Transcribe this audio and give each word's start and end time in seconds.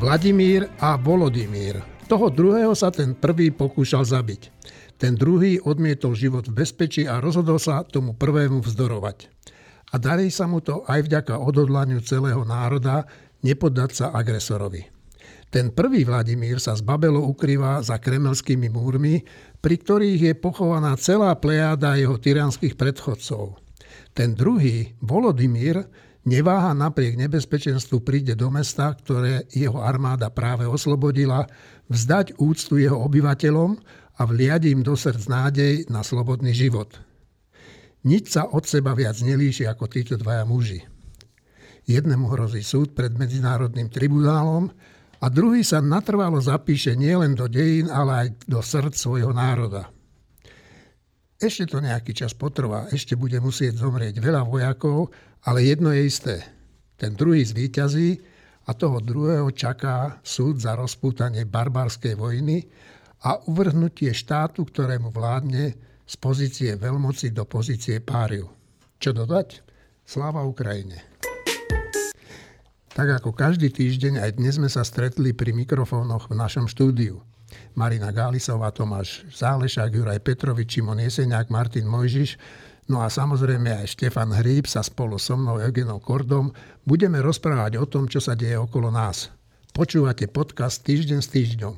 Vladimír 0.00 0.64
a 0.80 0.96
Volodymír. 0.96 1.76
Toho 2.08 2.32
druhého 2.32 2.72
sa 2.72 2.88
ten 2.88 3.12
prvý 3.12 3.52
pokúšal 3.52 4.08
zabiť. 4.08 4.48
Ten 4.96 5.12
druhý 5.12 5.60
odmietol 5.60 6.16
život 6.16 6.48
v 6.48 6.64
bezpečí 6.64 7.04
a 7.04 7.20
rozhodol 7.20 7.60
sa 7.60 7.84
tomu 7.84 8.16
prvému 8.16 8.64
vzdorovať. 8.64 9.28
A 9.92 10.00
darí 10.00 10.32
sa 10.32 10.48
mu 10.48 10.64
to 10.64 10.88
aj 10.88 11.04
vďaka 11.04 11.36
odhodlaniu 11.36 12.00
celého 12.00 12.40
národa 12.48 13.04
nepoddať 13.44 13.90
sa 13.92 14.06
agresorovi. 14.16 14.88
Ten 15.52 15.68
prvý 15.68 16.08
Vladimír 16.08 16.64
sa 16.64 16.72
z 16.72 16.80
Babelo 16.80 17.20
ukrýva 17.20 17.84
za 17.84 18.00
kremelskými 18.00 18.72
múrmi, 18.72 19.20
pri 19.60 19.76
ktorých 19.84 20.32
je 20.32 20.34
pochovaná 20.40 20.96
celá 20.96 21.36
plejáda 21.36 22.00
jeho 22.00 22.16
tyranských 22.16 22.72
predchodcov. 22.72 23.60
Ten 24.16 24.32
druhý, 24.32 24.96
Volodymyr, 25.04 26.08
Neváha 26.20 26.76
napriek 26.76 27.16
nebezpečenstvu 27.16 28.04
príde 28.04 28.36
do 28.36 28.52
mesta, 28.52 28.92
ktoré 28.92 29.48
jeho 29.48 29.80
armáda 29.80 30.28
práve 30.28 30.68
oslobodila, 30.68 31.48
vzdať 31.88 32.36
úctu 32.36 32.76
jeho 32.76 33.00
obyvateľom 33.08 33.80
a 34.20 34.22
vliať 34.28 34.68
im 34.68 34.84
do 34.84 34.92
srdc 34.92 35.24
nádej 35.32 35.72
na 35.88 36.04
slobodný 36.04 36.52
život. 36.52 36.92
Nič 38.04 38.36
sa 38.36 38.52
od 38.52 38.68
seba 38.68 38.92
viac 38.92 39.16
nelíši 39.16 39.64
ako 39.64 39.88
títo 39.88 40.20
dvaja 40.20 40.44
muži. 40.44 40.84
Jednému 41.88 42.28
hrozí 42.28 42.60
súd 42.60 42.92
pred 42.92 43.16
Medzinárodným 43.16 43.88
tribunálom 43.88 44.68
a 45.24 45.26
druhý 45.32 45.64
sa 45.64 45.80
natrvalo 45.80 46.36
zapíše 46.36 46.96
nielen 47.00 47.32
do 47.32 47.48
dejín, 47.48 47.88
ale 47.88 48.28
aj 48.28 48.28
do 48.44 48.60
srdc 48.60 48.92
svojho 48.92 49.32
národa. 49.32 49.88
Ešte 51.40 51.72
to 51.72 51.80
nejaký 51.80 52.12
čas 52.12 52.36
potrvá, 52.36 52.92
ešte 52.92 53.16
bude 53.16 53.40
musieť 53.40 53.80
zomrieť 53.80 54.20
veľa 54.20 54.44
vojakov, 54.44 55.08
ale 55.44 55.64
jedno 55.64 55.92
je 55.92 56.02
isté. 56.04 56.36
Ten 57.00 57.16
druhý 57.16 57.40
zvíťazí 57.44 58.20
a 58.68 58.76
toho 58.76 59.00
druhého 59.00 59.48
čaká 59.50 60.20
súd 60.20 60.60
za 60.60 60.76
rozpútanie 60.76 61.48
barbarskej 61.48 62.14
vojny 62.14 62.68
a 63.24 63.40
uvrhnutie 63.48 64.12
štátu, 64.12 64.68
ktorému 64.68 65.08
vládne 65.08 65.76
z 66.04 66.14
pozície 66.20 66.70
veľmoci 66.76 67.32
do 67.32 67.48
pozície 67.48 68.02
páriu. 68.04 68.48
Čo 69.00 69.16
dodať? 69.16 69.64
Sláva 70.04 70.44
Ukrajine. 70.44 71.06
Tak 72.90 73.22
ako 73.22 73.30
každý 73.32 73.70
týždeň, 73.70 74.18
aj 74.18 74.30
dnes 74.36 74.58
sme 74.58 74.68
sa 74.68 74.82
stretli 74.82 75.30
pri 75.32 75.54
mikrofónoch 75.54 76.28
v 76.28 76.36
našom 76.36 76.66
štúdiu. 76.66 77.22
Marina 77.78 78.10
Gálisová, 78.10 78.74
Tomáš 78.74 79.22
Zálešák, 79.30 79.94
Juraj 79.94 80.20
Petrovič, 80.20 80.78
Šimon 80.78 80.98
Jeseniak, 80.98 81.48
Martin 81.48 81.86
Mojžiš, 81.86 82.36
no 82.90 82.98
a 82.98 83.06
samozrejme 83.06 83.70
aj 83.70 83.94
Štefan 83.94 84.34
Hríb 84.34 84.66
sa 84.66 84.82
spolu 84.82 85.14
so 85.22 85.38
mnou 85.38 85.62
Eugenom 85.62 86.02
Kordom 86.02 86.50
budeme 86.82 87.22
rozprávať 87.22 87.78
o 87.78 87.86
tom, 87.86 88.10
čo 88.10 88.18
sa 88.18 88.34
deje 88.34 88.58
okolo 88.58 88.90
nás. 88.90 89.30
Počúvate 89.70 90.26
podcast 90.26 90.82
Týždeň 90.82 91.20
s 91.22 91.28
týždňom. 91.30 91.74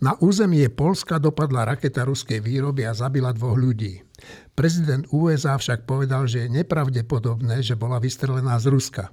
Na 0.00 0.16
územie 0.24 0.64
Polska 0.72 1.20
dopadla 1.20 1.68
raketa 1.76 2.08
ruskej 2.08 2.40
výroby 2.40 2.88
a 2.88 2.96
zabila 2.96 3.36
dvoch 3.36 3.52
ľudí. 3.52 4.00
Prezident 4.56 5.04
USA 5.12 5.60
však 5.60 5.84
povedal, 5.84 6.24
že 6.24 6.48
je 6.48 6.56
nepravdepodobné, 6.56 7.60
že 7.60 7.76
bola 7.76 8.00
vystrelená 8.00 8.56
z 8.56 8.72
Ruska. 8.72 9.12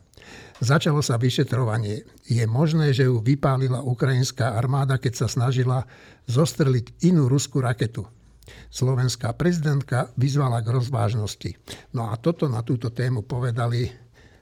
Začalo 0.63 1.03
sa 1.03 1.19
vyšetrovanie. 1.19 2.07
Je 2.23 2.43
možné, 2.47 2.95
že 2.95 3.03
ju 3.03 3.19
vypálila 3.19 3.83
ukrajinská 3.83 4.55
armáda, 4.55 4.95
keď 4.95 5.13
sa 5.23 5.27
snažila 5.27 5.83
zostreliť 6.31 7.03
inú 7.03 7.27
ruskú 7.27 7.59
raketu. 7.59 8.07
Slovenská 8.71 9.33
prezidentka 9.35 10.11
vyzvala 10.15 10.63
k 10.63 10.71
rozvážnosti. 10.71 11.55
No 11.93 12.11
a 12.11 12.17
toto 12.19 12.47
na 12.47 12.63
túto 12.63 12.91
tému 12.91 13.23
povedali 13.23 13.91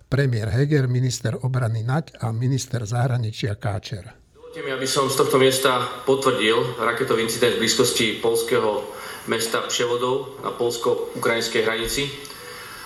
premiér 0.06 0.54
Heger, 0.54 0.86
minister 0.88 1.36
obrany 1.36 1.82
Naď 1.82 2.22
a 2.22 2.32
minister 2.32 2.86
zahraničia 2.86 3.58
Káčer. 3.58 4.06
Dovolte 4.32 4.62
mi, 4.64 4.72
aby 4.72 4.88
som 4.88 5.12
z 5.12 5.20
tohto 5.20 5.36
miesta 5.36 5.84
potvrdil 6.08 6.80
raketový 6.80 7.28
incident 7.28 7.60
v 7.60 7.68
blízkosti 7.68 8.24
polského 8.24 8.88
mesta 9.28 9.66
Převodov 9.68 10.40
na 10.46 10.56
polsko-ukrajinskej 10.56 11.66
hranici. 11.66 12.08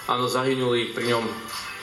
Áno, 0.09 0.25
zahynuli 0.25 0.97
pri 0.97 1.13
ňom 1.13 1.23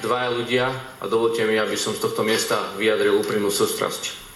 dvaja 0.02 0.28
ľudia 0.34 0.64
a 0.98 1.04
dovolte 1.06 1.46
mi, 1.46 1.54
aby 1.54 1.78
som 1.78 1.94
z 1.94 2.02
tohto 2.02 2.26
miesta 2.26 2.74
vyjadril 2.74 3.22
úprimnú 3.22 3.46
sústrasť. 3.52 4.26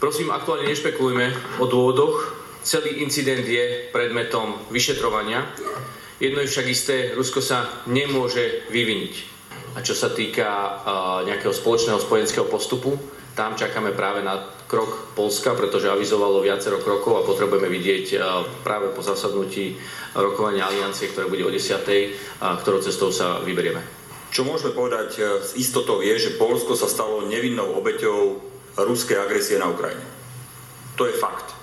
Prosím, 0.00 0.32
aktuálne 0.32 0.64
nešpekulujme 0.64 1.60
o 1.60 1.68
dôvodoch. 1.68 2.39
Celý 2.60 3.00
incident 3.00 3.40
je 3.40 3.88
predmetom 3.88 4.56
vyšetrovania. 4.68 5.48
Jedno 6.20 6.44
je 6.44 6.52
však 6.52 6.66
isté, 6.68 6.96
Rusko 7.16 7.40
sa 7.40 7.64
nemôže 7.88 8.68
vyviniť. 8.68 9.14
A 9.74 9.80
čo 9.80 9.96
sa 9.96 10.12
týka 10.12 10.82
nejakého 11.24 11.54
spoločného 11.54 11.96
spojenského 11.96 12.44
postupu, 12.44 12.98
tam 13.32 13.56
čakáme 13.56 13.96
práve 13.96 14.20
na 14.20 14.36
krok 14.68 15.16
Polska, 15.16 15.56
pretože 15.56 15.88
avizovalo 15.88 16.44
viacero 16.44 16.82
krokov 16.82 17.22
a 17.22 17.26
potrebujeme 17.26 17.72
vidieť 17.72 18.20
práve 18.60 18.92
po 18.92 19.00
zasadnutí 19.00 19.80
rokovania 20.12 20.68
aliancie, 20.68 21.08
ktoré 21.08 21.30
bude 21.30 21.46
o 21.46 21.50
10. 21.50 21.64
Uh, 21.64 22.58
ktorou 22.60 22.82
cestou 22.84 23.08
sa 23.14 23.40
vyberieme. 23.40 23.80
Čo 24.30 24.46
môžeme 24.46 24.70
povedať 24.70 25.18
e, 25.18 25.22
s 25.42 25.58
istotou 25.58 25.98
je, 26.06 26.14
že 26.14 26.38
Polsko 26.38 26.78
sa 26.78 26.86
stalo 26.86 27.26
nevinnou 27.26 27.74
obeťou 27.82 28.38
ruskej 28.78 29.18
agresie 29.18 29.58
na 29.58 29.66
Ukrajine. 29.66 30.06
To 30.94 31.10
je 31.10 31.18
fakt. 31.18 31.59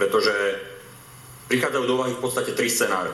Pretože 0.00 0.32
prichádzajú 1.52 1.84
do 1.84 1.94
úvahy 2.00 2.16
v 2.16 2.22
podstate 2.24 2.56
tri 2.56 2.72
scenáre. 2.72 3.12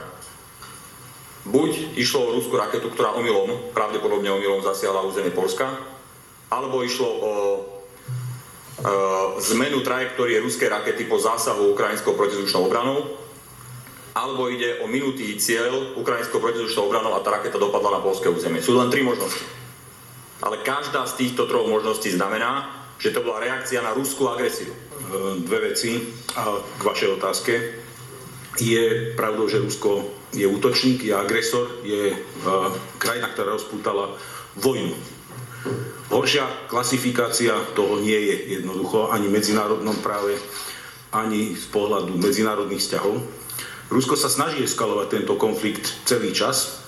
Buď 1.47 1.99
išlo 1.99 2.31
o 2.31 2.35
ruskú 2.39 2.55
raketu, 2.55 2.91
ktorá 2.95 3.19
omylom, 3.19 3.75
pravdepodobne 3.75 4.31
omylom 4.31 4.63
zasiahla 4.63 5.07
územie 5.07 5.35
Polska, 5.35 5.67
alebo 6.51 6.83
išlo 6.87 7.07
o 7.07 7.33
e, 7.35 7.59
zmenu 9.55 9.83
trajektórie 9.83 10.43
ruskej 10.43 10.71
rakety 10.71 11.07
po 11.11 11.19
zásahu 11.19 11.75
ukrajinskou 11.75 12.15
protizdušnou 12.15 12.71
obranou, 12.71 13.19
alebo 14.15 14.51
ide 14.51 14.83
o 14.83 14.91
minutý 14.91 15.39
cieľ 15.39 15.95
ukrajinského 15.99 16.43
protizdušnou 16.43 16.87
obranou 16.87 17.15
a 17.15 17.23
tá 17.23 17.35
raketa 17.35 17.59
dopadla 17.59 17.99
na 17.99 18.05
polské 18.05 18.27
územie. 18.31 18.63
Sú 18.63 18.75
len 18.79 18.91
tri 18.91 19.07
možnosti. 19.07 19.43
Ale 20.43 20.61
každá 20.67 21.07
z 21.09 21.19
týchto 21.19 21.47
troch 21.51 21.67
možností 21.67 22.11
znamená, 22.13 22.86
že 22.97 23.13
to 23.13 23.25
bola 23.25 23.45
reakcia 23.45 23.85
na 23.85 23.93
ruskú 23.93 24.29
agresiu. 24.29 24.73
E, 24.73 24.79
dve 25.45 25.73
veci 25.73 26.01
k 26.79 26.83
vašej 26.83 27.09
otázke. 27.21 27.53
Je 28.57 29.13
pravdou, 29.13 29.45
že 29.49 29.61
Rusko 29.61 30.17
je 30.33 30.49
útočník, 30.49 31.05
je 31.05 31.13
agresor, 31.13 31.85
je 31.85 32.13
e, 32.13 32.17
krajina, 32.97 33.29
ktorá 33.33 33.55
rozpútala 33.55 34.17
vojnu. 34.57 34.97
Horšia 36.09 36.71
klasifikácia 36.71 37.53
toho 37.75 37.99
nie 38.01 38.17
je 38.17 38.37
jednoducho 38.59 39.11
ani 39.11 39.27
v 39.27 39.37
medzinárodnom 39.37 39.99
práve, 40.01 40.39
ani 41.11 41.59
z 41.59 41.67
pohľadu 41.75 42.15
medzinárodných 42.17 42.81
vzťahov. 42.81 43.19
Rusko 43.91 44.15
sa 44.19 44.31
snaží 44.31 44.63
eskalovať 44.63 45.21
tento 45.21 45.35
konflikt 45.39 45.93
celý 46.07 46.35
čas, 46.35 46.83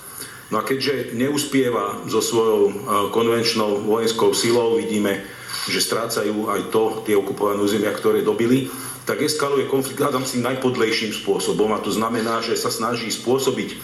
no 0.51 0.59
a 0.59 0.67
keďže 0.67 1.15
neuspieva 1.15 2.01
so 2.09 2.19
svojou 2.19 2.61
e, 2.67 2.73
konvenčnou 3.13 3.85
vojenskou 3.85 4.33
silou, 4.33 4.75
vidíme, 4.75 5.21
že 5.69 5.85
strácajú 5.85 6.49
aj 6.49 6.73
to, 6.73 7.05
tie 7.05 7.15
okupované 7.15 7.61
územia, 7.61 7.93
ktoré 7.93 8.25
dobili, 8.25 8.67
tak 9.05 9.25
eskaluje 9.25 9.65
konflikt, 9.65 10.01
hľadám 10.01 10.25
si, 10.25 10.41
najpodlejším 10.41 11.13
spôsobom 11.13 11.73
a 11.73 11.81
to 11.81 11.89
znamená, 11.89 12.45
že 12.45 12.53
sa 12.57 12.69
snaží 12.69 13.09
spôsobiť 13.09 13.77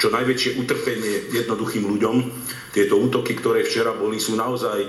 čo 0.00 0.08
najväčšie 0.08 0.58
utrpenie 0.58 1.30
jednoduchým 1.30 1.84
ľuďom. 1.86 2.16
Tieto 2.72 2.96
útoky, 2.98 3.36
ktoré 3.36 3.62
včera 3.62 3.92
boli, 3.92 4.18
sú 4.18 4.34
naozaj 4.34 4.78
e, 4.82 4.88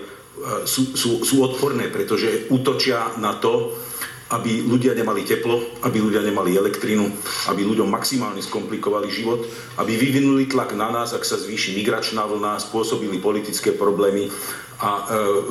sú, 0.65 0.95
sú, 0.95 1.21
sú 1.21 1.43
odporné, 1.43 1.91
pretože 1.91 2.47
útočia 2.49 3.13
na 3.19 3.37
to, 3.37 3.75
aby 4.33 4.65
ľudia 4.65 4.97
nemali 4.97 5.21
teplo, 5.21 5.61
aby 5.85 6.01
ľudia 6.01 6.25
nemali 6.25 6.57
elektrínu, 6.57 7.05
aby 7.53 7.61
ľuďom 7.61 7.85
maximálne 7.85 8.41
skomplikovali 8.41 9.05
život, 9.13 9.45
aby 9.77 9.93
vyvinuli 9.93 10.49
tlak 10.49 10.73
na 10.73 10.89
nás, 10.89 11.13
ak 11.13 11.21
sa 11.21 11.37
zvýši 11.37 11.77
migračná 11.77 12.25
vlna, 12.25 12.57
spôsobili 12.57 13.21
politické 13.21 13.77
problémy 13.77 14.33
a 14.79 14.89
e, 14.89 15.01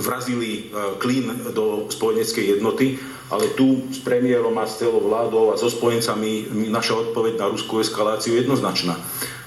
vrazili 0.01 0.51
e, 0.51 0.63
klín 0.99 1.31
do 1.55 1.87
spojeneckej 1.91 2.59
jednoty. 2.59 2.99
Ale 3.33 3.49
tu 3.57 3.89
s 3.89 3.97
premiérom 4.05 4.53
a 4.61 4.69
s 4.69 4.77
celou 4.77 5.01
vládou 5.01 5.53
a 5.53 5.57
so 5.57 5.73
spojencami 5.73 6.53
naša 6.69 7.01
odpoveď 7.01 7.41
na 7.41 7.49
ruskú 7.49 7.81
eskaláciu 7.81 8.37
je 8.37 8.45
jednoznačná. 8.45 8.93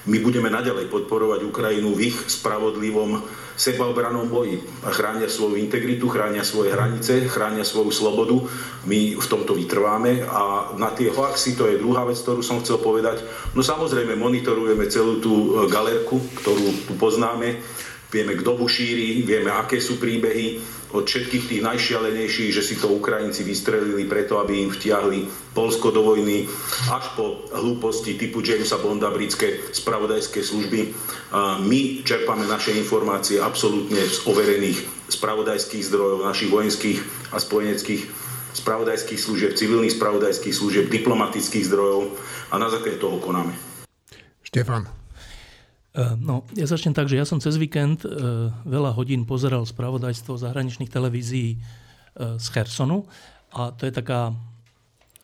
My 0.06 0.22
budeme 0.22 0.46
naďalej 0.50 0.86
podporovať 0.86 1.42
Ukrajinu 1.42 1.90
v 1.94 2.10
ich 2.10 2.18
spravodlivom 2.30 3.26
sebaobranom 3.58 4.30
boji. 4.30 4.62
Chránia 4.86 5.26
svoju 5.26 5.58
integritu, 5.58 6.06
chránia 6.06 6.46
svoje 6.46 6.76
hranice, 6.76 7.26
chránia 7.26 7.66
svoju 7.66 7.90
slobodu. 7.90 8.38
My 8.86 9.18
v 9.18 9.26
tomto 9.26 9.58
vytrváme 9.58 10.22
a 10.28 10.70
na 10.78 10.94
tie 10.94 11.10
hoaxy, 11.10 11.58
to 11.58 11.66
je 11.66 11.82
druhá 11.82 12.06
vec, 12.06 12.20
ktorú 12.22 12.44
som 12.44 12.62
chcel 12.62 12.78
povedať. 12.78 13.24
No 13.56 13.66
samozrejme 13.66 14.14
monitorujeme 14.14 14.86
celú 14.86 15.18
tú 15.18 15.34
e, 15.34 15.48
galerku, 15.72 16.22
ktorú 16.38 16.86
tu 16.86 16.92
poznáme. 16.94 17.58
Vieme, 18.16 18.32
kto 18.32 18.56
bu 18.56 18.64
šíri, 18.64 19.28
vieme, 19.28 19.52
aké 19.52 19.76
sú 19.76 20.00
príbehy 20.00 20.56
od 20.96 21.04
všetkých 21.04 21.52
tých 21.52 21.62
najšialenejších, 21.68 22.48
že 22.48 22.64
si 22.64 22.80
to 22.80 22.88
Ukrajinci 22.88 23.44
vystrelili 23.44 24.08
preto, 24.08 24.40
aby 24.40 24.64
im 24.64 24.72
vtiahli 24.72 25.28
Polsko 25.52 25.92
do 25.92 26.00
vojny, 26.00 26.48
až 26.88 27.12
po 27.12 27.44
hlúposti 27.52 28.16
typu 28.16 28.40
Jamesa 28.40 28.80
Bonda, 28.80 29.12
britské 29.12 29.68
spravodajské 29.68 30.40
služby. 30.40 30.96
My 31.68 32.00
čerpame 32.08 32.48
naše 32.48 32.72
informácie 32.72 33.36
absolútne 33.36 34.00
z 34.00 34.24
overených 34.24 35.12
spravodajských 35.12 35.84
zdrojov, 35.84 36.24
našich 36.24 36.48
vojenských 36.48 36.98
a 37.30 37.36
spojeneckých 37.36 38.02
spravodajských 38.56 39.20
služieb, 39.20 39.52
civilných 39.52 39.92
spravodajských 39.92 40.56
služieb, 40.56 40.88
diplomatických 40.88 41.68
zdrojov 41.68 42.16
a 42.48 42.56
na 42.56 42.72
základe 42.72 42.96
toho 42.96 43.20
konáme. 43.20 43.52
Štefan. 44.40 44.95
E, 45.96 46.12
no, 46.20 46.44
ja 46.52 46.68
začnem 46.68 46.92
tak, 46.92 47.08
že 47.08 47.16
ja 47.16 47.24
som 47.24 47.40
cez 47.40 47.56
víkend 47.56 48.04
e, 48.04 48.08
veľa 48.52 48.92
hodín 48.92 49.24
pozeral 49.24 49.64
spravodajstvo 49.64 50.36
zahraničných 50.36 50.92
televízií 50.92 51.56
e, 51.56 51.58
z 52.36 52.46
Chersonu 52.52 53.08
a 53.56 53.72
to 53.72 53.88
je 53.88 53.92
taká, 53.96 54.36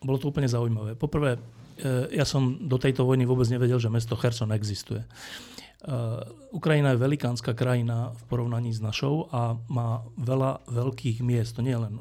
bolo 0.01 0.17
to 0.17 0.33
úplne 0.33 0.49
zaujímavé. 0.49 0.97
Poprvé, 0.97 1.37
ja 2.15 2.23
som 2.23 2.63
do 2.63 2.79
tejto 2.79 3.03
vojny 3.03 3.27
vôbec 3.27 3.49
nevedel, 3.51 3.75
že 3.81 3.91
mesto 3.91 4.15
Cherson 4.15 4.55
existuje. 4.55 5.03
Ukrajina 6.55 6.95
je 6.95 7.03
velikánska 7.03 7.59
krajina 7.59 8.15
v 8.15 8.23
porovnaní 8.31 8.71
s 8.71 8.79
našou 8.79 9.27
a 9.35 9.59
má 9.67 10.07
veľa 10.15 10.63
veľkých 10.71 11.27
miest. 11.27 11.59
To 11.59 11.65
nie 11.67 11.75
je 11.75 11.83
len 11.83 11.95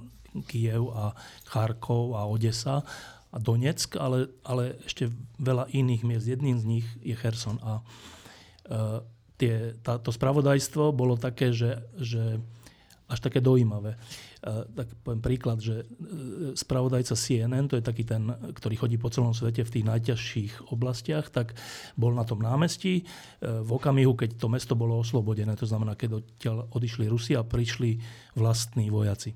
Kiev 0.45 0.93
a 0.93 1.17
Charkov 1.49 2.13
a 2.13 2.29
Odesa 2.29 2.85
a 3.33 3.37
Donetsk, 3.41 3.97
ale, 3.97 4.29
ale 4.45 4.77
ešte 4.85 5.09
veľa 5.41 5.73
iných 5.73 6.03
miest. 6.05 6.29
Jedným 6.29 6.61
z 6.61 6.65
nich 6.67 6.87
je 7.01 7.17
Cherson. 7.17 7.57
A 7.65 7.81
tie, 9.37 9.73
tá, 9.81 9.97
to 9.97 10.13
spravodajstvo 10.13 10.93
bolo 10.93 11.17
také, 11.17 11.49
že, 11.49 11.81
že 11.97 12.37
až 13.11 13.19
také 13.19 13.43
dojímavé. 13.43 13.99
Uh, 14.41 14.63
tak 14.71 14.87
poviem 15.03 15.19
príklad, 15.19 15.59
že 15.59 15.83
uh, 15.83 16.55
spravodajca 16.55 17.11
CNN, 17.13 17.67
to 17.67 17.75
je 17.75 17.83
taký 17.83 18.07
ten, 18.07 18.31
ktorý 18.55 18.75
chodí 18.79 18.95
po 18.95 19.11
celom 19.11 19.35
svete 19.35 19.67
v 19.67 19.73
tých 19.75 19.85
najťažších 19.85 20.71
oblastiach, 20.71 21.27
tak 21.27 21.53
bol 21.99 22.15
na 22.15 22.23
tom 22.23 22.39
námestí 22.39 23.03
v 23.43 23.69
okamihu, 23.69 24.15
keď 24.15 24.39
to 24.39 24.47
mesto 24.47 24.73
bolo 24.79 25.03
oslobodené, 25.03 25.59
to 25.59 25.67
znamená, 25.67 25.99
keď 25.99 26.23
odtiaľ 26.23 26.57
odišli 26.71 27.05
Rusi 27.11 27.35
a 27.35 27.43
prišli 27.43 27.99
vlastní 28.39 28.87
vojaci. 28.87 29.35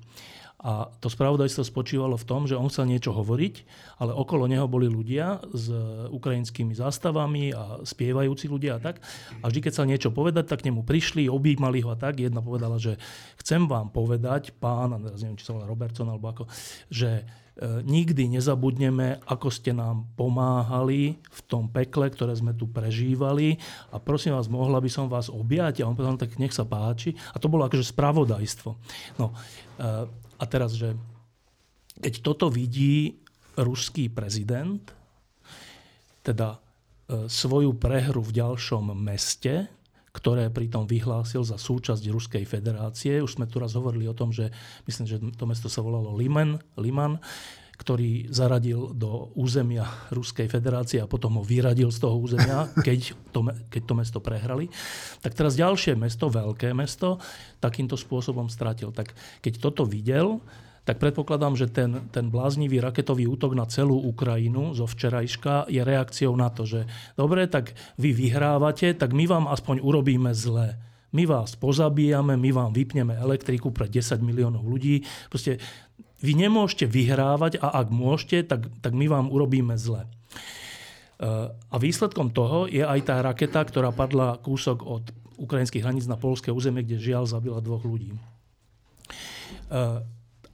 A 0.66 0.90
to 0.98 1.06
spravodajstvo 1.06 1.62
spočívalo 1.62 2.18
v 2.18 2.26
tom, 2.26 2.50
že 2.50 2.58
on 2.58 2.66
chcel 2.66 2.90
niečo 2.90 3.14
hovoriť, 3.14 3.54
ale 4.02 4.10
okolo 4.10 4.50
neho 4.50 4.66
boli 4.66 4.90
ľudia 4.90 5.38
s 5.54 5.70
ukrajinskými 6.10 6.74
zástavami 6.74 7.54
a 7.54 7.86
spievajúci 7.86 8.50
ľudia 8.50 8.82
a 8.82 8.82
tak. 8.82 8.98
A 9.40 9.46
vždy, 9.46 9.62
keď 9.62 9.70
chcel 9.70 9.86
niečo 9.86 10.10
povedať, 10.10 10.50
tak 10.50 10.66
k 10.66 10.74
nemu 10.74 10.82
prišli, 10.82 11.30
objímali 11.30 11.86
ho 11.86 11.94
a 11.94 11.98
tak. 11.98 12.18
Jedna 12.18 12.42
povedala, 12.42 12.82
že 12.82 12.98
chcem 13.38 13.70
vám 13.70 13.94
povedať, 13.94 14.58
pán, 14.58 14.90
a 14.90 14.98
neviem, 14.98 15.38
či 15.38 15.46
sa 15.46 15.54
volá 15.54 15.70
Robertson 15.70 16.10
alebo 16.10 16.34
ako, 16.34 16.50
že 16.90 17.22
e, 17.22 17.24
nikdy 17.86 18.26
nezabudneme, 18.34 19.22
ako 19.22 19.54
ste 19.54 19.70
nám 19.70 20.02
pomáhali 20.18 21.14
v 21.14 21.40
tom 21.46 21.70
pekle, 21.70 22.10
ktoré 22.10 22.34
sme 22.34 22.58
tu 22.58 22.66
prežívali 22.66 23.54
a 23.94 24.02
prosím 24.02 24.34
vás, 24.34 24.50
mohla 24.50 24.82
by 24.82 24.90
som 24.90 25.06
vás 25.06 25.30
objať? 25.30 25.86
A 25.86 25.86
on 25.86 25.94
povedal, 25.94 26.18
no 26.18 26.22
tak 26.26 26.34
nech 26.42 26.50
sa 26.50 26.66
páči. 26.66 27.14
A 27.30 27.38
to 27.38 27.46
bolo 27.46 27.62
akože 27.70 27.86
spravodajstvo. 27.86 28.70
No, 29.22 29.30
e, 29.78 30.25
a 30.36 30.44
teraz, 30.44 30.76
že 30.76 30.96
keď 32.00 32.14
toto 32.20 32.46
vidí 32.52 33.16
ruský 33.56 34.12
prezident, 34.12 34.84
teda 36.20 36.56
e, 36.56 37.28
svoju 37.30 37.72
prehru 37.78 38.20
v 38.20 38.36
ďalšom 38.36 38.92
meste, 38.92 39.70
ktoré 40.12 40.48
pritom 40.48 40.88
vyhlásil 40.88 41.44
za 41.44 41.60
súčasť 41.60 42.00
Ruskej 42.08 42.44
federácie. 42.48 43.20
Už 43.20 43.36
sme 43.36 43.44
tu 43.44 43.60
raz 43.60 43.76
hovorili 43.76 44.08
o 44.08 44.16
tom, 44.16 44.32
že 44.32 44.48
myslím, 44.88 45.04
že 45.04 45.20
to 45.36 45.44
mesto 45.44 45.68
sa 45.68 45.84
volalo 45.84 46.16
Liman, 46.16 46.56
Liman 46.80 47.20
ktorý 47.76 48.32
zaradil 48.32 48.96
do 48.96 49.30
územia 49.36 49.84
Ruskej 50.08 50.48
federácie 50.48 50.98
a 51.00 51.10
potom 51.10 51.40
ho 51.40 51.44
vyradil 51.44 51.92
z 51.92 51.98
toho 52.00 52.16
územia, 52.16 52.72
keď 52.86 53.16
to, 53.30 53.40
keď 53.68 53.82
to 53.84 53.94
mesto 53.94 54.18
prehrali. 54.18 54.72
Tak 55.20 55.36
teraz 55.36 55.54
ďalšie 55.54 55.94
mesto, 55.96 56.32
veľké 56.32 56.72
mesto, 56.72 57.20
takýmto 57.60 57.94
spôsobom 57.94 58.48
stratil. 58.48 58.90
Tak 58.90 59.12
keď 59.44 59.52
toto 59.60 59.84
videl, 59.84 60.40
tak 60.86 61.02
predpokladám, 61.02 61.58
že 61.58 61.66
ten, 61.66 62.06
ten 62.14 62.30
bláznivý 62.30 62.78
raketový 62.78 63.26
útok 63.26 63.58
na 63.58 63.66
celú 63.66 63.98
Ukrajinu 64.06 64.70
zo 64.70 64.86
včerajška 64.86 65.66
je 65.66 65.82
reakciou 65.82 66.30
na 66.38 66.46
to, 66.46 66.62
že 66.62 66.86
dobre, 67.18 67.50
tak 67.50 67.74
vy 67.98 68.14
vyhrávate, 68.14 68.94
tak 68.94 69.10
my 69.10 69.26
vám 69.26 69.50
aspoň 69.50 69.82
urobíme 69.82 70.30
zlé. 70.30 70.78
My 71.10 71.26
vás 71.26 71.58
pozabíjame, 71.58 72.38
my 72.38 72.50
vám 72.54 72.70
vypneme 72.70 73.18
elektriku 73.18 73.74
pre 73.74 73.90
10 73.90 74.22
miliónov 74.22 74.62
ľudí. 74.62 75.02
Proste 75.26 75.58
vy 76.20 76.32
nemôžete 76.32 76.88
vyhrávať 76.88 77.60
a 77.60 77.76
ak 77.84 77.88
môžete, 77.92 78.48
tak, 78.48 78.68
tak 78.80 78.92
my 78.96 79.06
vám 79.08 79.26
urobíme 79.28 79.76
zle. 79.76 80.04
E, 80.04 80.08
a 81.52 81.76
výsledkom 81.76 82.32
toho 82.32 82.64
je 82.68 82.80
aj 82.80 83.00
tá 83.04 83.20
raketa, 83.20 83.60
ktorá 83.64 83.92
padla 83.92 84.40
kúsok 84.40 84.80
od 84.84 85.04
ukrajinských 85.36 85.84
hraníc 85.84 86.08
na 86.08 86.16
polské 86.16 86.48
územie, 86.48 86.84
kde 86.84 87.00
žiaľ 87.00 87.28
zabila 87.28 87.60
dvoch 87.60 87.84
ľudí. 87.84 88.12
E, 88.12 88.18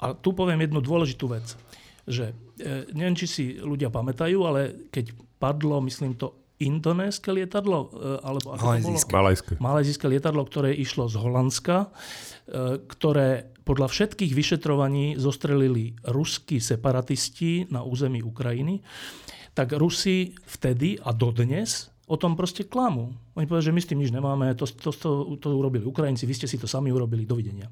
a 0.03 0.07
tu 0.19 0.35
poviem 0.35 0.67
jednu 0.67 0.83
dôležitú 0.83 1.31
vec, 1.31 1.47
že 2.11 2.35
e, 2.59 2.91
neviem, 2.91 3.15
či 3.15 3.27
si 3.31 3.45
ľudia 3.63 3.91
pamätajú, 3.91 4.39
ale 4.43 4.91
keď 4.91 5.15
padlo, 5.39 5.79
myslím 5.87 6.19
to, 6.19 6.35
indonéske 6.63 7.27
lietadlo, 7.27 7.91
alebo 8.23 8.55
ako 8.55 8.63
Malajzijské. 8.71 9.11
to 9.11 9.19
bolo? 9.19 9.59
Malajzijské 9.59 10.07
lietadlo, 10.07 10.47
ktoré 10.47 10.71
išlo 10.71 11.11
z 11.11 11.19
Holandska, 11.19 11.91
ktoré 12.89 13.55
podľa 13.63 13.89
všetkých 13.89 14.33
vyšetrovaní 14.35 15.15
zostrelili 15.15 15.95
ruskí 16.03 16.59
separatisti 16.59 17.71
na 17.71 17.87
území 17.87 18.19
Ukrajiny, 18.21 18.83
tak 19.55 19.77
Rusi 19.79 20.35
vtedy 20.49 20.99
a 20.99 21.15
dodnes 21.15 21.93
o 22.11 22.19
tom 22.19 22.35
proste 22.35 22.67
klamú. 22.67 23.15
Oni 23.39 23.47
povedali, 23.47 23.71
že 23.71 23.77
my 23.77 23.81
s 23.81 23.89
tým 23.89 24.01
nič 24.03 24.11
nemáme, 24.11 24.53
to, 24.59 24.67
to, 24.67 24.91
to, 24.91 25.11
to 25.39 25.47
urobili 25.55 25.87
Ukrajinci, 25.87 26.27
vy 26.27 26.35
ste 26.35 26.51
si 26.51 26.59
to 26.59 26.67
sami 26.67 26.91
urobili, 26.91 27.23
dovidenia. 27.23 27.71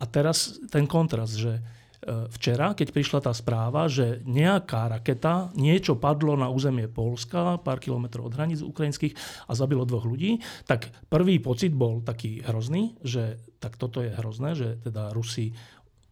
A 0.00 0.08
teraz 0.08 0.56
ten 0.72 0.88
kontrast, 0.88 1.36
že 1.36 1.60
E, 2.00 2.32
včera, 2.32 2.72
keď 2.72 2.96
prišla 2.96 3.20
tá 3.20 3.32
správa, 3.36 3.84
že 3.84 4.24
nejaká 4.24 4.88
raketa, 4.88 5.52
niečo 5.52 6.00
padlo 6.00 6.32
na 6.32 6.48
územie 6.48 6.88
Polska, 6.88 7.60
pár 7.60 7.76
kilometrov 7.76 8.32
od 8.32 8.36
hraníc 8.40 8.64
ukrajinských 8.64 9.12
a 9.44 9.52
zabilo 9.52 9.84
dvoch 9.84 10.08
ľudí, 10.08 10.40
tak 10.64 10.88
prvý 11.12 11.36
pocit 11.44 11.76
bol 11.76 12.00
taký 12.00 12.40
hrozný, 12.40 12.96
že 13.04 13.36
tak 13.60 13.76
toto 13.76 14.00
je 14.00 14.10
hrozné, 14.10 14.56
že 14.56 14.80
teda 14.80 15.12
Rusi 15.12 15.52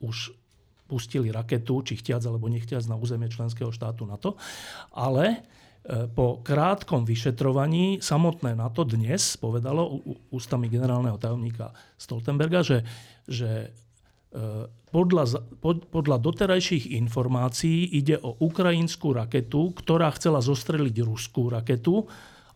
už 0.04 0.36
pustili 0.88 1.28
raketu, 1.28 1.84
či 1.84 2.00
chtiac 2.00 2.24
alebo 2.24 2.48
nechtiac 2.48 2.80
na 2.88 2.96
územie 2.96 3.28
členského 3.28 3.68
štátu 3.68 4.08
NATO. 4.08 4.40
Ale 4.96 5.26
e, 5.28 5.38
po 6.08 6.40
krátkom 6.40 7.04
vyšetrovaní 7.04 8.00
samotné 8.00 8.56
NATO 8.56 8.88
dnes 8.88 9.36
povedalo 9.36 10.00
ústami 10.32 10.72
generálneho 10.72 11.20
tajomníka 11.20 11.76
Stoltenberga, 12.00 12.64
že, 12.64 12.88
že 13.28 13.68
e, 14.32 14.64
podľa, 14.88 15.44
podľa 15.92 16.16
doterajších 16.24 16.96
informácií 16.96 17.92
ide 17.92 18.16
o 18.24 18.40
ukrajinskú 18.40 19.12
raketu, 19.12 19.76
ktorá 19.76 20.08
chcela 20.16 20.40
zostreliť 20.40 21.04
ruskú 21.04 21.52
raketu, 21.52 22.08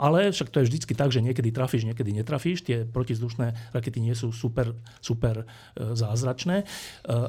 ale 0.03 0.35
však 0.35 0.51
to 0.51 0.59
je 0.59 0.67
vždycky 0.67 0.99
tak, 0.99 1.15
že 1.15 1.23
niekedy 1.23 1.55
trafíš, 1.55 1.87
niekedy 1.87 2.11
netrafíš. 2.11 2.67
Tie 2.67 2.83
protizdušné 2.83 3.71
rakety 3.71 4.03
nie 4.03 4.19
sú 4.19 4.35
super, 4.35 4.75
super 4.99 5.47
e, 5.47 5.95
zázračné. 5.95 6.57
E, 6.63 6.65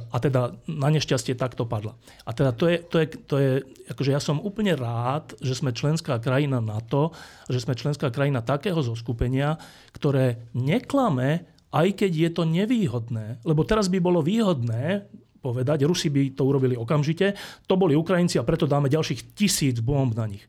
a 0.10 0.18
teda 0.18 0.58
na 0.66 0.90
nešťastie 0.90 1.38
takto 1.38 1.70
padla. 1.70 1.94
A 2.26 2.34
teda 2.34 2.50
to 2.50 2.66
je, 2.66 2.82
to 2.82 2.98
je, 2.98 3.08
to 3.30 3.36
je 3.38 3.52
akože 3.94 4.10
ja 4.10 4.18
som 4.18 4.42
úplne 4.42 4.74
rád, 4.74 5.38
že 5.38 5.54
sme 5.54 5.70
členská 5.70 6.18
krajina 6.18 6.58
NATO, 6.58 7.14
že 7.46 7.62
sme 7.62 7.78
členská 7.78 8.10
krajina 8.10 8.42
takého 8.42 8.82
zoskupenia, 8.82 9.62
ktoré 9.94 10.50
neklame 10.58 11.46
aj 11.74 12.06
keď 12.06 12.12
je 12.14 12.30
to 12.30 12.44
nevýhodné. 12.46 13.42
Lebo 13.42 13.66
teraz 13.66 13.90
by 13.90 13.98
bolo 13.98 14.22
výhodné 14.22 15.10
povedať, 15.44 15.84
Rusi 15.84 16.08
by 16.08 16.40
to 16.40 16.48
urobili 16.48 16.80
okamžite, 16.80 17.36
to 17.68 17.76
boli 17.76 18.00
Ukrajinci 18.00 18.40
a 18.40 18.48
preto 18.48 18.64
dáme 18.64 18.88
ďalších 18.88 19.36
tisíc 19.36 19.84
bomb 19.84 20.16
na 20.16 20.32
nich. 20.32 20.48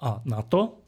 A 0.00 0.24
na 0.24 0.40
to, 0.40 0.80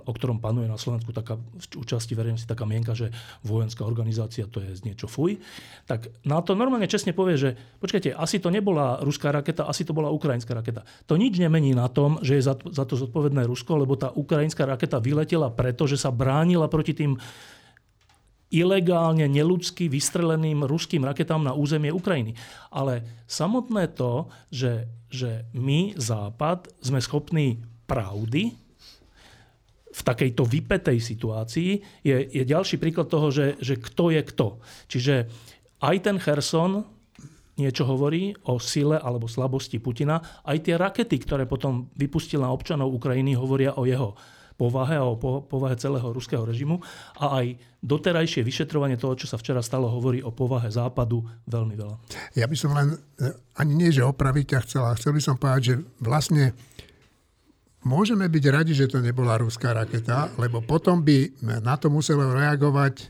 o 0.00 0.12
ktorom 0.12 0.40
panuje 0.40 0.64
na 0.64 0.80
Slovensku 0.80 1.12
taká 1.12 1.36
v 1.36 2.16
verejnosti 2.16 2.48
taká 2.48 2.64
mienka, 2.64 2.96
že 2.96 3.12
vojenská 3.44 3.84
organizácia 3.84 4.48
to 4.48 4.64
je 4.64 4.72
niečo 4.88 5.04
fuj, 5.04 5.36
tak 5.84 6.08
na 6.24 6.40
to 6.40 6.56
normálne 6.56 6.88
čestne 6.88 7.12
povie, 7.12 7.36
že 7.36 7.50
počkajte, 7.84 8.16
asi 8.16 8.40
to 8.40 8.48
nebola 8.48 9.04
ruská 9.04 9.28
raketa, 9.28 9.68
asi 9.68 9.84
to 9.84 9.92
bola 9.92 10.08
ukrajinská 10.08 10.56
raketa. 10.56 10.88
To 11.04 11.20
nič 11.20 11.36
nemení 11.36 11.76
na 11.76 11.92
tom, 11.92 12.16
že 12.24 12.40
je 12.40 12.46
za, 12.48 12.56
za 12.72 12.88
to 12.88 12.96
zodpovedné 12.96 13.44
Rusko, 13.44 13.76
lebo 13.76 14.00
tá 14.00 14.08
ukrajinská 14.08 14.64
raketa 14.64 14.96
vyletela 14.96 15.52
preto, 15.52 15.84
že 15.84 16.00
sa 16.00 16.08
bránila 16.08 16.72
proti 16.72 16.96
tým 16.96 17.20
ilegálne, 18.52 19.24
neludsky 19.32 19.88
vystreleným 19.88 20.68
ruským 20.68 21.00
raketám 21.00 21.40
na 21.40 21.56
územie 21.56 21.88
Ukrajiny. 21.88 22.36
Ale 22.68 23.24
samotné 23.24 23.88
to, 23.96 24.28
že, 24.52 24.84
že 25.08 25.48
my, 25.56 25.96
Západ, 25.96 26.68
sme 26.84 27.00
schopní 27.00 27.64
pravdy 27.88 28.61
v 29.92 30.00
takejto 30.00 30.48
vypetej 30.48 30.98
situácii, 30.98 31.70
je, 32.00 32.16
je 32.32 32.42
ďalší 32.48 32.80
príklad 32.80 33.12
toho, 33.12 33.28
že, 33.28 33.60
že 33.60 33.76
kto 33.76 34.08
je 34.08 34.22
kto. 34.24 34.46
Čiže 34.88 35.14
aj 35.84 35.96
ten 36.00 36.16
Kherson 36.16 36.80
niečo 37.60 37.84
hovorí 37.84 38.32
o 38.48 38.56
sile 38.56 38.96
alebo 38.96 39.28
slabosti 39.28 39.76
Putina, 39.76 40.18
aj 40.48 40.64
tie 40.64 40.80
rakety, 40.80 41.20
ktoré 41.20 41.44
potom 41.44 41.92
vypustil 41.92 42.40
na 42.40 42.48
občanov 42.48 42.88
Ukrajiny, 42.96 43.36
hovoria 43.36 43.76
o 43.76 43.84
jeho 43.84 44.16
povahe 44.56 44.94
a 44.96 45.04
o 45.04 45.16
povahe 45.42 45.74
celého 45.74 46.06
ruského 46.12 46.44
režimu 46.44 46.78
a 47.18 47.42
aj 47.42 47.56
doterajšie 47.82 48.46
vyšetrovanie 48.46 49.00
toho, 49.00 49.18
čo 49.18 49.26
sa 49.26 49.40
včera 49.40 49.58
stalo, 49.64 49.90
hovorí 49.90 50.22
o 50.22 50.30
povahe 50.30 50.70
Západu 50.70 51.24
veľmi 51.50 51.74
veľa. 51.74 51.96
Ja 52.38 52.46
by 52.46 52.56
som 52.56 52.70
len, 52.76 52.94
e, 53.18 53.32
ani 53.58 53.72
nie, 53.74 53.90
že 53.90 54.06
opraviť 54.06 54.46
ťa 54.54 54.60
chcel, 54.68 54.82
ale 54.86 54.98
chcel 55.00 55.12
by 55.18 55.22
som 55.24 55.34
povedať, 55.40 55.62
že 55.66 55.74
vlastne 55.98 56.54
môžeme 57.82 58.26
byť 58.26 58.44
radi, 58.50 58.72
že 58.74 58.90
to 58.90 59.02
nebola 59.02 59.38
ruská 59.38 59.74
raketa, 59.74 60.30
lebo 60.38 60.62
potom 60.62 61.02
by 61.02 61.30
na 61.62 61.74
to 61.78 61.90
muselo 61.90 62.30
reagovať 62.30 62.94
e, 63.02 63.06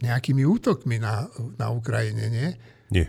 nejakými 0.00 0.42
útokmi 0.48 0.96
na, 0.96 1.28
na 1.60 1.68
Ukrajine, 1.72 2.32
nie? 2.32 2.48
Nie. 2.88 3.06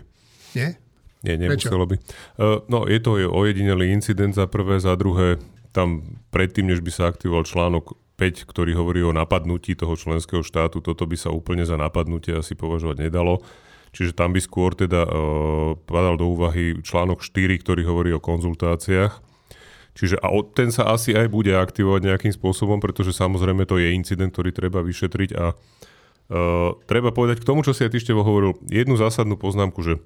Nie? 0.52 0.76
Nie, 1.22 1.38
nemuselo 1.38 1.86
by. 1.86 1.96
Uh, 2.36 2.66
no, 2.66 2.84
je 2.90 2.98
to 2.98 3.14
ojedinelý 3.14 3.94
incident 3.94 4.34
za 4.34 4.50
prvé, 4.50 4.82
za 4.82 4.98
druhé, 4.98 5.38
tam 5.70 6.18
predtým, 6.34 6.68
než 6.68 6.82
by 6.82 6.90
sa 6.90 7.08
aktivoval 7.08 7.46
článok 7.46 7.94
5, 8.18 8.44
ktorý 8.50 8.74
hovorí 8.74 9.00
o 9.06 9.14
napadnutí 9.14 9.78
toho 9.78 9.94
členského 9.94 10.42
štátu, 10.42 10.82
toto 10.82 11.06
by 11.06 11.16
sa 11.16 11.30
úplne 11.30 11.62
za 11.62 11.78
napadnutie 11.78 12.34
asi 12.34 12.58
považovať 12.58 13.08
nedalo. 13.08 13.40
Čiže 13.94 14.18
tam 14.18 14.34
by 14.34 14.40
skôr 14.42 14.74
teda 14.74 15.06
uh, 15.06 15.78
padal 15.86 16.18
do 16.18 16.26
úvahy 16.26 16.82
článok 16.82 17.22
4, 17.22 17.62
ktorý 17.62 17.86
hovorí 17.86 18.10
o 18.12 18.20
konzultáciách. 18.20 19.31
Čiže 19.92 20.16
a 20.24 20.32
ten 20.56 20.72
sa 20.72 20.88
asi 20.88 21.12
aj 21.12 21.28
bude 21.28 21.52
aktivovať 21.52 22.00
nejakým 22.08 22.32
spôsobom, 22.32 22.80
pretože 22.80 23.12
samozrejme 23.12 23.68
to 23.68 23.76
je 23.76 23.92
incident, 23.92 24.32
ktorý 24.32 24.48
treba 24.48 24.80
vyšetriť 24.80 25.30
a 25.36 25.52
uh, 25.52 26.70
treba 26.88 27.12
povedať 27.12 27.44
k 27.44 27.48
tomu, 27.48 27.60
čo 27.60 27.76
si 27.76 27.84
aj 27.84 27.92
ty 27.92 27.98
Števo 28.00 28.24
hovoril, 28.24 28.56
jednu 28.72 28.96
zásadnú 28.96 29.36
poznámku, 29.36 29.84
že 29.84 30.00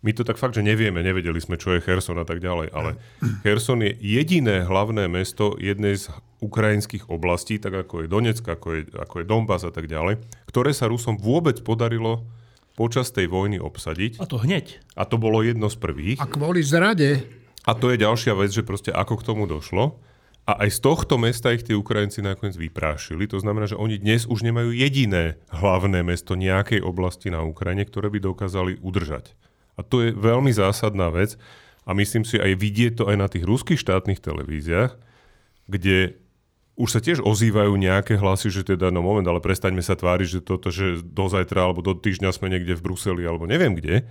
my 0.00 0.16
to 0.16 0.24
tak 0.24 0.40
fakt, 0.40 0.56
že 0.56 0.64
nevieme, 0.64 1.04
nevedeli 1.04 1.36
sme, 1.40 1.60
čo 1.60 1.76
je 1.76 1.84
Kherson 1.84 2.16
a 2.16 2.24
tak 2.24 2.40
ďalej, 2.40 2.72
ale 2.72 2.96
Kherson 3.44 3.84
je 3.84 3.92
jediné 4.00 4.64
hlavné 4.64 5.12
mesto 5.12 5.60
jednej 5.60 6.00
z 6.00 6.08
ukrajinských 6.40 7.12
oblastí, 7.12 7.60
tak 7.60 7.84
ako 7.84 8.04
je 8.04 8.06
Donetsk, 8.08 8.48
ako 8.48 8.68
je, 8.80 8.82
ako 8.96 9.14
je 9.20 9.28
Donbass 9.28 9.68
a 9.68 9.72
tak 9.72 9.92
ďalej, 9.92 10.24
ktoré 10.48 10.72
sa 10.72 10.88
Rusom 10.88 11.20
vôbec 11.20 11.60
podarilo 11.60 12.24
počas 12.80 13.12
tej 13.12 13.28
vojny 13.28 13.60
obsadiť. 13.60 14.16
A 14.16 14.24
to 14.24 14.40
hneď. 14.40 14.80
A 14.96 15.04
to 15.04 15.20
bolo 15.20 15.44
jedno 15.44 15.68
z 15.68 15.76
prvých. 15.76 16.16
A 16.16 16.24
kvôli 16.24 16.64
zrade. 16.64 17.39
A 17.68 17.76
to 17.76 17.92
je 17.92 18.00
ďalšia 18.00 18.32
vec, 18.36 18.50
že 18.52 18.64
proste 18.64 18.88
ako 18.92 19.20
k 19.20 19.26
tomu 19.26 19.44
došlo. 19.44 20.00
A 20.48 20.66
aj 20.66 20.80
z 20.80 20.80
tohto 20.82 21.20
mesta 21.20 21.52
ich 21.52 21.62
tí 21.62 21.76
Ukrajinci 21.76 22.24
nakoniec 22.24 22.56
vyprášili. 22.56 23.28
To 23.30 23.38
znamená, 23.38 23.68
že 23.68 23.78
oni 23.78 24.00
dnes 24.00 24.24
už 24.24 24.42
nemajú 24.42 24.72
jediné 24.72 25.38
hlavné 25.52 26.00
mesto 26.02 26.34
nejakej 26.34 26.80
oblasti 26.80 27.28
na 27.28 27.44
Ukrajine, 27.44 27.84
ktoré 27.84 28.08
by 28.08 28.18
dokázali 28.18 28.80
udržať. 28.80 29.36
A 29.78 29.84
to 29.84 30.02
je 30.02 30.16
veľmi 30.16 30.50
zásadná 30.50 31.12
vec 31.12 31.36
a 31.84 31.94
myslím 31.94 32.24
si 32.26 32.40
aj 32.40 32.56
vidieť 32.56 32.92
to 32.98 33.04
aj 33.06 33.16
na 33.20 33.28
tých 33.28 33.44
ruských 33.46 33.78
štátnych 33.78 34.18
televíziách, 34.18 34.96
kde 35.70 36.18
už 36.80 36.88
sa 36.88 37.00
tiež 37.04 37.20
ozývajú 37.20 37.76
nejaké 37.76 38.16
hlasy, 38.16 38.48
že 38.48 38.64
teda, 38.64 38.88
no 38.88 39.04
moment, 39.04 39.28
ale 39.28 39.44
prestaňme 39.44 39.84
sa 39.84 40.00
tváriť, 40.00 40.28
že 40.28 40.40
toto, 40.40 40.72
že 40.72 41.04
do 41.04 41.28
zajtra 41.28 41.68
alebo 41.68 41.84
do 41.84 41.92
týždňa 41.92 42.32
sme 42.32 42.48
niekde 42.48 42.72
v 42.72 42.84
Bruseli 42.88 43.22
alebo 43.28 43.44
neviem 43.44 43.76
kde. 43.76 44.08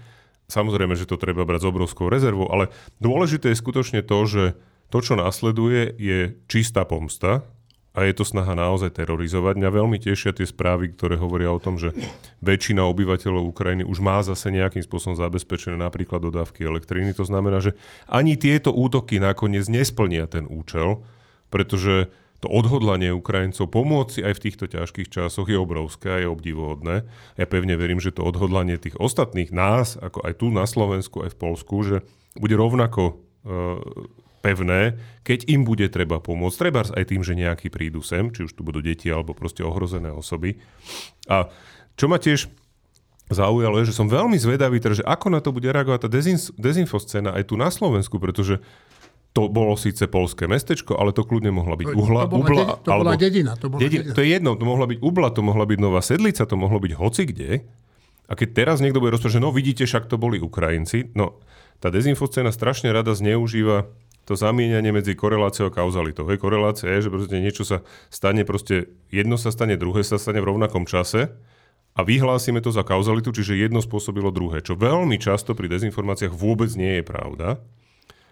Samozrejme, 0.50 0.98
že 0.98 1.06
to 1.06 1.22
treba 1.22 1.46
brať 1.46 1.64
s 1.64 1.70
obrovskou 1.70 2.10
rezervou, 2.10 2.50
ale 2.50 2.74
dôležité 2.98 3.54
je 3.54 3.62
skutočne 3.62 4.02
to, 4.02 4.20
že 4.26 4.44
to, 4.90 5.00
čo 5.06 5.14
následuje, 5.14 5.94
je 6.02 6.34
čistá 6.50 6.82
pomsta 6.84 7.46
a 7.94 8.06
je 8.06 8.14
to 8.18 8.26
snaha 8.26 8.58
naozaj 8.58 8.98
terorizovať. 8.98 9.62
Mňa 9.62 9.70
veľmi 9.70 9.98
tešia 10.02 10.34
tie 10.34 10.50
správy, 10.50 10.94
ktoré 10.94 11.18
hovoria 11.22 11.54
o 11.54 11.62
tom, 11.62 11.78
že 11.78 11.94
väčšina 12.42 12.82
obyvateľov 12.86 13.50
Ukrajiny 13.50 13.86
už 13.86 14.02
má 14.02 14.22
zase 14.26 14.50
nejakým 14.50 14.82
spôsobom 14.82 15.18
zabezpečené 15.18 15.78
napríklad 15.78 16.22
dodávky 16.22 16.66
elektriny. 16.66 17.14
To 17.18 17.26
znamená, 17.26 17.62
že 17.62 17.78
ani 18.10 18.38
tieto 18.38 18.74
útoky 18.74 19.22
nakoniec 19.22 19.70
nesplnia 19.70 20.26
ten 20.26 20.50
účel, 20.50 21.06
pretože 21.54 22.10
to 22.40 22.48
odhodlanie 22.48 23.12
Ukrajincov 23.12 23.68
pomôcť 23.68 24.24
aj 24.24 24.34
v 24.40 24.44
týchto 24.48 24.66
ťažkých 24.72 25.12
časoch 25.12 25.48
je 25.52 25.60
obrovské 25.60 26.08
a 26.08 26.20
je 26.24 26.28
obdivuhodné. 26.32 27.04
Ja 27.36 27.46
pevne 27.46 27.76
verím, 27.76 28.00
že 28.00 28.16
to 28.16 28.24
odhodlanie 28.24 28.80
tých 28.80 28.96
ostatných 28.96 29.52
nás, 29.52 30.00
ako 30.00 30.24
aj 30.24 30.34
tu 30.40 30.48
na 30.48 30.64
Slovensku, 30.64 31.28
aj 31.28 31.36
v 31.36 31.40
Polsku, 31.40 31.76
že 31.84 31.98
bude 32.40 32.56
rovnako 32.56 33.20
uh, 33.44 33.84
pevné, 34.40 34.96
keď 35.28 35.52
im 35.52 35.68
bude 35.68 35.92
treba 35.92 36.24
pomôcť. 36.24 36.56
Treba 36.56 36.88
aj 36.88 37.06
tým, 37.12 37.28
že 37.28 37.36
nejakí 37.36 37.68
prídu 37.68 38.00
sem, 38.00 38.32
či 38.32 38.48
už 38.48 38.56
tu 38.56 38.64
budú 38.64 38.80
deti 38.80 39.12
alebo 39.12 39.36
proste 39.36 39.68
ohrozené 39.68 40.08
osoby. 40.16 40.64
A 41.28 41.52
čo 42.00 42.08
ma 42.08 42.16
tiež 42.16 42.48
zaujalo 43.30 43.84
je, 43.84 43.94
že 43.94 43.98
som 44.00 44.10
veľmi 44.10 44.40
zvedavý, 44.42 44.82
teda, 44.82 45.04
že 45.04 45.06
ako 45.06 45.28
na 45.30 45.40
to 45.44 45.54
bude 45.54 45.70
reagovať 45.70 46.08
tá 46.08 46.10
dezinf- 46.10 46.56
dezinfoscéna 46.58 47.38
aj 47.38 47.54
tu 47.54 47.60
na 47.60 47.70
Slovensku, 47.70 48.18
pretože 48.18 48.58
to 49.30 49.46
bolo 49.46 49.78
síce 49.78 50.10
polské 50.10 50.50
mestečko, 50.50 50.98
ale 50.98 51.14
to 51.14 51.22
kľudne 51.22 51.54
mohla 51.54 51.78
byť 51.78 51.88
uhla, 51.94 52.22
to 52.26 52.30
bola, 52.34 52.42
ubla, 52.42 52.64
de- 52.66 52.78
to 52.82 52.90
bola 52.90 53.14
dedina. 53.14 53.52
To, 53.56 53.68
bola 53.70 53.80
dedina. 53.80 54.12
to 54.14 54.22
je 54.26 54.30
jedno, 54.34 54.58
to 54.58 54.66
mohla 54.66 54.86
byť 54.90 55.00
ubla, 55.06 55.30
to 55.30 55.42
mohla 55.46 55.66
byť 55.70 55.78
Nová 55.78 56.02
Sedlica, 56.02 56.50
to 56.50 56.58
mohlo 56.58 56.82
byť 56.82 56.94
hoci 56.98 57.24
kde. 57.30 57.50
A 58.30 58.34
keď 58.38 58.50
teraz 58.54 58.78
niekto 58.82 59.02
bude 59.02 59.14
rozprávať, 59.14 59.42
že 59.42 59.44
no 59.44 59.50
vidíte, 59.54 59.84
však 59.86 60.10
to 60.10 60.18
boli 60.18 60.42
Ukrajinci, 60.42 61.14
no 61.14 61.42
tá 61.80 61.94
dezinfoscéna 61.94 62.52
strašne 62.52 62.92
rada 62.92 63.16
zneužíva 63.16 63.90
to 64.28 64.38
zamieňanie 64.38 64.94
medzi 64.94 65.18
koreláciou 65.18 65.70
a 65.70 65.74
kauzalitou. 65.74 66.30
Hej, 66.30 66.38
korelácia 66.38 66.86
je, 66.94 67.10
že 67.10 67.10
proste 67.10 67.42
niečo 67.42 67.66
sa 67.66 67.82
stane, 68.14 68.46
proste 68.46 68.94
jedno 69.10 69.42
sa 69.42 69.50
stane, 69.50 69.74
druhé 69.74 70.06
sa 70.06 70.22
stane 70.22 70.38
v 70.38 70.54
rovnakom 70.54 70.86
čase 70.86 71.34
a 71.98 72.06
vyhlásime 72.06 72.62
to 72.62 72.70
za 72.70 72.86
kauzalitu, 72.86 73.34
čiže 73.34 73.58
jedno 73.58 73.82
spôsobilo 73.82 74.30
druhé, 74.30 74.62
čo 74.62 74.78
veľmi 74.78 75.18
často 75.18 75.58
pri 75.58 75.66
dezinformáciách 75.74 76.30
vôbec 76.30 76.70
nie 76.78 77.02
je 77.02 77.04
pravda. 77.10 77.58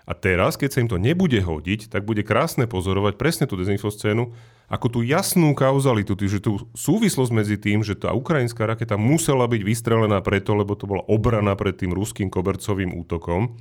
A 0.08 0.16
teraz, 0.16 0.56
keď 0.56 0.70
sa 0.72 0.80
im 0.80 0.88
to 0.88 0.96
nebude 0.96 1.36
hodiť, 1.36 1.92
tak 1.92 2.08
bude 2.08 2.24
krásne 2.24 2.64
pozorovať 2.64 3.20
presne 3.20 3.44
tú 3.44 3.60
dezinfoscénu, 3.60 4.32
ako 4.72 4.88
tú 4.88 5.00
jasnú 5.04 5.52
kauzalitu, 5.52 6.16
že 6.16 6.40
tú 6.40 6.64
súvislosť 6.72 7.32
medzi 7.36 7.60
tým, 7.60 7.84
že 7.84 8.00
tá 8.00 8.16
ukrajinská 8.16 8.64
raketa 8.64 8.96
musela 8.96 9.44
byť 9.52 9.62
vystrelená 9.68 10.24
preto, 10.24 10.56
lebo 10.56 10.80
to 10.80 10.88
bola 10.88 11.04
obrana 11.12 11.60
pred 11.60 11.76
tým 11.76 11.92
ruským 11.92 12.32
kobercovým 12.32 12.96
útokom, 12.96 13.60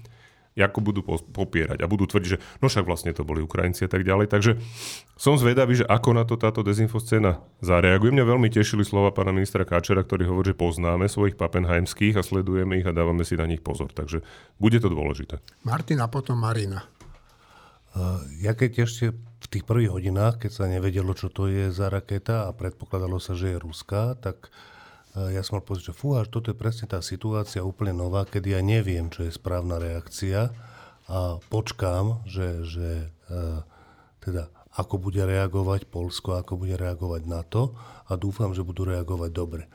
ako 0.65 0.79
budú 0.81 1.01
popierať 1.37 1.85
a 1.85 1.91
budú 1.91 2.09
tvrdiť, 2.09 2.31
že 2.33 2.41
no 2.65 2.73
však 2.73 2.89
vlastne 2.89 3.13
to 3.13 3.29
boli 3.29 3.45
Ukrajinci 3.45 3.85
a 3.85 3.91
tak 3.93 4.09
ďalej. 4.09 4.33
Takže 4.33 4.57
som 5.21 5.37
zvedavý, 5.37 5.81
že 5.81 5.85
ako 5.85 6.17
na 6.17 6.25
to 6.25 6.41
táto 6.41 6.65
dezinfoscéna 6.65 7.45
zareaguje. 7.61 8.17
Mňa 8.17 8.25
veľmi 8.25 8.49
tešili 8.49 8.81
slova 8.81 9.13
pána 9.13 9.37
ministra 9.37 9.69
Káčera, 9.69 10.01
ktorý 10.01 10.33
hovorí, 10.33 10.53
že 10.53 10.57
poznáme 10.57 11.13
svojich 11.13 11.37
papenheimských 11.37 12.17
a 12.17 12.25
sledujeme 12.25 12.81
ich 12.81 12.89
a 12.89 12.97
dávame 12.97 13.29
si 13.29 13.37
na 13.37 13.45
nich 13.45 13.61
pozor. 13.61 13.93
Takže 13.93 14.25
bude 14.57 14.81
to 14.81 14.89
dôležité. 14.89 15.45
Martin 15.69 16.01
a 16.01 16.09
potom 16.09 16.41
Marina. 16.41 16.89
Ja 18.41 18.53
keď 18.53 18.85
ešte 18.85 19.17
v 19.17 19.47
tých 19.49 19.65
prvých 19.65 19.93
hodinách, 19.93 20.45
keď 20.45 20.51
sa 20.53 20.65
nevedelo, 20.69 21.17
čo 21.17 21.33
to 21.33 21.49
je 21.49 21.73
za 21.73 21.89
raketa 21.89 22.45
a 22.45 22.53
predpokladalo 22.53 23.17
sa, 23.17 23.33
že 23.33 23.57
je 23.57 23.63
ruská, 23.63 24.17
tak 24.21 24.53
ja 25.16 25.40
som 25.40 25.56
mal 25.56 25.64
pocit, 25.64 25.88
že 25.88 25.96
fú, 25.96 26.12
až 26.12 26.28
toto 26.28 26.52
je 26.52 26.56
presne 26.56 26.85
tá 26.85 27.00
situácia 27.00 27.64
úplne 27.64 27.96
nová, 27.96 28.28
kedy 28.28 28.52
ja 28.52 28.61
neviem, 28.61 29.08
čo 29.08 29.25
je 29.25 29.32
správna 29.32 29.80
reakcia 29.80 30.52
a 31.08 31.40
počkám, 31.49 32.28
že, 32.28 32.66
že 32.68 32.88
e, 33.08 33.37
teda 34.20 34.52
ako 34.76 35.00
bude 35.00 35.25
reagovať 35.25 35.88
Polsko, 35.88 36.37
ako 36.37 36.61
bude 36.61 36.76
reagovať 36.76 37.25
NATO 37.25 37.73
a 38.04 38.12
dúfam, 38.20 38.52
že 38.52 38.61
budú 38.61 38.85
reagovať 38.85 39.30
dobre. 39.32 39.73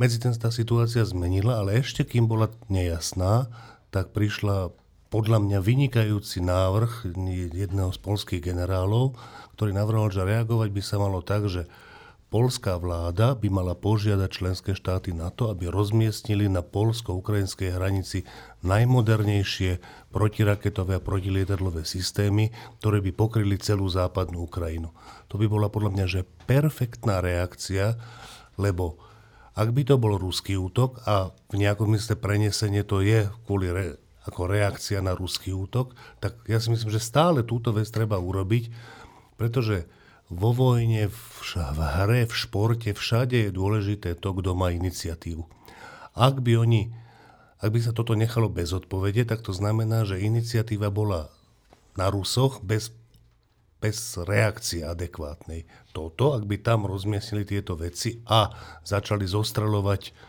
Medzi 0.00 0.16
ten 0.16 0.32
tá 0.32 0.48
situácia 0.48 1.04
zmenila, 1.04 1.60
ale 1.60 1.84
ešte 1.84 2.08
kým 2.08 2.24
bola 2.24 2.48
nejasná, 2.72 3.52
tak 3.92 4.16
prišla 4.16 4.72
podľa 5.12 5.40
mňa 5.44 5.58
vynikajúci 5.60 6.40
návrh 6.40 7.12
jedného 7.52 7.92
z 7.92 7.98
polských 8.00 8.40
generálov, 8.40 9.16
ktorý 9.56 9.76
navrhol, 9.76 10.08
že 10.08 10.24
reagovať 10.24 10.68
by 10.72 10.82
sa 10.84 10.96
malo 10.96 11.20
tak, 11.20 11.48
že 11.48 11.68
Polská 12.28 12.76
vláda 12.76 13.32
by 13.32 13.48
mala 13.48 13.72
požiadať 13.72 14.28
členské 14.28 14.76
štáty 14.76 15.16
na 15.16 15.32
to, 15.32 15.48
aby 15.48 15.72
rozmiestnili 15.72 16.44
na 16.52 16.60
polsko-ukrajinskej 16.60 17.72
hranici 17.72 18.28
najmodernejšie 18.60 19.80
protiraketové 20.12 21.00
a 21.00 21.04
protilietadlové 21.04 21.88
systémy, 21.88 22.52
ktoré 22.84 23.00
by 23.00 23.16
pokryli 23.16 23.56
celú 23.56 23.88
západnú 23.88 24.44
Ukrajinu. 24.44 24.92
To 25.32 25.40
by 25.40 25.48
bola 25.48 25.72
podľa 25.72 25.90
mňa 25.96 26.06
že 26.06 26.28
perfektná 26.44 27.24
reakcia, 27.24 27.96
lebo 28.60 29.00
ak 29.56 29.72
by 29.72 29.88
to 29.88 29.96
bol 29.96 30.20
ruský 30.20 30.60
útok 30.60 31.00
a 31.08 31.32
v 31.48 31.64
nejakom 31.64 31.96
mysle 31.96 32.12
prenesenie 32.20 32.84
to 32.84 33.00
je 33.00 33.24
kvôli 33.48 33.72
re, 33.72 33.96
ako 34.28 34.52
reakcia 34.52 35.00
na 35.00 35.16
ruský 35.16 35.56
útok, 35.56 35.96
tak 36.20 36.44
ja 36.44 36.60
si 36.60 36.68
myslím, 36.68 36.92
že 36.92 37.00
stále 37.00 37.40
túto 37.40 37.72
vec 37.72 37.88
treba 37.88 38.20
urobiť, 38.20 38.68
pretože 39.40 39.88
vo 40.28 40.52
vojne, 40.52 41.08
v, 41.08 41.18
hre, 41.80 42.28
v 42.28 42.34
športe, 42.34 42.92
všade 42.92 43.48
je 43.48 43.50
dôležité 43.50 44.12
to, 44.16 44.36
kto 44.36 44.52
má 44.52 44.72
iniciatívu. 44.72 45.44
Ak 46.12 46.44
by 46.44 46.52
oni, 46.60 46.92
ak 47.64 47.70
by 47.72 47.80
sa 47.80 47.92
toto 47.96 48.12
nechalo 48.12 48.52
bez 48.52 48.76
odpovede, 48.76 49.24
tak 49.24 49.40
to 49.40 49.56
znamená, 49.56 50.04
že 50.04 50.20
iniciatíva 50.20 50.92
bola 50.92 51.32
na 51.96 52.12
Rusoch 52.12 52.60
bez, 52.60 52.92
bez 53.80 54.20
reakcie 54.20 54.84
adekvátnej. 54.84 55.64
Toto, 55.96 56.36
ak 56.36 56.44
by 56.44 56.60
tam 56.60 56.84
rozmiestnili 56.84 57.48
tieto 57.48 57.74
veci 57.74 58.20
a 58.28 58.52
začali 58.84 59.24
zostrelovať 59.24 60.27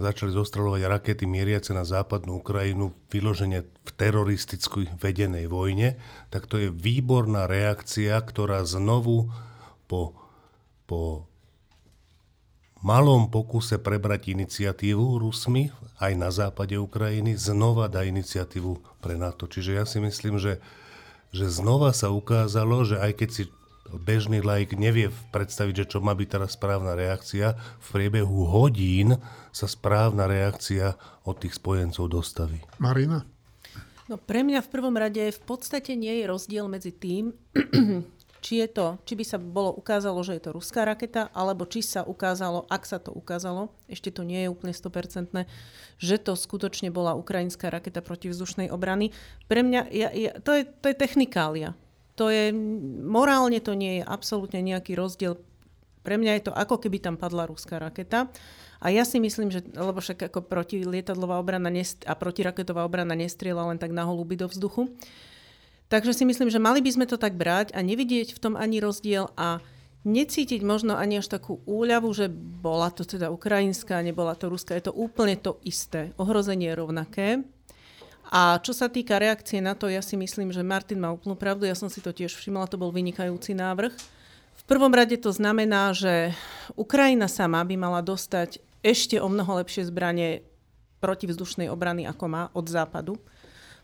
začali 0.00 0.32
zostreľovať 0.32 0.82
rakety 0.88 1.24
mieriace 1.28 1.76
na 1.76 1.84
západnú 1.84 2.40
Ukrajinu 2.40 2.96
vyložene 3.12 3.68
v 3.68 3.90
teroristicky 3.96 4.88
vedenej 4.96 5.48
vojne, 5.52 6.00
tak 6.32 6.48
to 6.48 6.56
je 6.56 6.68
výborná 6.72 7.44
reakcia, 7.44 8.16
ktorá 8.20 8.64
znovu 8.64 9.28
po, 9.86 10.16
po 10.88 11.28
malom 12.82 13.30
pokuse 13.30 13.78
prebrať 13.78 14.34
iniciatívu 14.34 15.22
Rusmi 15.22 15.70
aj 16.02 16.12
na 16.18 16.34
západe 16.34 16.74
Ukrajiny, 16.74 17.38
znova 17.38 17.86
dá 17.86 18.02
iniciatívu 18.02 19.02
pre 19.04 19.14
NATO. 19.14 19.46
Čiže 19.46 19.78
ja 19.78 19.84
si 19.86 20.02
myslím, 20.02 20.42
že, 20.42 20.58
že 21.30 21.46
znova 21.46 21.94
sa 21.94 22.10
ukázalo, 22.10 22.82
že 22.82 22.98
aj 22.98 23.12
keď 23.22 23.28
si 23.30 23.42
bežný 23.98 24.40
laik 24.40 24.76
nevie 24.76 25.12
predstaviť, 25.34 25.84
že 25.84 25.88
čo 25.96 25.98
má 26.00 26.16
byť 26.16 26.28
teraz 26.28 26.56
správna 26.56 26.96
reakcia, 26.96 27.56
v 27.56 27.86
priebehu 27.92 28.48
hodín 28.48 29.20
sa 29.52 29.68
správna 29.68 30.24
reakcia 30.24 30.96
od 31.28 31.36
tých 31.40 31.56
spojencov 31.60 32.08
dostaví. 32.08 32.60
Marina? 32.80 33.24
No 34.10 34.18
pre 34.18 34.42
mňa 34.44 34.60
v 34.60 34.72
prvom 34.72 34.96
rade 34.98 35.24
v 35.30 35.42
podstate 35.46 35.96
nie 35.96 36.20
je 36.20 36.24
rozdiel 36.28 36.66
medzi 36.68 36.92
tým, 36.92 37.32
či, 38.44 38.58
je 38.58 38.68
to, 38.68 38.98
či 39.06 39.14
by 39.14 39.24
sa 39.24 39.38
bolo 39.38 39.70
ukázalo, 39.72 40.18
že 40.26 40.36
je 40.36 40.42
to 40.42 40.58
ruská 40.58 40.82
raketa, 40.82 41.30
alebo 41.30 41.64
či 41.64 41.80
sa 41.80 42.02
ukázalo, 42.02 42.66
ak 42.66 42.82
sa 42.82 42.98
to 42.98 43.14
ukázalo, 43.14 43.70
ešte 43.86 44.10
to 44.10 44.26
nie 44.26 44.44
je 44.44 44.52
úplne 44.52 44.74
100%, 44.74 45.46
že 46.02 46.16
to 46.18 46.34
skutočne 46.34 46.90
bola 46.90 47.14
ukrajinská 47.14 47.70
raketa 47.70 48.02
protivzdušnej 48.02 48.68
obrany. 48.74 49.14
Pre 49.46 49.62
mňa, 49.62 49.80
ja, 49.94 50.10
ja, 50.10 50.32
to, 50.42 50.58
je, 50.58 50.66
to 50.66 50.90
je 50.90 50.96
technikália. 50.98 51.78
To 52.20 52.28
je, 52.28 52.52
morálne 53.04 53.60
to 53.62 53.72
nie 53.72 54.00
je 54.00 54.04
absolútne 54.04 54.60
nejaký 54.60 54.96
rozdiel. 54.96 55.40
Pre 56.02 56.16
mňa 56.18 56.32
je 56.38 56.44
to 56.50 56.52
ako 56.52 56.82
keby 56.82 56.98
tam 56.98 57.16
padla 57.16 57.48
ruská 57.48 57.78
raketa. 57.78 58.28
A 58.82 58.90
ja 58.90 59.06
si 59.06 59.22
myslím, 59.22 59.54
že, 59.54 59.62
lebo 59.72 60.02
však 60.02 60.26
ako 60.28 60.42
protilietadlová 60.44 61.38
obrana 61.38 61.70
nest- 61.70 62.02
a 62.04 62.18
protiraketová 62.18 62.82
obrana 62.82 63.14
nestriela 63.14 63.62
len 63.70 63.78
tak 63.78 63.94
na 63.94 64.02
holuby 64.02 64.34
do 64.34 64.50
vzduchu, 64.50 64.90
Takže 65.92 66.16
si 66.16 66.24
myslím, 66.24 66.48
že 66.48 66.56
mali 66.56 66.80
by 66.80 66.88
sme 66.88 67.04
to 67.04 67.20
tak 67.20 67.36
brať 67.36 67.76
a 67.76 67.84
nevidieť 67.84 68.32
v 68.32 68.40
tom 68.40 68.56
ani 68.56 68.80
rozdiel 68.80 69.28
a 69.36 69.60
necítiť 70.08 70.64
možno 70.64 70.96
ani 70.96 71.20
až 71.20 71.28
takú 71.28 71.60
úľavu, 71.68 72.08
že 72.16 72.32
bola 72.32 72.88
to 72.88 73.04
teda 73.04 73.28
ukrajinská, 73.28 74.00
nebola 74.00 74.32
to 74.32 74.48
ruská. 74.48 74.72
Je 74.72 74.88
to 74.88 74.96
úplne 74.96 75.36
to 75.36 75.60
isté. 75.68 76.16
Ohrozenie 76.16 76.72
je 76.72 76.80
rovnaké. 76.80 77.26
A 78.32 78.56
čo 78.64 78.72
sa 78.72 78.88
týka 78.88 79.20
reakcie 79.20 79.60
na 79.60 79.76
to, 79.76 79.92
ja 79.92 80.00
si 80.00 80.16
myslím, 80.16 80.56
že 80.56 80.64
Martin 80.64 81.04
má 81.04 81.12
úplnú 81.12 81.36
pravdu, 81.36 81.68
ja 81.68 81.76
som 81.76 81.92
si 81.92 82.00
to 82.00 82.16
tiež 82.16 82.32
všimla, 82.32 82.64
to 82.64 82.80
bol 82.80 82.88
vynikajúci 82.88 83.52
návrh. 83.52 83.92
V 84.52 84.64
prvom 84.64 84.88
rade 84.88 85.20
to 85.20 85.28
znamená, 85.28 85.92
že 85.92 86.32
Ukrajina 86.72 87.28
sama 87.28 87.60
by 87.60 87.76
mala 87.76 88.00
dostať 88.00 88.56
ešte 88.80 89.20
o 89.20 89.28
mnoho 89.28 89.60
lepšie 89.60 89.84
zbranie 89.92 90.40
protivzdušnej 91.04 91.68
obrany, 91.68 92.08
ako 92.08 92.24
má 92.26 92.42
od 92.56 92.66
západu 92.66 93.20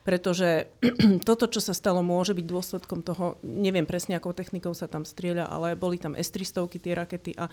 pretože 0.09 0.73
toto, 1.29 1.53
čo 1.53 1.61
sa 1.61 1.77
stalo, 1.77 2.01
môže 2.01 2.33
byť 2.33 2.47
dôsledkom 2.49 3.05
toho, 3.05 3.37
neviem 3.45 3.85
presne, 3.85 4.17
akou 4.17 4.33
technikou 4.33 4.73
sa 4.73 4.89
tam 4.89 5.05
strieľa, 5.05 5.53
ale 5.53 5.77
boli 5.77 6.01
tam 6.01 6.17
S-300, 6.17 6.65
tie 6.81 6.97
rakety 6.97 7.37
a 7.37 7.53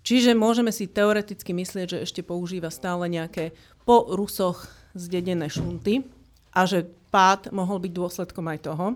Čiže 0.00 0.32
môžeme 0.32 0.72
si 0.72 0.88
teoreticky 0.88 1.52
myslieť, 1.52 1.86
že 1.92 2.02
ešte 2.08 2.24
používa 2.24 2.72
stále 2.72 3.04
nejaké 3.04 3.52
po 3.84 4.08
Rusoch 4.08 4.64
zdedené 4.96 5.52
šunty 5.52 6.08
a 6.50 6.60
že 6.66 6.86
pád 7.10 7.50
mohol 7.50 7.82
byť 7.82 7.92
dôsledkom 7.94 8.46
aj 8.50 8.58
toho. 8.70 8.86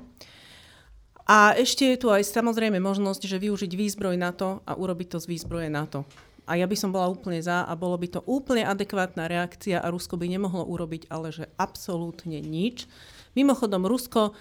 A 1.24 1.56
ešte 1.56 1.88
je 1.88 1.96
tu 1.96 2.12
aj 2.12 2.20
samozrejme 2.20 2.76
možnosť, 2.84 3.24
že 3.24 3.40
využiť 3.40 3.72
výzbroj 3.72 4.16
NATO 4.20 4.60
a 4.68 4.76
urobiť 4.76 5.16
to 5.16 5.18
z 5.24 5.26
výzbroje 5.32 5.72
NATO. 5.72 6.04
A 6.44 6.60
ja 6.60 6.68
by 6.68 6.76
som 6.76 6.92
bola 6.92 7.08
úplne 7.08 7.40
za 7.40 7.64
a 7.64 7.72
bolo 7.72 7.96
by 7.96 8.08
to 8.12 8.20
úplne 8.28 8.68
adekvátna 8.68 9.24
reakcia 9.24 9.80
a 9.80 9.88
Rusko 9.88 10.20
by 10.20 10.28
nemohlo 10.28 10.68
urobiť 10.68 11.08
ale 11.08 11.32
že 11.32 11.48
absolútne 11.56 12.36
nič. 12.44 12.84
Mimochodom, 13.32 13.88
Rusko 13.88 14.36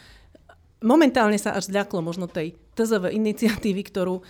momentálne 0.83 1.39
sa 1.39 1.55
až 1.55 1.71
zľaklo 1.71 2.03
možno 2.03 2.27
tej 2.27 2.59
TZV 2.75 3.15
iniciatívy, 3.15 3.81
ktorú 3.87 4.19
e, 4.19 4.23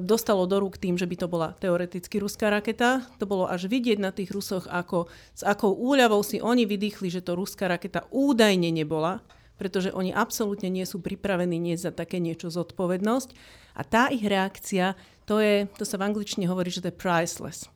dostalo 0.00 0.48
do 0.48 0.56
rúk 0.58 0.80
tým, 0.80 0.96
že 0.96 1.04
by 1.04 1.16
to 1.20 1.26
bola 1.28 1.52
teoreticky 1.60 2.16
ruská 2.18 2.48
raketa. 2.48 3.04
To 3.20 3.28
bolo 3.28 3.44
až 3.44 3.68
vidieť 3.68 4.00
na 4.00 4.10
tých 4.10 4.32
Rusoch, 4.32 4.64
ako, 4.66 5.06
s 5.36 5.44
akou 5.44 5.76
úľavou 5.76 6.24
si 6.24 6.40
oni 6.40 6.64
vydýchli, 6.64 7.12
že 7.12 7.20
to 7.20 7.36
ruská 7.36 7.68
raketa 7.68 8.08
údajne 8.08 8.72
nebola, 8.72 9.20
pretože 9.60 9.92
oni 9.92 10.10
absolútne 10.10 10.72
nie 10.72 10.88
sú 10.88 11.04
pripravení 11.04 11.60
nie 11.60 11.76
za 11.76 11.92
také 11.92 12.18
niečo 12.18 12.48
zodpovednosť. 12.48 13.28
A 13.76 13.82
tá 13.84 14.08
ich 14.08 14.24
reakcia 14.24 14.96
to, 15.28 15.38
je, 15.38 15.68
to 15.76 15.84
sa 15.84 16.00
v 16.00 16.08
angličtine 16.08 16.48
hovorí, 16.48 16.72
že 16.72 16.80
to 16.80 16.90
je 16.90 16.96
priceless. 16.96 17.68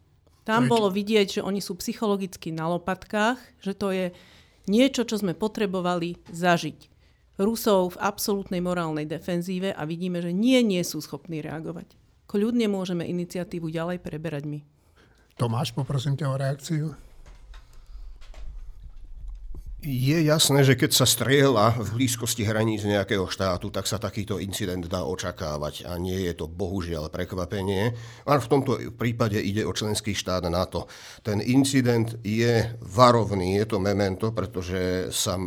Tam 0.48 0.64
bolo 0.64 0.88
vidieť, 0.88 1.40
že 1.40 1.44
oni 1.44 1.60
sú 1.60 1.76
psychologicky 1.76 2.48
na 2.56 2.72
lopatkách, 2.72 3.36
že 3.60 3.76
to 3.76 3.92
je 3.92 4.06
niečo, 4.64 5.04
čo 5.04 5.20
sme 5.20 5.36
potrebovali 5.36 6.16
zažiť. 6.32 6.97
Rusov 7.38 7.94
v 7.94 8.02
absolútnej 8.02 8.58
morálnej 8.58 9.06
defenzíve 9.06 9.70
a 9.70 9.86
vidíme, 9.86 10.18
že 10.18 10.34
nie, 10.34 10.58
nie 10.66 10.82
sú 10.82 10.98
schopní 10.98 11.38
reagovať. 11.38 11.94
Kľudne 12.28 12.66
môžeme 12.68 13.06
iniciatívu 13.06 13.70
ďalej 13.72 14.02
preberať 14.02 14.44
my. 14.44 14.60
Tomáš, 15.38 15.72
poprosím 15.72 16.18
ťa 16.18 16.26
o 16.28 16.36
reakciu. 16.36 16.86
Je 19.78 20.18
jasné, 20.26 20.66
že 20.66 20.74
keď 20.74 20.90
sa 20.90 21.06
strieľa 21.06 21.78
v 21.78 22.02
blízkosti 22.02 22.42
hraníc 22.42 22.82
nejakého 22.82 23.30
štátu, 23.30 23.70
tak 23.70 23.86
sa 23.86 24.02
takýto 24.02 24.42
incident 24.42 24.82
dá 24.90 25.06
očakávať 25.06 25.86
a 25.86 25.94
nie 26.02 26.26
je 26.26 26.34
to 26.34 26.50
bohužiaľ 26.50 27.06
prekvapenie. 27.14 27.94
A 28.26 28.42
v 28.42 28.50
tomto 28.50 28.74
prípade 28.98 29.38
ide 29.38 29.62
o 29.62 29.70
členský 29.70 30.18
štát 30.18 30.42
NATO. 30.50 30.90
Ten 31.22 31.38
incident 31.38 32.18
je 32.26 32.74
varovný, 32.82 33.62
je 33.62 33.70
to 33.70 33.78
memento, 33.78 34.34
pretože 34.34 35.14
sa, 35.14 35.38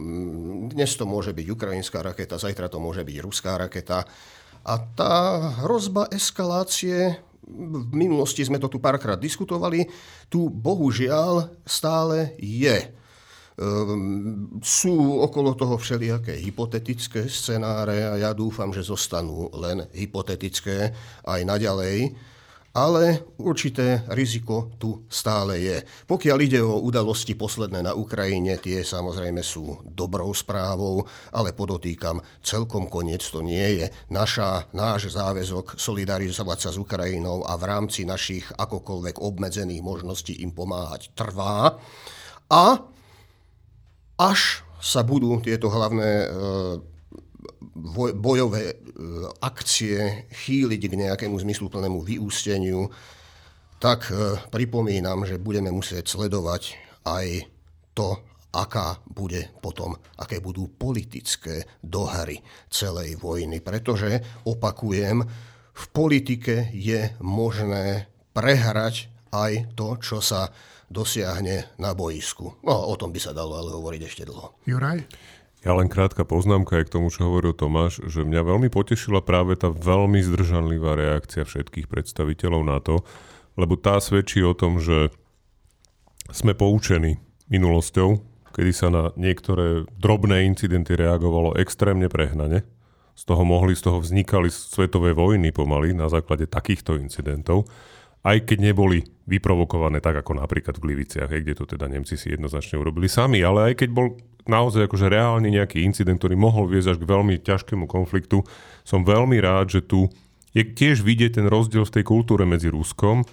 dnes 0.72 0.96
to 0.96 1.04
môže 1.04 1.36
byť 1.36 1.48
ukrajinská 1.52 2.00
raketa, 2.00 2.40
zajtra 2.40 2.72
to 2.72 2.80
môže 2.80 3.04
byť 3.04 3.18
ruská 3.20 3.60
raketa. 3.60 4.08
A 4.64 4.74
tá 4.96 5.44
hrozba 5.60 6.08
eskalácie 6.08 7.20
v 7.52 7.92
minulosti 7.92 8.48
sme 8.48 8.64
to 8.64 8.72
tu 8.72 8.80
párkrát 8.80 9.20
diskutovali, 9.20 9.92
tu 10.32 10.48
bohužiaľ 10.48 11.52
stále 11.68 12.32
je. 12.40 13.01
Ehm, 13.60 14.64
sú 14.64 15.20
okolo 15.20 15.52
toho 15.60 15.76
všelijaké 15.76 16.40
hypotetické 16.40 17.28
scenáre 17.28 18.08
a 18.08 18.16
ja 18.16 18.32
dúfam, 18.32 18.72
že 18.72 18.80
zostanú 18.80 19.52
len 19.60 19.84
hypotetické 19.92 20.96
aj 21.28 21.42
naďalej, 21.44 22.16
ale 22.72 23.28
určité 23.36 24.08
riziko 24.16 24.72
tu 24.80 25.04
stále 25.12 25.60
je. 25.60 25.78
Pokiaľ 26.08 26.38
ide 26.40 26.64
o 26.64 26.80
udalosti 26.80 27.36
posledné 27.36 27.84
na 27.84 27.92
Ukrajine, 27.92 28.56
tie 28.64 28.88
samozrejme 28.88 29.44
sú 29.44 29.84
dobrou 29.84 30.32
správou, 30.32 31.04
ale 31.36 31.52
podotýkam, 31.52 32.24
celkom 32.40 32.88
koniec 32.88 33.20
to 33.28 33.44
nie 33.44 33.84
je. 33.84 33.92
Naša, 34.16 34.72
náš 34.72 35.12
záväzok 35.12 35.76
solidarizovať 35.76 36.58
sa 36.64 36.70
s 36.72 36.80
Ukrajinou 36.80 37.44
a 37.44 37.60
v 37.60 37.68
rámci 37.68 38.08
našich 38.08 38.48
akokoľvek 38.56 39.20
obmedzených 39.20 39.84
možností 39.84 40.40
im 40.40 40.56
pomáhať 40.56 41.12
trvá. 41.12 41.76
A 42.48 42.64
až 44.22 44.62
sa 44.78 45.02
budú 45.02 45.42
tieto 45.42 45.74
hlavné 45.74 46.12
e, 46.26 46.28
bojové 48.18 48.64
e, 48.70 48.76
akcie 49.42 50.30
chýliť 50.30 50.82
k 50.86 50.94
nejakému 51.10 51.38
zmysluplnému 51.38 52.06
vyústeniu, 52.06 52.90
tak 53.82 54.14
e, 54.14 54.38
pripomínam, 54.54 55.26
že 55.26 55.42
budeme 55.42 55.74
musieť 55.74 56.06
sledovať 56.06 56.78
aj 57.10 57.50
to, 57.98 58.22
aká 58.54 59.02
bude 59.10 59.50
potom, 59.64 59.98
aké 60.22 60.38
budú 60.38 60.70
politické 60.70 61.66
dohary 61.82 62.44
celej 62.70 63.18
vojny. 63.18 63.64
Pretože, 63.64 64.22
opakujem, 64.46 65.24
v 65.72 65.86
politike 65.96 66.70
je 66.76 67.16
možné 67.24 68.12
prehrať 68.36 69.10
aj 69.32 69.72
to, 69.80 69.96
čo 70.04 70.20
sa 70.20 70.52
dosiahne 70.92 71.72
na 71.80 71.96
boisku. 71.96 72.60
No, 72.62 72.92
o 72.92 72.96
tom 73.00 73.16
by 73.16 73.20
sa 73.24 73.32
dalo 73.32 73.56
ale 73.56 73.72
hovoriť 73.72 74.02
ešte 74.04 74.24
dlho. 74.28 74.52
Juraj? 74.68 75.08
Ja 75.62 75.78
len 75.78 75.88
krátka 75.88 76.26
poznámka 76.26 76.82
aj 76.82 76.90
k 76.90 76.94
tomu, 76.98 77.14
čo 77.14 77.30
hovoril 77.30 77.54
Tomáš, 77.54 78.02
že 78.10 78.26
mňa 78.26 78.42
veľmi 78.44 78.70
potešila 78.74 79.22
práve 79.22 79.54
tá 79.54 79.70
veľmi 79.70 80.18
zdržanlivá 80.26 80.98
reakcia 80.98 81.46
všetkých 81.46 81.86
predstaviteľov 81.86 82.62
na 82.66 82.82
to, 82.82 83.06
lebo 83.56 83.78
tá 83.78 84.02
svedčí 84.02 84.42
o 84.42 84.58
tom, 84.58 84.82
že 84.82 85.14
sme 86.34 86.58
poučení 86.58 87.22
minulosťou, 87.54 88.10
kedy 88.58 88.72
sa 88.74 88.90
na 88.90 89.04
niektoré 89.14 89.86
drobné 90.02 90.50
incidenty 90.50 90.98
reagovalo 90.98 91.54
extrémne 91.62 92.10
prehnane. 92.10 92.66
Z 93.14 93.30
toho 93.30 93.46
mohli, 93.46 93.78
z 93.78 93.86
toho 93.86 94.02
vznikali 94.02 94.50
svetové 94.50 95.14
vojny 95.14 95.54
pomaly 95.54 95.94
na 95.94 96.10
základe 96.10 96.50
takýchto 96.50 96.98
incidentov 96.98 97.70
aj 98.22 98.38
keď 98.46 98.58
neboli 98.74 99.02
vyprovokované 99.26 100.04
tak, 100.04 100.22
ako 100.22 100.38
napríklad 100.38 100.78
v 100.78 100.84
Gliviciach, 100.92 101.32
kde 101.32 101.58
to 101.58 101.66
teda 101.66 101.90
Nemci 101.90 102.18
si 102.18 102.34
jednoznačne 102.34 102.78
urobili 102.78 103.10
sami, 103.10 103.42
ale 103.42 103.74
aj 103.74 103.86
keď 103.86 103.90
bol 103.94 104.08
naozaj 104.50 104.90
akože 104.90 105.10
reálne 105.10 105.50
nejaký 105.50 105.86
incident, 105.86 106.18
ktorý 106.18 106.38
mohol 106.38 106.70
viesť 106.70 106.98
až 106.98 106.98
k 107.02 107.10
veľmi 107.10 107.36
ťažkému 107.42 107.86
konfliktu, 107.86 108.42
som 108.82 109.06
veľmi 109.06 109.38
rád, 109.38 109.74
že 109.78 109.82
tu 109.86 110.10
je 110.52 110.66
tiež 110.66 111.06
vidieť 111.06 111.42
ten 111.42 111.48
rozdiel 111.48 111.86
v 111.86 111.96
tej 112.02 112.04
kultúre 112.06 112.44
medzi 112.44 112.68
Ruskom 112.68 113.24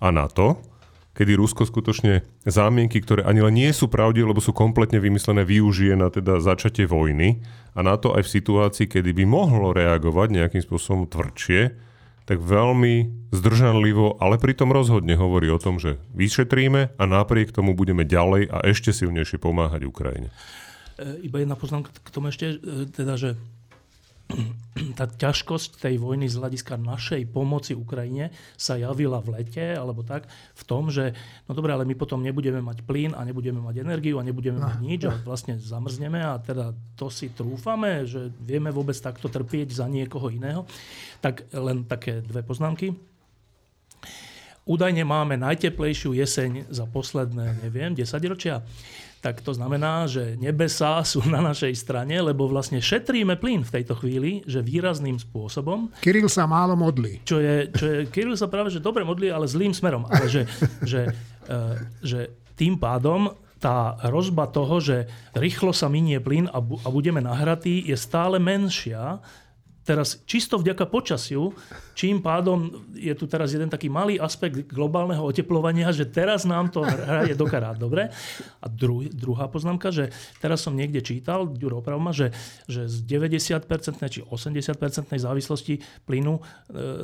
a 0.00 0.08
NATO, 0.08 0.62
kedy 1.16 1.32
Rusko 1.36 1.64
skutočne 1.64 2.24
zámienky, 2.44 3.00
ktoré 3.00 3.24
ani 3.24 3.40
len 3.40 3.56
nie 3.56 3.70
sú 3.72 3.88
pravde, 3.88 4.20
lebo 4.20 4.40
sú 4.40 4.52
kompletne 4.52 5.00
vymyslené, 5.00 5.48
využije 5.48 5.96
na 5.96 6.12
teda 6.12 6.40
začatie 6.40 6.84
vojny 6.84 7.40
a 7.72 7.80
na 7.80 7.96
to 7.96 8.12
aj 8.12 8.24
v 8.24 8.32
situácii, 8.40 8.86
kedy 8.88 9.16
by 9.16 9.24
mohlo 9.24 9.72
reagovať 9.72 10.28
nejakým 10.32 10.62
spôsobom 10.64 11.08
tvrdšie, 11.08 11.85
tak 12.26 12.42
veľmi 12.42 13.30
zdržanlivo, 13.30 14.18
ale 14.18 14.36
pritom 14.36 14.74
rozhodne 14.74 15.14
hovorí 15.14 15.46
o 15.46 15.62
tom, 15.62 15.78
že 15.78 16.02
vyšetríme 16.12 16.98
a 16.98 17.02
napriek 17.06 17.54
tomu 17.54 17.78
budeme 17.78 18.02
ďalej 18.02 18.50
a 18.50 18.66
ešte 18.66 18.90
silnejšie 18.90 19.38
pomáhať 19.38 19.86
Ukrajine. 19.86 20.34
E, 20.98 21.22
iba 21.22 21.38
jedna 21.38 21.54
poznámka 21.54 21.94
k 21.94 22.08
tomu 22.10 22.34
ešte, 22.34 22.58
e, 22.58 22.90
teda, 22.90 23.14
že 23.14 23.38
tá 24.98 25.08
ťažkosť 25.08 25.80
tej 25.80 25.96
vojny 25.96 26.28
z 26.28 26.36
hľadiska 26.36 26.76
našej 26.76 27.28
pomoci 27.32 27.72
Ukrajine 27.72 28.32
sa 28.60 28.76
javila 28.76 29.24
v 29.24 29.40
lete, 29.40 29.74
alebo 29.74 30.04
tak, 30.04 30.28
v 30.28 30.62
tom, 30.68 30.92
že 30.92 31.16
no 31.48 31.56
dobre, 31.56 31.72
ale 31.72 31.88
my 31.88 31.96
potom 31.96 32.20
nebudeme 32.20 32.60
mať 32.60 32.84
plyn 32.84 33.16
a 33.16 33.24
nebudeme 33.24 33.60
mať 33.60 33.82
energiu 33.82 34.20
a 34.20 34.26
nebudeme 34.26 34.60
mať 34.60 34.76
nič 34.80 35.00
a 35.08 35.16
vlastne 35.24 35.56
zamrzneme 35.56 36.20
a 36.20 36.36
teda 36.40 36.76
to 36.94 37.08
si 37.08 37.32
trúfame, 37.32 38.04
že 38.04 38.28
vieme 38.44 38.68
vôbec 38.68 38.96
takto 38.96 39.32
trpieť 39.32 39.72
za 39.72 39.86
niekoho 39.88 40.28
iného. 40.28 40.68
Tak 41.24 41.48
len 41.56 41.88
také 41.88 42.20
dve 42.20 42.44
poznámky. 42.44 42.92
Údajne 44.66 45.06
máme 45.06 45.38
najteplejšiu 45.38 46.18
jeseň 46.18 46.66
za 46.74 46.90
posledné, 46.90 47.62
neviem, 47.62 47.94
10 47.94 48.02
ročia 48.26 48.66
tak 49.26 49.42
to 49.42 49.50
znamená, 49.50 50.06
že 50.06 50.38
nebesá 50.38 51.02
sú 51.02 51.18
na 51.26 51.42
našej 51.42 51.74
strane, 51.74 52.14
lebo 52.14 52.46
vlastne 52.46 52.78
šetríme 52.78 53.34
plyn 53.42 53.66
v 53.66 53.74
tejto 53.74 53.98
chvíli, 53.98 54.46
že 54.46 54.62
výrazným 54.62 55.18
spôsobom. 55.18 55.90
Kiril 55.98 56.30
sa 56.30 56.46
málo 56.46 56.78
modlí. 56.78 57.26
Čo 57.26 57.42
je, 57.42 57.66
čo 57.74 57.84
je, 57.90 57.98
Kiril 58.06 58.38
sa 58.38 58.46
práve 58.46 58.70
že 58.70 58.78
dobre 58.78 59.02
modlí, 59.02 59.26
ale 59.34 59.50
zlým 59.50 59.74
smerom. 59.74 60.06
Ale 60.06 60.30
že, 60.30 60.46
že, 60.86 61.10
uh, 61.50 61.74
že 62.06 62.30
tým 62.54 62.78
pádom 62.78 63.34
tá 63.58 63.98
hrozba 64.06 64.46
toho, 64.46 64.78
že 64.78 65.10
rýchlo 65.34 65.74
sa 65.74 65.90
minie 65.90 66.22
plyn 66.22 66.46
a, 66.54 66.62
bu- 66.62 66.78
a 66.86 66.88
budeme 66.92 67.18
nahratí, 67.18 67.82
je 67.82 67.98
stále 67.98 68.38
menšia, 68.38 69.18
teraz 69.86 70.18
čisto 70.26 70.58
vďaka 70.58 70.90
počasiu, 70.90 71.54
čím 71.94 72.18
pádom 72.18 72.90
je 72.98 73.14
tu 73.14 73.30
teraz 73.30 73.54
jeden 73.54 73.70
taký 73.70 73.86
malý 73.86 74.18
aspekt 74.18 74.66
globálneho 74.66 75.22
oteplovania, 75.22 75.94
že 75.94 76.10
teraz 76.10 76.42
nám 76.42 76.74
to 76.74 76.82
hraje 76.82 77.38
do 77.38 77.46
karát, 77.46 77.78
dobre? 77.78 78.10
A 78.58 78.66
dru, 78.66 79.06
druhá 79.06 79.46
poznámka, 79.46 79.94
že 79.94 80.10
teraz 80.42 80.66
som 80.66 80.74
niekde 80.74 80.98
čítal, 81.06 81.46
Ďuro 81.46 81.78
opravma, 81.86 82.10
že, 82.10 82.34
že 82.66 82.90
z 82.90 83.06
90% 83.06 83.62
či 84.10 84.20
80% 84.26 85.14
závislosti 85.14 85.78
plynu 86.02 86.34
e, 86.34 86.42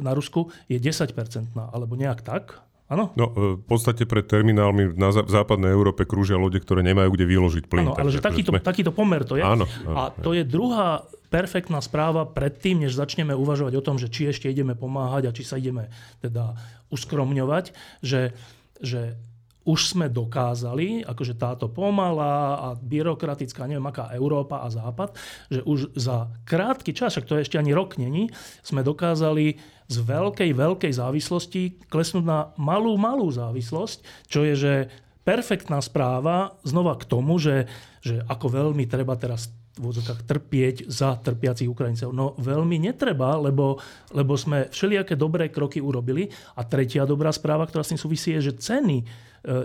na 0.02 0.10
Rusku 0.10 0.50
je 0.66 0.82
10%, 0.82 1.14
alebo 1.54 1.94
nejak 1.94 2.26
tak. 2.26 2.71
Áno? 2.92 3.08
No, 3.16 3.26
e, 3.32 3.56
v 3.56 3.64
podstate 3.64 4.04
pred 4.04 4.28
terminálmi 4.28 4.92
na 5.00 5.08
v 5.08 5.30
západnej 5.32 5.72
Európe 5.72 6.04
krúžia 6.04 6.36
lode, 6.36 6.60
ktoré 6.60 6.84
nemajú 6.84 7.16
kde 7.16 7.24
vyložiť 7.24 7.64
plyn. 7.64 7.88
Áno, 7.88 7.96
ale 7.96 8.12
že 8.12 8.20
takýto, 8.20 8.52
sme... 8.52 8.60
takýto 8.60 8.92
pomer 8.92 9.24
to 9.24 9.40
je. 9.40 9.44
Áno, 9.44 9.64
áno, 9.64 9.96
a 9.96 10.02
to 10.12 10.36
je 10.36 10.44
druhá 10.44 11.00
perfektná 11.32 11.80
správa 11.80 12.28
predtým, 12.28 12.84
než 12.84 12.92
začneme 12.92 13.32
uvažovať 13.32 13.72
o 13.80 13.82
tom, 13.82 13.96
že 13.96 14.12
či 14.12 14.28
ešte 14.28 14.52
ideme 14.52 14.76
pomáhať 14.76 15.32
a 15.32 15.34
či 15.34 15.42
sa 15.48 15.56
ideme 15.56 15.88
teda 16.20 16.52
uskromňovať, 16.92 17.72
že, 18.04 18.36
že 18.84 19.16
už 19.62 19.94
sme 19.94 20.06
dokázali, 20.10 21.06
akože 21.06 21.38
táto 21.38 21.70
pomalá 21.70 22.58
a 22.58 22.68
byrokratická, 22.74 23.70
neviem 23.70 23.86
aká 23.86 24.10
Európa 24.10 24.66
a 24.66 24.68
Západ, 24.68 25.14
že 25.48 25.62
už 25.62 25.94
za 25.94 26.34
krátky 26.42 26.90
čas, 26.90 27.14
ak 27.14 27.30
to 27.30 27.38
ešte 27.38 27.56
ani 27.56 27.70
rok 27.70 27.94
není, 27.94 28.26
sme 28.66 28.82
dokázali 28.82 29.62
z 29.92 30.00
veľkej, 30.00 30.50
veľkej 30.56 30.92
závislosti 30.96 31.84
klesnúť 31.92 32.24
na 32.24 32.50
malú, 32.56 32.96
malú 32.96 33.28
závislosť, 33.28 34.28
čo 34.32 34.48
je, 34.48 34.54
že 34.56 34.74
perfektná 35.22 35.78
správa 35.84 36.56
znova 36.64 36.96
k 36.96 37.04
tomu, 37.04 37.36
že, 37.36 37.68
že 38.00 38.24
ako 38.26 38.46
veľmi 38.48 38.88
treba 38.88 39.14
teraz 39.20 39.52
v 39.72 39.88
trpieť 40.28 40.84
za 40.84 41.16
trpiacich 41.16 41.64
Ukrajincov. 41.64 42.12
No 42.12 42.36
veľmi 42.36 42.76
netreba, 42.76 43.40
lebo, 43.40 43.80
lebo 44.12 44.36
sme 44.36 44.68
všelijaké 44.68 45.16
dobré 45.16 45.48
kroky 45.48 45.80
urobili. 45.80 46.28
A 46.60 46.68
tretia 46.68 47.08
dobrá 47.08 47.32
správa, 47.32 47.64
ktorá 47.64 47.80
s 47.80 47.96
tým 47.96 48.00
súvisí, 48.00 48.36
je, 48.36 48.52
že 48.52 48.60
ceny 48.60 49.00
e, 49.00 49.04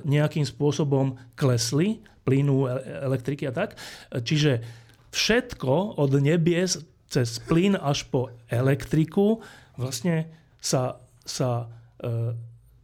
nejakým 0.07 0.47
spôsobom 0.47 1.19
klesli, 1.35 1.99
plynu, 2.23 2.71
e, 2.71 3.03
elektriky 3.03 3.51
a 3.51 3.53
tak. 3.53 3.75
Čiže 4.15 4.63
všetko 5.11 5.99
od 5.99 6.11
nebies 6.23 6.79
cez 7.11 7.39
plyn 7.43 7.75
až 7.75 8.07
po 8.07 8.31
elektriku 8.47 9.43
vlastne 9.77 10.27
sa, 10.59 10.99
sa 11.23 11.69
e, 12.01 12.35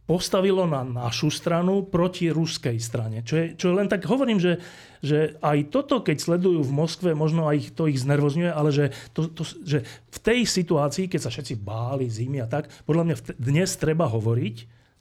postavilo 0.04 0.68
na 0.68 0.84
našu 0.84 1.32
stranu 1.32 1.88
proti 1.88 2.28
ruskej 2.28 2.76
strane. 2.76 3.24
Čo 3.24 3.34
je, 3.40 3.46
čo 3.56 3.72
len 3.72 3.88
tak 3.88 4.04
hovorím, 4.04 4.36
že, 4.36 4.60
že 5.00 5.40
aj 5.40 5.72
toto, 5.72 6.04
keď 6.04 6.16
sledujú 6.20 6.60
v 6.60 6.76
Moskve, 6.76 7.10
možno 7.16 7.48
aj 7.48 7.72
to 7.72 7.88
ich 7.88 8.04
znervozňuje, 8.04 8.52
ale 8.52 8.68
že, 8.68 8.92
to, 9.16 9.32
to, 9.32 9.48
že 9.64 9.80
v 9.84 10.18
tej 10.20 10.44
situácii, 10.44 11.08
keď 11.08 11.20
sa 11.24 11.32
všetci 11.32 11.56
báli 11.56 12.04
zimy 12.12 12.44
a 12.44 12.48
tak, 12.48 12.68
podľa 12.84 13.04
mňa 13.08 13.16
dnes 13.40 13.70
treba 13.80 14.04
hovoriť 14.04 14.56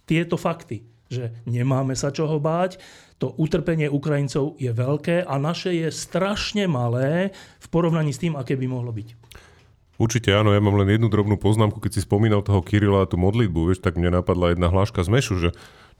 tieto 0.08 0.40
fakty, 0.40 0.88
že 1.12 1.36
nemáme 1.44 2.00
sa 2.00 2.08
čoho 2.08 2.40
báť, 2.40 2.80
to 3.20 3.36
utrpenie 3.40 3.88
Ukrajincov 3.92 4.56
je 4.60 4.72
veľké 4.72 5.24
a 5.24 5.36
naše 5.40 5.72
je 5.72 5.88
strašne 5.92 6.68
malé 6.68 7.32
v 7.60 7.68
porovnaní 7.72 8.12
s 8.12 8.20
tým, 8.20 8.36
aké 8.36 8.60
by 8.60 8.68
mohlo 8.68 8.92
byť. 8.92 9.16
Určite 10.02 10.34
áno, 10.34 10.50
ja 10.50 10.60
mám 10.60 10.74
len 10.82 10.90
jednu 10.90 11.06
drobnú 11.06 11.38
poznámku, 11.38 11.78
keď 11.78 11.98
si 11.98 12.02
spomínal 12.02 12.42
toho 12.42 12.66
Kirila 12.66 13.06
a 13.06 13.10
tú 13.10 13.16
modlitbu, 13.22 13.70
vieš, 13.70 13.86
tak 13.86 13.94
mne 13.94 14.18
napadla 14.18 14.52
jedna 14.52 14.74
hláška 14.74 15.06
z 15.06 15.10
Mešu, 15.14 15.36
že 15.38 15.50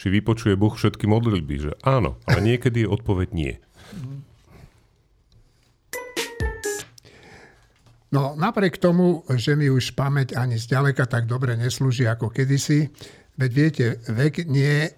či 0.02 0.10
vypočuje 0.10 0.58
Boh 0.58 0.74
všetky 0.74 1.06
modlitby, 1.06 1.56
že 1.62 1.72
áno, 1.86 2.18
ale 2.26 2.42
niekedy 2.42 2.84
je 2.84 2.90
odpoveď 2.90 3.28
nie. 3.38 3.54
No 8.14 8.38
napriek 8.38 8.78
tomu, 8.78 9.26
že 9.30 9.58
mi 9.58 9.74
už 9.74 9.98
pamäť 9.98 10.38
ani 10.38 10.58
zďaleka 10.58 11.10
tak 11.10 11.26
dobre 11.26 11.58
neslúži 11.58 12.06
ako 12.06 12.30
kedysi, 12.30 12.90
veď 13.42 13.52
viete, 13.54 13.86
vek 14.10 14.46
nie 14.46 14.90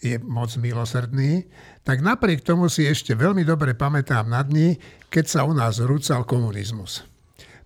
je 0.00 0.16
moc 0.20 0.52
milosrdný, 0.56 1.44
tak 1.84 2.00
napriek 2.00 2.40
tomu 2.40 2.72
si 2.72 2.88
ešte 2.88 3.16
veľmi 3.16 3.44
dobre 3.44 3.76
pamätám 3.76 4.28
na 4.28 4.40
dni, 4.44 4.80
keď 5.12 5.24
sa 5.28 5.40
u 5.44 5.52
nás 5.52 5.80
rúcal 5.80 6.24
komunizmus. 6.24 7.09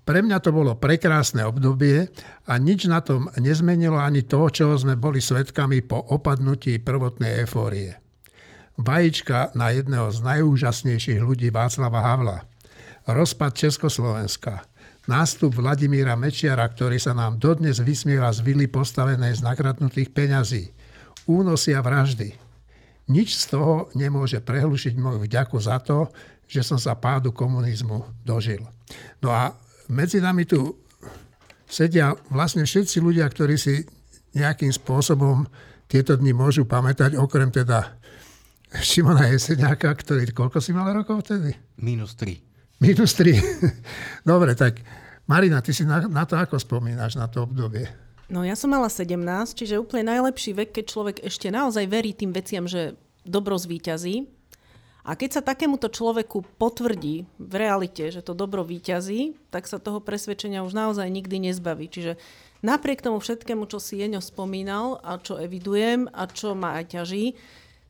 Pre 0.04 0.20
mňa 0.20 0.38
to 0.44 0.52
bolo 0.52 0.76
prekrásne 0.76 1.48
obdobie 1.48 2.12
a 2.44 2.52
nič 2.60 2.84
na 2.84 3.00
tom 3.00 3.32
nezmenilo 3.40 3.96
ani 3.96 4.20
to, 4.20 4.52
čo 4.52 4.68
sme 4.76 5.00
boli 5.00 5.24
svetkami 5.24 5.80
po 5.80 5.96
opadnutí 5.96 6.76
prvotnej 6.84 7.40
efórie. 7.40 7.96
Vajíčka 8.76 9.56
na 9.56 9.72
jedného 9.72 10.12
z 10.12 10.20
najúžasnejších 10.20 11.24
ľudí 11.24 11.48
Václava 11.48 12.04
Havla. 12.04 12.44
Rozpad 13.08 13.56
Československa. 13.56 14.68
Nástup 15.08 15.56
Vladimíra 15.56 16.16
Mečiara, 16.20 16.68
ktorý 16.68 17.00
sa 17.00 17.16
nám 17.16 17.40
dodnes 17.40 17.80
vysmieva 17.80 18.28
z 18.32 18.44
vily 18.44 18.68
postavenej 18.68 19.40
z 19.40 19.44
nakradnutých 19.44 20.12
peňazí. 20.12 20.72
Únosy 21.24 21.72
a 21.72 21.80
vraždy. 21.80 22.36
Nič 23.08 23.36
z 23.40 23.56
toho 23.56 23.88
nemôže 23.96 24.40
prehlušiť 24.40 24.96
moju 25.00 25.24
vďaku 25.24 25.56
za 25.60 25.80
to, 25.80 26.12
že 26.44 26.60
som 26.60 26.76
sa 26.76 26.96
pádu 26.96 27.32
komunizmu 27.32 28.04
dožil. 28.24 28.64
No 29.24 29.32
a 29.32 29.52
medzi 29.88 30.20
nami 30.20 30.48
tu 30.48 30.78
sedia 31.68 32.14
vlastne 32.30 32.64
všetci 32.64 33.02
ľudia, 33.02 33.26
ktorí 33.28 33.56
si 33.58 33.84
nejakým 34.34 34.70
spôsobom 34.70 35.46
tieto 35.86 36.16
dni 36.18 36.34
môžu 36.34 36.66
pamätať, 36.66 37.14
okrem 37.18 37.52
teda 37.52 37.94
Šimona 38.74 39.30
Jeseniaka, 39.30 39.94
ktorý, 39.94 40.26
koľko 40.34 40.58
si 40.58 40.74
mal 40.74 40.90
rokov 40.90 41.22
vtedy? 41.22 41.54
Minus 41.78 42.18
3. 42.18 42.82
Minus 42.82 43.14
3. 43.14 43.38
Dobre, 44.30 44.58
tak 44.58 44.82
Marina, 45.30 45.62
ty 45.62 45.70
si 45.70 45.86
na, 45.86 46.02
na 46.10 46.26
to 46.26 46.34
ako 46.34 46.58
spomínaš, 46.58 47.14
na 47.14 47.30
to 47.30 47.46
obdobie? 47.46 47.86
No 48.26 48.42
ja 48.42 48.58
som 48.58 48.72
mala 48.72 48.90
17, 48.90 49.14
čiže 49.54 49.78
úplne 49.78 50.10
najlepší 50.10 50.56
vek, 50.56 50.70
keď 50.74 50.84
človek 50.90 51.16
ešte 51.22 51.52
naozaj 51.54 51.86
verí 51.86 52.16
tým 52.16 52.34
veciam, 52.34 52.66
že 52.66 52.98
dobro 53.22 53.54
zvíťazí. 53.54 54.26
A 55.04 55.20
keď 55.20 55.36
sa 55.36 55.42
takémuto 55.44 55.92
človeku 55.92 56.56
potvrdí 56.56 57.28
v 57.36 57.54
realite, 57.60 58.08
že 58.08 58.24
to 58.24 58.32
dobro 58.32 58.64
výťazí, 58.64 59.36
tak 59.52 59.68
sa 59.68 59.76
toho 59.76 60.00
presvedčenia 60.00 60.64
už 60.64 60.72
naozaj 60.72 61.04
nikdy 61.12 61.52
nezbaví. 61.52 61.92
Čiže 61.92 62.16
napriek 62.64 63.04
tomu 63.04 63.20
všetkému, 63.20 63.68
čo 63.68 63.76
si 63.76 64.00
Jeňo 64.00 64.24
spomínal 64.24 64.96
a 65.04 65.20
čo 65.20 65.36
evidujem 65.36 66.08
a 66.08 66.24
čo 66.24 66.56
ma 66.56 66.80
aj 66.80 66.96
ťaží, 66.96 67.36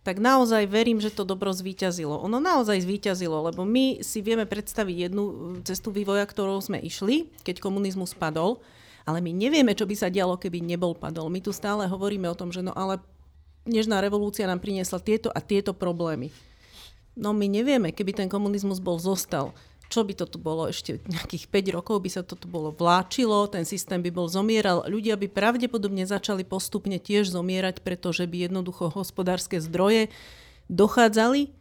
tak 0.03 0.19
naozaj 0.21 0.69
verím, 0.69 0.99
že 0.99 1.15
to 1.15 1.23
dobro 1.23 1.55
zvíťazilo. 1.55 2.19
Ono 2.19 2.43
naozaj 2.43 2.83
zvíťazilo, 2.83 3.49
lebo 3.49 3.63
my 3.63 4.05
si 4.05 4.21
vieme 4.21 4.45
predstaviť 4.45 5.09
jednu 5.09 5.25
cestu 5.65 5.95
vývoja, 5.95 6.27
ktorou 6.27 6.61
sme 6.61 6.83
išli, 6.83 7.31
keď 7.47 7.63
komunizmus 7.63 8.13
padol, 8.13 8.61
ale 9.09 9.25
my 9.25 9.33
nevieme, 9.33 9.73
čo 9.73 9.89
by 9.89 9.95
sa 9.97 10.13
dialo, 10.13 10.37
keby 10.37 10.61
nebol 10.61 10.93
padol. 10.93 11.33
My 11.33 11.41
tu 11.41 11.55
stále 11.55 11.89
hovoríme 11.89 12.29
o 12.29 12.37
tom, 12.37 12.53
že 12.53 12.61
no 12.61 12.75
ale 12.77 13.01
Nežná 13.65 14.05
revolúcia 14.05 14.45
nám 14.45 14.61
priniesla 14.61 15.01
tieto 15.01 15.33
a 15.33 15.41
tieto 15.41 15.73
problémy. 15.73 16.29
No 17.15 17.31
my 17.31 17.47
nevieme, 17.47 17.95
keby 17.95 18.13
ten 18.15 18.29
komunizmus 18.29 18.83
bol 18.83 18.99
zostal, 18.99 19.55
čo 19.87 20.03
by 20.03 20.19
to 20.19 20.27
tu 20.27 20.43
bolo 20.43 20.67
ešte 20.67 20.99
nejakých 21.07 21.47
5 21.47 21.77
rokov, 21.79 22.03
by 22.03 22.11
sa 22.11 22.23
to 22.27 22.35
tu 22.35 22.51
bolo 22.51 22.75
vláčilo, 22.75 23.47
ten 23.47 23.63
systém 23.63 24.03
by 24.03 24.11
bol 24.11 24.27
zomieral, 24.27 24.83
ľudia 24.91 25.15
by 25.15 25.31
pravdepodobne 25.31 26.03
začali 26.03 26.43
postupne 26.43 26.99
tiež 26.99 27.31
zomierať, 27.31 27.87
pretože 27.87 28.27
by 28.27 28.51
jednoducho 28.51 28.91
hospodárske 28.91 29.63
zdroje 29.63 30.11
dochádzali. 30.67 31.55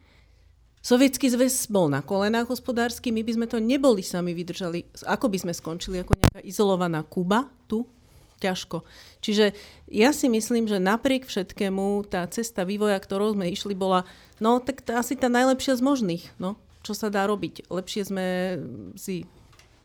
Sovietský 0.84 1.32
zväz 1.32 1.70
bol 1.72 1.88
na 1.88 2.04
kolenách 2.04 2.50
hospodársky, 2.50 3.08
my 3.08 3.24
by 3.24 3.32
sme 3.32 3.46
to 3.48 3.56
neboli 3.56 4.04
sami 4.04 4.36
vydržali. 4.36 4.84
Ako 5.08 5.32
by 5.32 5.38
sme 5.40 5.52
skončili? 5.56 6.02
Ako 6.02 6.12
nejaká 6.12 6.44
izolovaná 6.44 7.00
Kuba 7.06 7.48
tu? 7.70 7.88
Ťažko. 8.42 8.82
Čiže 9.22 9.54
ja 9.88 10.10
si 10.10 10.26
myslím, 10.28 10.66
že 10.66 10.82
napriek 10.82 11.24
všetkému 11.24 12.04
tá 12.10 12.26
cesta 12.28 12.66
vývoja, 12.66 12.98
ktorou 12.98 13.32
sme 13.32 13.48
išli, 13.48 13.72
bola 13.72 14.04
no 14.42 14.58
tak 14.58 14.82
tá, 14.82 15.00
asi 15.00 15.14
tá 15.14 15.30
najlepšia 15.30 15.78
z 15.78 15.82
možných. 15.82 16.24
No, 16.36 16.58
čo 16.84 16.92
sa 16.92 17.08
dá 17.08 17.24
robiť? 17.24 17.70
Lepšie 17.72 18.02
sme 18.04 18.26
si 18.98 19.24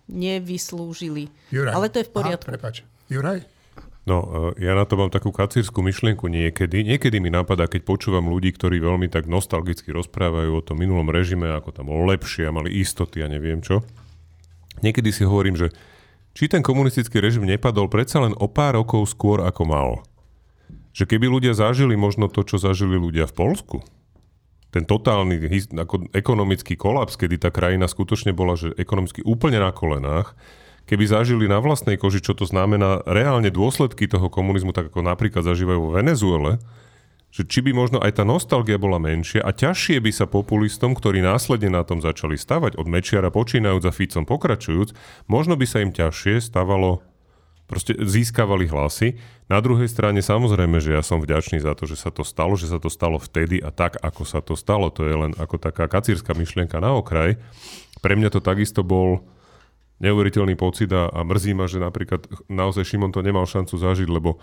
nevyslúžili. 0.10 1.30
Juraj. 1.54 1.74
Ale 1.74 1.88
to 1.94 2.02
je 2.02 2.10
v 2.10 2.14
poriadku. 2.14 2.50
Aha, 2.50 2.54
prepač. 2.58 2.76
Juraj? 3.08 3.46
No, 4.10 4.52
e, 4.58 4.66
ja 4.66 4.74
na 4.74 4.90
to 4.90 4.98
mám 4.98 5.14
takú 5.14 5.30
kacírskú 5.30 5.86
myšlienku 5.86 6.26
niekedy. 6.26 6.82
Niekedy 6.82 7.22
mi 7.22 7.30
napadá, 7.30 7.70
keď 7.70 7.86
počúvam 7.86 8.26
ľudí, 8.26 8.50
ktorí 8.58 8.82
veľmi 8.82 9.06
tak 9.06 9.30
nostalgicky 9.30 9.94
rozprávajú 9.94 10.52
o 10.58 10.66
tom 10.66 10.82
minulom 10.82 11.06
režime, 11.14 11.54
ako 11.54 11.70
tam 11.70 11.94
bolo 11.94 12.10
lepšie 12.10 12.50
a 12.50 12.56
mali 12.56 12.74
istoty 12.82 13.22
a 13.22 13.30
neviem 13.30 13.62
čo. 13.62 13.86
Niekedy 14.82 15.14
si 15.14 15.28
hovorím, 15.28 15.60
že 15.60 15.70
či 16.40 16.48
ten 16.48 16.64
komunistický 16.64 17.20
režim 17.20 17.44
nepadol 17.44 17.92
predsa 17.92 18.24
len 18.24 18.32
o 18.40 18.48
pár 18.48 18.80
rokov 18.80 19.12
skôr 19.12 19.44
ako 19.44 19.68
mal. 19.68 19.90
Že 20.96 21.12
keby 21.12 21.28
ľudia 21.28 21.52
zažili 21.52 22.00
možno 22.00 22.32
to, 22.32 22.48
čo 22.48 22.56
zažili 22.56 22.96
ľudia 22.96 23.28
v 23.28 23.36
Polsku, 23.36 23.84
ten 24.72 24.88
totálny 24.88 25.36
ako 25.76 26.08
ekonomický 26.16 26.80
kolaps, 26.80 27.20
kedy 27.20 27.44
tá 27.44 27.52
krajina 27.52 27.92
skutočne 27.92 28.32
bola 28.32 28.56
že 28.56 28.72
ekonomicky 28.80 29.20
úplne 29.28 29.60
na 29.60 29.76
kolenách, 29.76 30.40
keby 30.88 31.12
zažili 31.12 31.52
na 31.52 31.60
vlastnej 31.60 32.00
koži, 32.00 32.24
čo 32.24 32.32
to 32.32 32.48
znamená 32.48 33.04
reálne 33.04 33.52
dôsledky 33.52 34.08
toho 34.08 34.32
komunizmu, 34.32 34.72
tak 34.72 34.96
ako 34.96 35.04
napríklad 35.04 35.44
zažívajú 35.44 35.92
vo 35.92 35.92
Venezuele, 35.92 36.56
že 37.30 37.46
či 37.46 37.62
by 37.62 37.72
možno 37.78 37.98
aj 38.02 38.18
tá 38.18 38.24
nostalgia 38.26 38.82
bola 38.82 38.98
menšia 38.98 39.46
a 39.46 39.54
ťažšie 39.54 40.02
by 40.02 40.12
sa 40.14 40.26
populistom, 40.26 40.98
ktorí 40.98 41.22
následne 41.22 41.70
na 41.70 41.86
tom 41.86 42.02
začali 42.02 42.34
stavať, 42.36 42.76
od 42.78 42.90
Mečiara 42.90 43.30
počínajúc 43.30 43.86
a 43.86 43.94
Ficom 43.94 44.26
pokračujúc, 44.26 44.98
možno 45.30 45.54
by 45.54 45.66
sa 45.70 45.86
im 45.86 45.94
ťažšie 45.94 46.42
stavalo, 46.42 47.06
proste 47.70 47.94
získavali 47.94 48.66
hlasy. 48.66 49.22
Na 49.46 49.62
druhej 49.62 49.86
strane 49.86 50.26
samozrejme, 50.26 50.82
že 50.82 50.98
ja 50.98 51.06
som 51.06 51.22
vďačný 51.22 51.62
za 51.62 51.78
to, 51.78 51.86
že 51.86 52.02
sa 52.02 52.10
to 52.10 52.26
stalo, 52.26 52.58
že 52.58 52.66
sa 52.66 52.82
to 52.82 52.90
stalo 52.90 53.22
vtedy 53.22 53.62
a 53.62 53.70
tak, 53.70 54.02
ako 54.02 54.26
sa 54.26 54.42
to 54.42 54.58
stalo. 54.58 54.90
To 54.90 55.06
je 55.06 55.14
len 55.14 55.32
ako 55.38 55.62
taká 55.62 55.86
kacírska 55.86 56.34
myšlienka 56.34 56.82
na 56.82 56.98
okraj. 56.98 57.38
Pre 58.02 58.14
mňa 58.18 58.34
to 58.34 58.42
takisto 58.42 58.82
bol 58.82 59.22
neuveriteľný 60.02 60.58
pocit 60.58 60.90
a, 60.96 61.14
a 61.14 61.22
mrzí 61.22 61.54
ma, 61.54 61.70
že 61.70 61.78
napríklad 61.78 62.26
naozaj 62.50 62.88
Šimon 62.90 63.14
to 63.14 63.22
nemal 63.22 63.46
šancu 63.46 63.76
zažiť, 63.78 64.10
lebo 64.10 64.42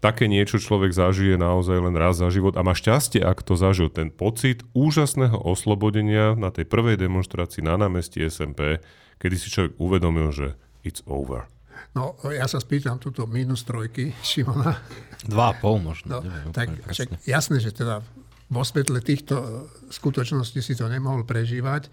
také 0.00 0.26
niečo 0.26 0.56
človek 0.56 0.96
zažije 0.96 1.36
naozaj 1.36 1.76
len 1.76 1.94
raz 1.94 2.18
za 2.18 2.32
život 2.32 2.56
a 2.56 2.64
má 2.64 2.72
šťastie, 2.72 3.20
ak 3.20 3.44
to 3.44 3.54
zažil. 3.54 3.92
Ten 3.92 4.08
pocit 4.08 4.64
úžasného 4.72 5.36
oslobodenia 5.36 6.32
na 6.34 6.48
tej 6.48 6.64
prvej 6.66 6.96
demonstrácii 6.96 7.60
na 7.60 7.76
námestí 7.76 8.24
SMP, 8.24 8.80
kedy 9.20 9.36
si 9.36 9.52
človek 9.52 9.72
uvedomil, 9.76 10.32
že 10.32 10.56
it's 10.82 11.04
over. 11.04 11.46
No, 11.92 12.16
ja 12.30 12.46
sa 12.48 12.62
spýtam 12.62 13.02
túto 13.02 13.28
minus 13.28 13.66
trojky 13.66 14.14
Šimona. 14.24 14.78
Dva 15.26 15.52
a 15.52 15.54
pol 15.56 15.82
možno. 15.82 16.18
No, 16.18 16.24
neviem, 16.24 16.52
tak 16.54 16.68
však 16.86 17.24
jasné, 17.28 17.60
že 17.60 17.74
teda 17.74 18.04
vo 18.50 18.62
svetle 18.64 18.98
týchto 19.04 19.66
skutočností 19.90 20.62
si 20.62 20.74
to 20.74 20.86
nemohol 20.86 21.22
prežívať, 21.26 21.90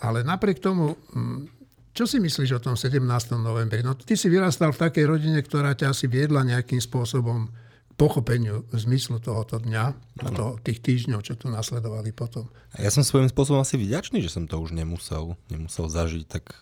ale 0.00 0.24
napriek 0.24 0.60
tomu 0.60 0.96
mm, 1.12 1.59
čo 1.90 2.06
si 2.06 2.22
myslíš 2.22 2.58
o 2.58 2.60
tom 2.62 2.74
17. 2.78 3.02
novembri? 3.38 3.82
No 3.82 3.98
ty 3.98 4.14
si 4.14 4.30
vyrastal 4.30 4.70
v 4.70 4.82
takej 4.86 5.04
rodine, 5.10 5.40
ktorá 5.42 5.74
ťa 5.74 5.90
asi 5.90 6.06
viedla 6.06 6.46
nejakým 6.46 6.78
spôsobom 6.78 7.50
k 7.50 7.92
pochopeniu 7.98 8.62
zmyslu 8.70 9.18
tohoto 9.18 9.58
dňa 9.58 9.84
a 10.22 10.28
to, 10.30 10.56
tých 10.62 10.80
týždňov, 10.80 11.20
čo 11.26 11.34
tu 11.34 11.50
nasledovali 11.50 12.14
potom. 12.14 12.46
A 12.78 12.86
ja 12.86 12.90
som 12.94 13.02
svojím 13.02 13.28
spôsobom 13.28 13.60
asi 13.60 13.74
vďačný, 13.74 14.22
že 14.22 14.30
som 14.30 14.46
to 14.46 14.56
už 14.62 14.70
nemusel, 14.70 15.34
nemusel 15.50 15.90
zažiť, 15.90 16.24
tak 16.30 16.54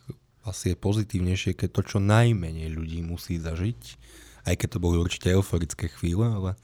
asi 0.49 0.73
je 0.73 0.77
pozitívnejšie, 0.81 1.53
keď 1.53 1.69
to 1.77 1.83
čo 1.85 1.99
najmenej 2.01 2.73
ľudí 2.73 3.05
musí 3.05 3.37
zažiť, 3.37 3.81
aj 4.49 4.55
keď 4.57 4.69
to 4.77 4.83
boli 4.83 4.97
určite 4.97 5.29
euforické 5.29 5.93
chvíle, 5.93 6.25
ale 6.25 6.57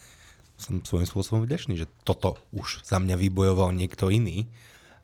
som 0.57 0.81
svojím 0.81 1.05
spôsobom 1.05 1.44
vďačný, 1.44 1.77
že 1.77 1.90
toto 2.07 2.40
už 2.57 2.81
za 2.81 2.96
mňa 2.96 3.20
vybojoval 3.20 3.77
niekto 3.77 4.09
iný 4.09 4.48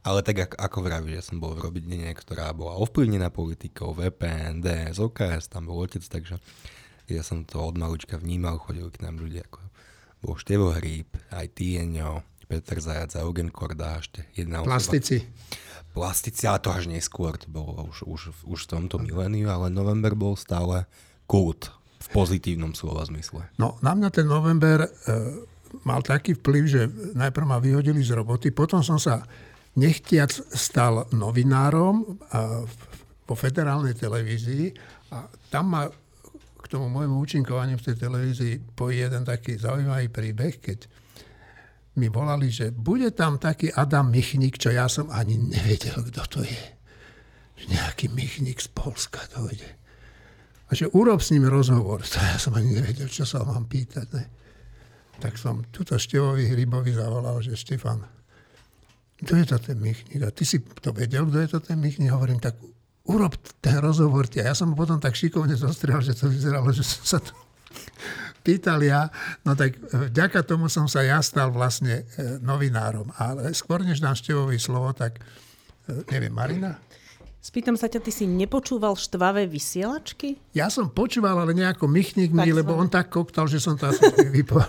ale 0.00 0.24
tak 0.24 0.56
ako, 0.56 0.78
vravíš, 0.80 1.14
ja 1.16 1.24
som 1.24 1.40
bol 1.40 1.52
v 1.56 1.68
rodine, 1.68 2.10
ktorá 2.12 2.52
bola 2.56 2.76
ovplyvnená 2.80 3.28
politikou, 3.28 3.92
VPN, 3.92 4.64
DS, 4.64 4.96
OKS, 4.96 5.52
tam 5.52 5.68
bol 5.68 5.84
otec, 5.84 6.02
takže 6.02 6.40
ja 7.10 7.22
som 7.26 7.42
to 7.42 7.58
od 7.58 7.76
malička 7.76 8.16
vnímal, 8.16 8.62
chodili 8.62 8.88
k 8.88 9.02
nám 9.02 9.18
ľudia 9.18 9.44
ako 9.50 9.70
bol 10.20 10.36
Števo 10.36 10.76
Hríb, 10.76 11.08
aj 11.32 11.56
Tieňo, 11.56 12.20
Peter 12.44 12.76
Zajac 12.76 13.16
Eugen 13.16 13.48
Korda, 13.48 14.04
ešte 14.04 14.28
jedna 14.36 14.60
Plastici. 14.60 15.24
Osoba. 15.24 15.88
Plastici, 15.90 16.42
ale 16.46 16.62
to 16.62 16.70
až 16.70 16.84
neskôr, 16.86 17.34
to 17.34 17.50
bolo 17.50 17.90
už, 17.90 18.06
už, 18.06 18.20
už 18.46 18.60
v 18.68 18.70
tomto 18.70 19.02
miléniu, 19.02 19.50
ale 19.50 19.72
november 19.74 20.14
bol 20.14 20.38
stále 20.38 20.86
kult 21.26 21.72
v 21.98 22.06
pozitívnom 22.14 22.76
slova 22.76 23.02
zmysle. 23.10 23.50
No, 23.58 23.74
na 23.82 23.98
mňa 23.98 24.08
ten 24.14 24.26
november 24.28 24.86
e, 24.86 24.88
mal 25.82 26.04
taký 26.04 26.38
vplyv, 26.38 26.62
že 26.68 26.80
najprv 27.18 27.46
ma 27.48 27.58
vyhodili 27.58 28.06
z 28.06 28.14
roboty, 28.14 28.54
potom 28.54 28.86
som 28.86 29.02
sa 29.02 29.24
nechtiac 29.78 30.30
stal 30.50 31.06
novinárom 31.14 32.18
vo 33.26 33.35
federálnej 33.38 33.94
televízii 33.94 34.74
a 35.14 35.30
tam 35.50 35.64
ma 35.70 35.87
k 36.61 36.66
tomu 36.66 36.90
môjmu 36.90 37.22
účinkovaniu 37.22 37.78
v 37.78 37.87
tej 37.90 37.96
televízii 37.98 38.54
pojí 38.74 39.02
jeden 39.02 39.22
taký 39.22 39.59
zaujímavý 39.59 40.11
príbeh, 40.11 40.59
keď 40.59 40.87
mi 41.98 42.06
volali, 42.06 42.50
že 42.50 42.70
bude 42.70 43.11
tam 43.11 43.42
taký 43.42 43.74
Adam 43.74 44.11
Michnik, 44.11 44.59
čo 44.59 44.70
ja 44.70 44.87
som 44.87 45.11
ani 45.11 45.38
nevedel, 45.38 45.98
kto 46.11 46.22
to 46.30 46.40
je. 46.46 46.64
Nejaký 47.68 48.09
Michnik 48.14 48.62
z 48.62 48.70
Polska 48.70 49.20
dojde. 49.35 49.66
A 50.70 50.78
že 50.78 50.87
urob 50.94 51.18
s 51.18 51.35
ním 51.35 51.50
rozhovor. 51.50 52.06
To 52.06 52.18
ja 52.22 52.38
som 52.38 52.54
ani 52.54 52.78
nevedel, 52.78 53.11
čo 53.11 53.26
sa 53.26 53.42
mám 53.42 53.66
pýtať. 53.66 54.06
Ne? 54.14 54.24
Tak 55.18 55.35
som 55.35 55.66
tuto 55.74 55.98
Števovi 55.98 56.46
Hrybovi 56.46 56.94
zavolal, 56.94 57.42
že 57.42 57.59
Štefan, 57.59 58.06
kto 59.20 59.37
je 59.37 59.46
to 59.46 59.56
ten 59.61 59.76
Michnik? 59.76 60.20
A 60.24 60.33
ty 60.33 60.48
si 60.48 60.64
to 60.80 60.96
vedel, 60.96 61.28
kto 61.28 61.38
je 61.44 61.48
to 61.48 61.61
ten 61.61 61.76
Michnik? 61.76 62.09
Hovorím, 62.09 62.40
tak 62.40 62.56
urob 63.04 63.37
ten 63.61 63.76
rozhovor. 63.80 64.24
A 64.40 64.52
ja 64.52 64.54
som 64.56 64.72
potom 64.72 64.96
tak 64.96 65.12
šikovne 65.12 65.56
zostrel, 65.56 66.00
že 66.00 66.16
to 66.16 66.33
vyzeralo, 66.33 66.72
že 66.72 66.85
som 66.87 67.02
sa 67.04 67.18
to 67.20 67.33
pýtal 68.46 68.80
ja. 68.80 69.12
No 69.44 69.52
tak 69.52 69.76
e, 69.76 70.09
vďaka 70.09 70.40
tomu 70.48 70.72
som 70.72 70.88
sa 70.88 71.04
ja 71.04 71.20
stal 71.20 71.52
vlastne 71.52 72.09
e, 72.16 72.40
novinárom. 72.40 73.12
Ale 73.20 73.52
skôr 73.52 73.85
než 73.85 74.00
dám 74.00 74.16
Števovi 74.16 74.56
slovo, 74.56 74.96
tak 74.96 75.20
e, 75.88 76.00
neviem, 76.09 76.33
Marina? 76.33 76.80
Spýtam 77.40 77.72
sa 77.72 77.88
ťa, 77.88 78.04
ty 78.04 78.12
si 78.12 78.28
nepočúval 78.28 79.00
štvavé 79.00 79.48
vysielačky? 79.48 80.37
Ja 80.52 80.68
som 80.68 80.92
počúval, 80.92 81.40
ale 81.40 81.56
nejako 81.56 81.88
Michnik 81.88 82.37
mi, 82.37 82.52
lebo 82.52 82.76
on 82.76 82.92
tak 82.92 83.09
koktal, 83.09 83.48
že 83.48 83.56
som 83.56 83.80
to 83.80 83.88
asi 83.88 84.04
vypol. 84.37 84.61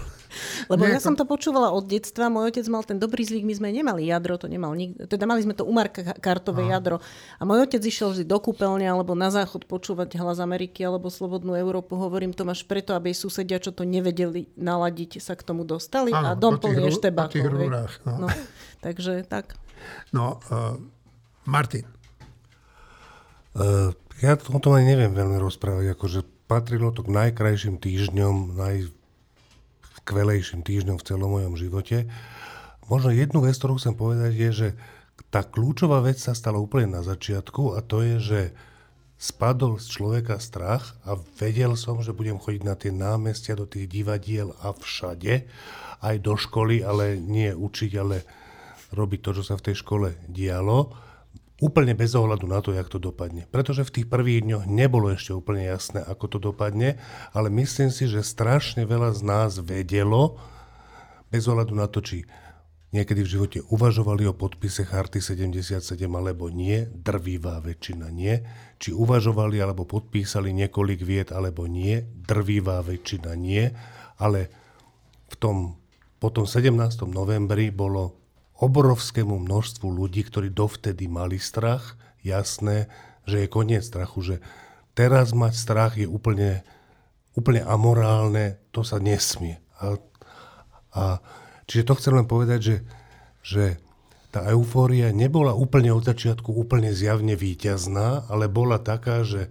Lebo 0.71 0.87
ja 0.87 0.99
som 1.03 1.13
to 1.19 1.27
počúvala 1.27 1.71
od 1.75 1.85
detstva, 1.87 2.31
môj 2.31 2.55
otec 2.55 2.65
mal 2.71 2.83
ten 2.87 2.97
dobrý 2.97 3.23
zvyk, 3.23 3.43
my 3.43 3.55
sme 3.57 3.69
nemali 3.71 4.07
jadro, 4.07 4.39
to 4.39 4.47
nemal 4.47 4.71
nikto, 4.71 5.05
teda 5.05 5.27
mali 5.27 5.43
sme 5.43 5.53
to 5.55 5.67
u 5.67 5.73
Marka 5.75 6.15
kartové 6.19 6.71
jadro. 6.71 7.03
A 7.37 7.43
môj 7.43 7.67
otec 7.67 7.81
išiel 7.83 8.15
vždy 8.15 8.25
do 8.27 8.37
kúpeľne 8.39 8.87
alebo 8.87 9.13
na 9.13 9.29
záchod 9.29 9.67
počúvať 9.67 10.15
hlas 10.19 10.39
Ameriky 10.39 10.83
alebo 10.83 11.11
Slobodnú 11.11 11.55
Európu. 11.55 11.99
Hovorím 11.99 12.31
to 12.31 12.47
máš 12.47 12.63
preto, 12.63 12.95
aby 12.95 13.11
susedia, 13.11 13.59
čo 13.59 13.75
to 13.75 13.83
nevedeli 13.83 14.47
naladiť, 14.55 15.19
sa 15.19 15.35
k 15.35 15.43
tomu 15.43 15.67
dostali 15.67 16.15
Áno, 16.15 16.33
a 16.33 16.39
dom 16.39 16.57
plný 16.57 16.87
eštebákov. 16.91 17.47
No. 18.07 18.25
no. 18.25 18.27
Takže 18.85 19.27
tak. 19.27 19.55
No, 20.13 20.39
uh, 20.49 20.77
Martin. 21.45 21.85
Uh, 23.51 23.91
ja 24.23 24.37
o 24.37 24.59
tom 24.61 24.77
aj 24.77 24.85
neviem 24.85 25.11
veľmi 25.11 25.41
rozprávať, 25.41 25.97
akože 25.97 26.19
patrilo 26.45 26.93
to 26.93 27.03
k 27.03 27.09
najkrajším 27.11 27.81
týždňom, 27.81 28.55
naj, 28.55 28.91
skvelejším 30.11 30.67
týždňom 30.67 30.99
v 30.99 31.07
celom 31.07 31.31
mojom 31.39 31.55
živote. 31.55 32.11
Možno 32.91 33.15
jednu 33.15 33.39
vec, 33.47 33.55
ktorú 33.55 33.79
chcem 33.79 33.95
povedať, 33.95 34.35
je, 34.35 34.49
že 34.51 34.67
tá 35.31 35.47
kľúčová 35.47 36.03
vec 36.03 36.19
sa 36.19 36.35
stala 36.35 36.59
úplne 36.59 36.99
na 36.99 36.99
začiatku 36.99 37.79
a 37.79 37.79
to 37.79 38.03
je, 38.03 38.15
že 38.19 38.41
spadol 39.15 39.79
z 39.79 39.87
človeka 39.87 40.35
strach 40.43 40.99
a 41.07 41.15
vedel 41.39 41.79
som, 41.79 42.03
že 42.03 42.11
budem 42.11 42.35
chodiť 42.35 42.61
na 42.67 42.75
tie 42.75 42.91
námestia, 42.91 43.55
do 43.55 43.63
tých 43.63 43.87
divadiel 43.87 44.51
a 44.59 44.75
všade, 44.75 45.47
aj 46.03 46.15
do 46.19 46.35
školy, 46.35 46.83
ale 46.83 47.15
nie 47.15 47.55
učiť, 47.55 47.91
ale 47.95 48.27
robiť 48.91 49.19
to, 49.23 49.31
čo 49.39 49.43
sa 49.47 49.55
v 49.55 49.71
tej 49.71 49.79
škole 49.79 50.19
dialo 50.27 50.91
úplne 51.61 51.93
bez 51.93 52.17
ohľadu 52.17 52.49
na 52.49 52.59
to, 52.59 52.73
jak 52.73 52.89
to 52.89 52.97
dopadne. 52.97 53.45
Pretože 53.53 53.85
v 53.85 53.93
tých 54.01 54.07
prvých 54.09 54.41
dňoch 54.41 54.65
nebolo 54.65 55.13
ešte 55.13 55.37
úplne 55.37 55.69
jasné, 55.69 56.01
ako 56.01 56.25
to 56.25 56.37
dopadne, 56.41 56.97
ale 57.31 57.53
myslím 57.53 57.93
si, 57.93 58.09
že 58.09 58.25
strašne 58.25 58.89
veľa 58.89 59.13
z 59.13 59.21
nás 59.21 59.61
vedelo, 59.61 60.41
bez 61.29 61.45
ohľadu 61.47 61.77
na 61.77 61.87
to, 61.87 62.01
či 62.03 62.25
niekedy 62.91 63.23
v 63.23 63.31
živote 63.39 63.59
uvažovali 63.71 64.27
o 64.27 64.35
podpise 64.35 64.83
Charty 64.83 65.23
77 65.23 65.79
alebo 66.11 66.51
nie, 66.51 66.83
drvivá 66.91 67.63
väčšina 67.63 68.11
nie. 68.11 68.35
Či 68.81 68.91
uvažovali 68.91 69.61
alebo 69.63 69.87
podpísali 69.87 70.51
niekoľk 70.51 70.99
viet 71.05 71.29
alebo 71.31 71.69
nie, 71.71 72.03
drvivá 72.03 72.83
väčšina 72.83 73.31
nie. 73.39 73.71
Ale 74.19 74.51
v 75.31 75.35
tom, 75.39 75.79
po 76.19 76.29
tom 76.35 76.43
17. 76.43 77.07
novembri 77.07 77.71
bolo 77.71 78.20
obrovskému 78.61 79.41
množstvu 79.41 79.89
ľudí, 79.89 80.21
ktorí 80.23 80.53
dovtedy 80.53 81.09
mali 81.09 81.41
strach, 81.41 81.97
jasné, 82.21 82.87
že 83.25 83.45
je 83.45 83.47
koniec 83.49 83.81
strachu, 83.81 84.19
že 84.21 84.35
teraz 84.93 85.33
mať 85.33 85.53
strach 85.57 85.93
je 85.97 86.05
úplne, 86.05 86.61
úplne 87.33 87.65
amorálne, 87.65 88.61
to 88.69 88.85
sa 88.85 89.01
nesmie. 89.01 89.57
A, 89.81 89.97
a 90.93 91.03
Čiže 91.71 91.87
to 91.87 91.95
chcem 91.95 92.19
len 92.19 92.27
povedať, 92.27 92.59
že, 92.59 92.77
že 93.39 93.65
tá 94.27 94.43
eufória 94.51 95.15
nebola 95.15 95.55
úplne 95.55 95.95
od 95.95 96.03
začiatku 96.03 96.51
úplne 96.51 96.91
zjavne 96.91 97.39
výťazná, 97.39 98.27
ale 98.27 98.51
bola 98.51 98.75
taká, 98.75 99.23
že 99.23 99.47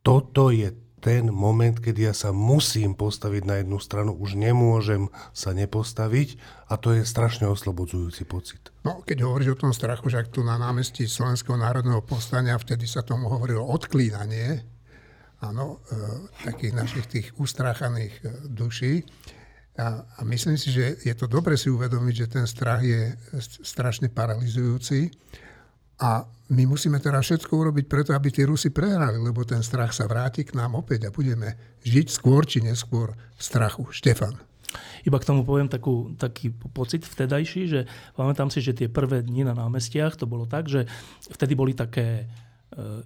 toto 0.00 0.48
je 0.48 0.72
ten 0.98 1.30
moment, 1.30 1.78
kedy 1.78 2.10
ja 2.10 2.14
sa 2.14 2.34
musím 2.34 2.98
postaviť 2.98 3.42
na 3.46 3.54
jednu 3.62 3.78
stranu, 3.78 4.14
už 4.18 4.34
nemôžem 4.34 5.06
sa 5.30 5.54
nepostaviť 5.54 6.38
a 6.68 6.74
to 6.76 6.98
je 6.98 7.06
strašne 7.06 7.46
oslobodzujúci 7.46 8.22
pocit. 8.26 8.74
No, 8.82 9.06
keď 9.06 9.24
hovoríš 9.24 9.54
o 9.54 9.60
tom 9.66 9.72
strachu, 9.72 10.10
že 10.10 10.26
tu 10.28 10.42
na 10.42 10.58
námestí 10.58 11.06
Slovenského 11.06 11.56
národného 11.56 12.02
povstania, 12.02 12.58
vtedy 12.58 12.84
sa 12.90 13.06
tomu 13.06 13.30
hovorilo 13.30 13.62
odklínanie, 13.62 14.66
áno, 15.38 15.78
e, 15.88 16.46
takých 16.50 16.72
našich 16.74 17.06
tých 17.06 17.26
ustráchaných 17.38 18.14
e, 18.18 18.22
duší, 18.50 18.94
a, 19.78 20.02
a 20.02 20.20
myslím 20.26 20.58
si, 20.58 20.74
že 20.74 20.98
je 21.06 21.14
to 21.14 21.30
dobre 21.30 21.54
si 21.54 21.70
uvedomiť, 21.70 22.14
že 22.26 22.26
ten 22.26 22.46
strach 22.50 22.82
je 22.82 23.14
strašne 23.62 24.10
paralizujúci 24.10 25.14
a 25.98 26.26
my 26.48 26.64
musíme 26.64 26.96
teraz 27.02 27.28
všetko 27.28 27.52
urobiť 27.52 27.84
preto, 27.90 28.16
aby 28.16 28.32
tí 28.32 28.46
Rusi 28.46 28.72
prehrali, 28.72 29.20
lebo 29.20 29.44
ten 29.44 29.60
strach 29.60 29.92
sa 29.92 30.08
vráti 30.08 30.48
k 30.48 30.56
nám 30.56 30.80
opäť 30.80 31.10
a 31.10 31.14
budeme 31.14 31.78
žiť 31.84 32.06
skôr 32.08 32.48
či 32.48 32.64
neskôr 32.64 33.12
v 33.12 33.40
strachu. 33.42 33.84
Štefan. 33.92 34.32
Iba 35.04 35.16
k 35.20 35.28
tomu 35.28 35.44
poviem 35.44 35.68
takú, 35.68 36.12
taký 36.16 36.52
pocit 36.52 37.04
vtedajší, 37.04 37.62
že 37.68 37.80
pamätám 38.16 38.52
si, 38.52 38.60
že 38.60 38.76
tie 38.76 38.88
prvé 38.88 39.24
dni 39.24 39.48
na 39.48 39.56
námestiach 39.56 40.16
to 40.16 40.28
bolo 40.28 40.44
tak, 40.44 40.68
že 40.68 40.84
vtedy 41.32 41.56
boli 41.56 41.72
také 41.72 42.28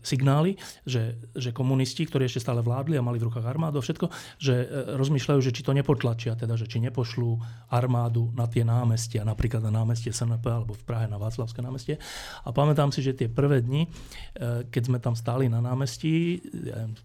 signály, 0.03 0.59
že, 0.83 1.14
že 1.38 1.55
komunisti, 1.55 2.03
ktorí 2.03 2.27
ešte 2.27 2.42
stále 2.42 2.61
vládli 2.61 2.98
a 2.98 3.07
mali 3.07 3.22
v 3.22 3.31
rukách 3.31 3.46
armádu 3.46 3.79
a 3.79 3.85
všetko, 3.85 4.11
že 4.42 4.55
e, 4.59 4.66
rozmýšľajú, 4.98 5.40
že 5.40 5.55
či 5.55 5.62
to 5.62 5.70
nepotlačia, 5.70 6.35
teda, 6.35 6.59
že 6.59 6.66
či 6.66 6.83
nepošlú 6.83 7.38
armádu 7.70 8.35
na 8.35 8.51
tie 8.51 8.66
námestia, 8.66 9.22
napríklad 9.22 9.62
na 9.62 9.70
námestie 9.70 10.11
SNP 10.11 10.42
alebo 10.51 10.75
v 10.75 10.83
Prahe 10.83 11.07
na 11.07 11.16
Václavské 11.16 11.62
námestie. 11.62 11.96
A 12.42 12.51
pamätám 12.51 12.90
si, 12.90 13.07
že 13.07 13.14
tie 13.14 13.31
prvé 13.31 13.62
dni, 13.62 13.87
e, 13.87 13.88
keď 14.66 14.83
sme 14.83 14.98
tam 14.98 15.14
stáli 15.14 15.46
na 15.46 15.62
námestí, 15.62 16.42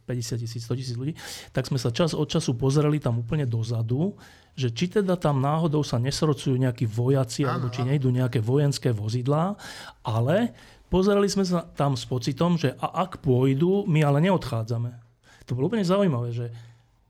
50 0.09 0.41
tisíc, 0.41 0.65
100 0.65 0.81
tisíc 0.81 0.95
ľudí, 0.97 1.13
tak 1.53 1.69
sme 1.69 1.77
sa 1.77 1.93
čas 1.93 2.17
od 2.17 2.25
času 2.25 2.57
pozerali 2.57 2.97
tam 2.97 3.21
úplne 3.21 3.45
dozadu, 3.45 4.17
že 4.57 4.73
či 4.73 4.89
teda 4.89 5.13
tam 5.21 5.37
náhodou 5.37 5.85
sa 5.85 6.01
nesrocujú 6.01 6.57
nejakí 6.57 6.89
vojaci, 6.89 7.45
alebo 7.45 7.69
či 7.69 7.85
nejdú 7.85 8.09
nejaké 8.09 8.41
vojenské 8.41 8.89
vozidlá, 8.89 9.53
ale 10.01 10.57
Pozerali 10.87 11.27
sme 11.27 11.43
sa 11.43 11.67
tam 11.75 11.99
s 11.99 12.07
pocitom, 12.07 12.55
že 12.55 12.71
a 12.79 13.03
ak 13.03 13.19
pôjdu, 13.19 13.83
my 13.87 14.07
ale 14.07 14.23
neodchádzame. 14.23 14.91
To 15.47 15.55
bolo 15.55 15.67
úplne 15.67 15.83
zaujímavé, 15.83 16.31
že, 16.31 16.47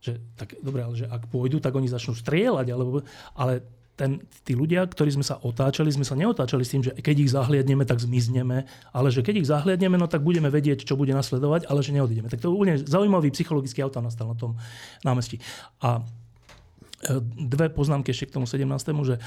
že 0.01 0.17
tak, 0.33 0.57
dobre, 0.61 0.81
ale 0.81 0.97
že 0.97 1.05
ak 1.05 1.29
pôjdu, 1.29 1.61
tak 1.61 1.77
oni 1.77 1.85
začnú 1.85 2.17
strieľať, 2.17 2.67
alebo, 2.73 3.05
ale 3.37 3.61
ten, 3.97 4.21
tí 4.45 4.53
ľudia, 4.53 4.85
ktorí 4.85 5.09
sme 5.09 5.25
sa 5.25 5.41
otáčali, 5.41 5.89
sme 5.89 6.05
sa 6.05 6.13
neotáčali 6.13 6.61
s 6.61 6.69
tým, 6.69 6.85
že 6.85 6.93
keď 6.93 7.15
ich 7.17 7.33
zahliadneme, 7.33 7.81
tak 7.81 7.97
zmizneme, 7.97 8.69
ale 8.93 9.09
že 9.09 9.25
keď 9.25 9.41
ich 9.41 9.49
zahliadneme, 9.49 9.97
no 9.97 10.05
tak 10.05 10.21
budeme 10.21 10.53
vedieť, 10.53 10.85
čo 10.85 10.93
bude 10.93 11.17
nasledovať, 11.17 11.65
ale 11.65 11.81
že 11.81 11.97
neodídeme. 11.97 12.29
Tak 12.29 12.45
to 12.45 12.53
úplne 12.53 12.77
zaujímavý 12.77 13.33
psychologický 13.33 13.81
auto 13.81 13.97
nastal 14.05 14.29
na 14.29 14.37
tom 14.37 14.53
námestí. 15.01 15.41
A 15.81 15.97
e, 15.97 17.21
dve 17.41 17.73
poznámky 17.73 18.13
ešte 18.13 18.29
k 18.29 18.35
tomu 18.37 18.45
17. 18.45 18.69
že 19.01 19.17
e, 19.17 19.21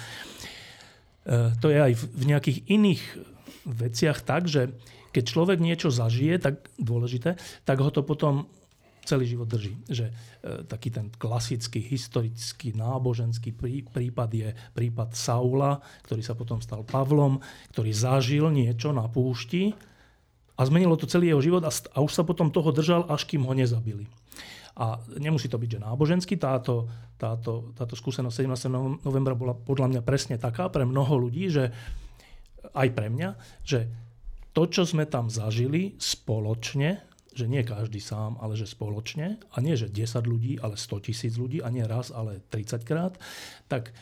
to 1.58 1.66
je 1.66 1.78
aj 1.90 1.92
v 1.98 2.24
nejakých 2.30 2.58
iných 2.70 3.02
veciach 3.66 4.22
tak, 4.22 4.46
že 4.46 4.74
keď 5.10 5.24
človek 5.26 5.58
niečo 5.58 5.90
zažije, 5.90 6.38
tak 6.38 6.70
dôležité, 6.78 7.34
tak 7.66 7.82
ho 7.82 7.90
to 7.90 8.06
potom 8.06 8.46
celý 9.04 9.26
život 9.26 9.48
drží. 9.48 9.74
Že 9.90 10.06
e, 10.06 10.12
taký 10.70 10.94
ten 10.94 11.10
klasický, 11.10 11.82
historický, 11.82 12.76
náboženský 12.76 13.50
prí, 13.56 13.82
prípad 13.82 14.30
je 14.30 14.48
prípad 14.76 15.16
Saula, 15.16 15.80
ktorý 16.06 16.22
sa 16.22 16.38
potom 16.38 16.62
stal 16.62 16.86
Pavlom, 16.86 17.40
ktorý 17.74 17.90
zažil 17.90 18.46
niečo 18.54 18.94
na 18.94 19.10
púšti 19.10 19.74
a 20.54 20.60
zmenilo 20.62 20.94
to 20.94 21.08
celý 21.08 21.32
jeho 21.32 21.42
život 21.42 21.64
a, 21.66 21.72
a 21.72 21.98
už 22.04 22.12
sa 22.12 22.22
potom 22.22 22.52
toho 22.52 22.70
držal, 22.70 23.08
až 23.08 23.24
kým 23.26 23.42
ho 23.48 23.52
nezabili. 23.56 24.06
A 24.78 24.96
nemusí 25.18 25.50
to 25.50 25.58
byť, 25.58 25.76
že 25.76 25.84
náboženský. 25.84 26.38
Táto, 26.38 26.86
táto, 27.18 27.74
táto 27.74 27.98
skúsenosť 27.98 28.46
17. 28.46 29.04
novembra 29.04 29.34
bola 29.34 29.52
podľa 29.52 29.92
mňa 29.92 30.00
presne 30.06 30.36
taká 30.38 30.70
pre 30.70 30.86
mnoho 30.86 31.28
ľudí, 31.28 31.50
že 31.50 31.74
aj 32.74 32.88
pre 32.92 33.08
mňa, 33.08 33.30
že 33.64 33.88
to, 34.50 34.66
čo 34.66 34.82
sme 34.82 35.06
tam 35.06 35.30
zažili 35.30 35.94
spoločne, 35.96 37.00
že 37.30 37.46
nie 37.46 37.62
každý 37.62 38.02
sám, 38.02 38.36
ale 38.42 38.58
že 38.58 38.66
spoločne, 38.66 39.38
a 39.38 39.56
nie, 39.62 39.78
že 39.78 39.86
10 39.86 40.26
ľudí, 40.26 40.58
ale 40.58 40.74
100 40.74 41.06
tisíc 41.06 41.38
ľudí, 41.38 41.62
a 41.62 41.70
nie 41.70 41.86
raz, 41.86 42.10
ale 42.10 42.42
30 42.50 42.82
krát, 42.82 43.14
tak 43.70 43.94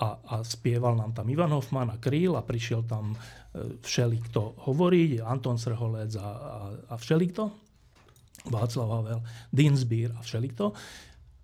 a, 0.00 0.16
a 0.16 0.34
spieval 0.46 0.96
nám 0.96 1.12
tam 1.12 1.28
Ivan 1.28 1.52
Hoffman 1.52 1.92
a 1.92 2.00
Kríl 2.00 2.32
a 2.32 2.46
prišiel 2.46 2.88
tam 2.88 3.12
e, 3.12 3.16
všelikto 3.84 4.64
hovoriť, 4.64 5.20
Anton 5.20 5.60
Srholec 5.60 6.16
a, 6.16 6.30
a, 6.30 6.60
a 6.88 6.94
všelikto, 6.96 7.52
Václav 8.48 8.88
Havel, 8.88 9.20
Dinsbír 9.52 10.16
a 10.16 10.24
všelikto 10.24 10.72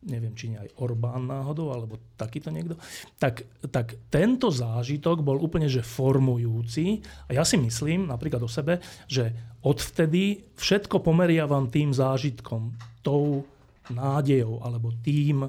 neviem, 0.07 0.33
či 0.39 0.55
nie 0.55 0.59
aj 0.63 0.79
Orbán 0.79 1.27
náhodou, 1.27 1.75
alebo 1.75 1.99
takýto 2.15 2.55
niekto, 2.55 2.79
tak, 3.19 3.43
tak 3.69 3.99
tento 4.09 4.49
zážitok 4.49 5.21
bol 5.21 5.43
úplne 5.43 5.67
že 5.67 5.83
formujúci. 5.83 7.03
A 7.27 7.35
ja 7.35 7.43
si 7.43 7.59
myslím, 7.59 8.07
napríklad 8.07 8.41
o 8.41 8.51
sebe, 8.51 8.79
že 9.11 9.35
odvtedy 9.67 10.47
všetko 10.55 11.03
pomeriavam 11.03 11.67
tým 11.69 11.91
zážitkom, 11.91 12.79
tou 13.03 13.43
nádejou, 13.91 14.63
alebo 14.63 14.95
tým 15.03 15.47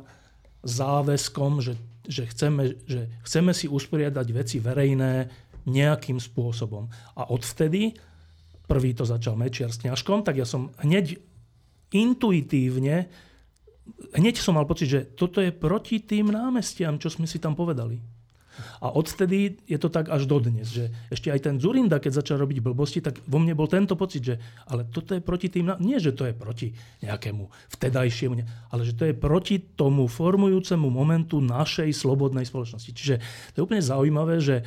záväzkom, 0.65 1.61
že, 1.61 1.73
že, 2.05 2.25
chceme, 2.25 2.81
že 2.89 3.07
chceme 3.23 3.53
si 3.53 3.69
usporiadať 3.69 4.27
veci 4.33 4.57
verejné 4.57 5.29
nejakým 5.69 6.17
spôsobom. 6.17 6.89
A 7.13 7.29
odvtedy, 7.29 7.93
prvý 8.65 8.91
to 8.97 9.05
začal 9.05 9.37
Mečiar 9.37 9.69
s 9.69 9.81
kňažkom, 9.85 10.25
tak 10.25 10.41
ja 10.41 10.47
som 10.47 10.73
hneď 10.81 11.19
intuitívne 11.91 13.07
hneď 14.15 14.39
som 14.39 14.55
mal 14.55 14.67
pocit, 14.67 14.87
že 14.87 15.01
toto 15.15 15.43
je 15.43 15.51
proti 15.51 16.03
tým 16.03 16.31
námestiam, 16.31 16.97
čo 16.97 17.11
sme 17.11 17.29
si 17.29 17.37
tam 17.37 17.53
povedali. 17.53 17.99
A 18.81 18.89
odtedy 18.89 19.61
je 19.69 19.77
to 19.77 19.89
tak 19.93 20.09
až 20.09 20.25
dodnes, 20.25 20.65
že 20.65 20.89
ešte 21.13 21.29
aj 21.29 21.39
ten 21.45 21.55
Zurinda, 21.61 22.01
keď 22.01 22.25
začal 22.25 22.41
robiť 22.41 22.57
blbosti, 22.65 23.05
tak 23.05 23.21
vo 23.29 23.37
mne 23.37 23.53
bol 23.53 23.69
tento 23.69 23.93
pocit, 23.93 24.33
že 24.33 24.35
ale 24.65 24.89
toto 24.89 25.13
je 25.13 25.21
proti 25.21 25.53
tým, 25.53 25.77
nie 25.77 26.01
že 26.01 26.13
to 26.13 26.25
je 26.25 26.33
proti 26.33 26.73
nejakému 27.05 27.45
vtedajšiemu, 27.77 28.33
ale 28.73 28.81
že 28.81 28.97
to 28.97 29.05
je 29.05 29.13
proti 29.13 29.61
tomu 29.61 30.09
formujúcemu 30.09 30.87
momentu 30.89 31.37
našej 31.37 31.93
slobodnej 31.93 32.49
spoločnosti. 32.49 32.91
Čiže 32.93 33.15
to 33.53 33.55
je 33.61 33.65
úplne 33.65 33.83
zaujímavé, 33.85 34.41
že 34.41 34.65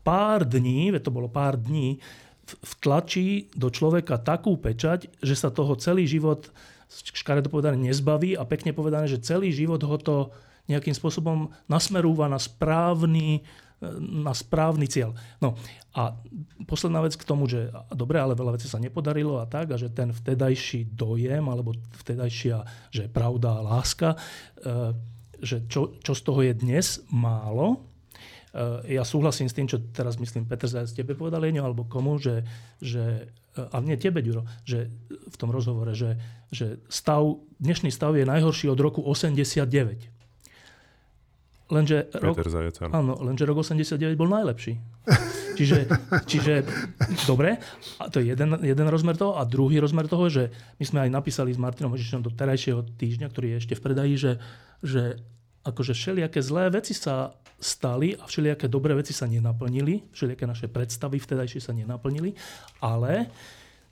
pár 0.00 0.48
dní, 0.48 0.88
to 0.96 1.12
bolo 1.12 1.28
pár 1.28 1.60
dní, 1.60 2.00
vtlačí 2.46 3.50
do 3.58 3.68
človeka 3.74 4.22
takú 4.22 4.54
pečať, 4.54 5.10
že 5.18 5.34
sa 5.34 5.50
toho 5.50 5.74
celý 5.76 6.06
život 6.06 6.46
škaredo 6.90 7.50
povedané 7.50 7.90
nezbaví 7.90 8.38
a 8.38 8.46
pekne 8.46 8.70
povedané, 8.70 9.10
že 9.10 9.22
celý 9.22 9.50
život 9.50 9.82
ho 9.82 9.96
to 9.98 10.16
nejakým 10.66 10.94
spôsobom 10.94 11.54
nasmerúva 11.70 12.26
na 12.26 12.42
správny, 12.42 13.46
na 14.02 14.34
správny 14.34 14.90
cieľ. 14.90 15.14
No 15.38 15.54
a 15.94 16.16
posledná 16.66 17.00
vec 17.00 17.14
k 17.14 17.24
tomu, 17.28 17.46
že 17.46 17.70
dobre, 17.94 18.18
ale 18.18 18.36
veľa 18.36 18.58
vecí 18.58 18.66
sa 18.68 18.82
nepodarilo 18.82 19.38
a 19.40 19.46
tak, 19.46 19.72
a 19.72 19.80
že 19.80 19.88
ten 19.92 20.10
vtedajší 20.12 20.92
dojem, 20.92 21.46
alebo 21.46 21.72
vtedajšia, 22.04 22.90
že 22.92 23.08
pravda 23.08 23.62
a 23.62 23.64
láska, 23.64 24.08
e, 24.12 24.18
že 25.40 25.64
čo, 25.70 25.96
čo 26.02 26.12
z 26.12 26.22
toho 26.24 26.40
je 26.44 26.52
dnes 26.52 27.00
málo, 27.08 27.80
e, 28.52 28.96
ja 28.96 29.06
súhlasím 29.06 29.48
s 29.48 29.56
tým, 29.56 29.70
čo 29.70 29.80
teraz 29.94 30.18
myslím 30.18 30.44
Petr 30.44 30.68
Zajac 30.68 30.92
tebe 30.92 31.16
povedal, 31.16 31.44
Jeňo, 31.46 31.64
alebo 31.64 31.88
komu, 31.88 32.18
že, 32.18 32.44
že 32.82 33.30
a 33.56 33.76
nie 33.80 33.96
tebe, 33.96 34.20
Ďuro, 34.20 34.44
že 34.62 34.92
v 35.08 35.36
tom 35.36 35.48
rozhovore, 35.50 35.96
že, 35.96 36.20
že 36.52 36.78
stav, 36.92 37.40
dnešný 37.58 37.88
stav 37.88 38.12
je 38.14 38.28
najhorší 38.28 38.68
od 38.68 38.78
roku 38.78 39.00
89. 39.00 40.16
Lenže 41.66 42.06
rok, 42.22 42.38
Zajac, 42.46 42.78
áno, 42.94 43.18
lenže 43.18 43.42
rok 43.42 43.66
89 43.66 44.14
bol 44.14 44.30
najlepší. 44.30 44.78
Čiže, 45.56 45.88
čiže 46.30 46.62
dobre, 47.24 47.58
a 47.98 48.12
to 48.12 48.20
je 48.22 48.36
jeden, 48.36 48.54
jeden 48.60 48.86
rozmer 48.86 49.18
toho. 49.18 49.40
A 49.40 49.48
druhý 49.48 49.80
rozmer 49.82 50.06
toho, 50.06 50.28
že 50.28 50.52
my 50.78 50.84
sme 50.84 50.98
aj 51.08 51.10
napísali 51.10 51.50
s 51.50 51.58
Martinom 51.58 51.90
Hožičom 51.90 52.22
do 52.22 52.30
terajšieho 52.30 52.84
týždňa, 53.00 53.26
ktorý 53.32 53.46
je 53.56 53.58
ešte 53.64 53.74
v 53.74 53.82
predaji, 53.82 54.14
že, 54.14 54.32
že 54.84 55.02
akože 55.66 55.96
všelijaké 55.96 56.38
zlé 56.44 56.70
veci 56.70 56.94
sa 56.94 57.34
stali 57.56 58.12
a 58.16 58.28
všelijaké 58.28 58.68
dobré 58.68 58.92
veci 58.92 59.16
sa 59.16 59.24
nenaplnili, 59.24 60.12
všelijaké 60.12 60.44
naše 60.44 60.68
predstavy 60.68 61.16
vtedajšie 61.16 61.60
sa 61.60 61.72
nenaplnili, 61.72 62.36
ale 62.84 63.32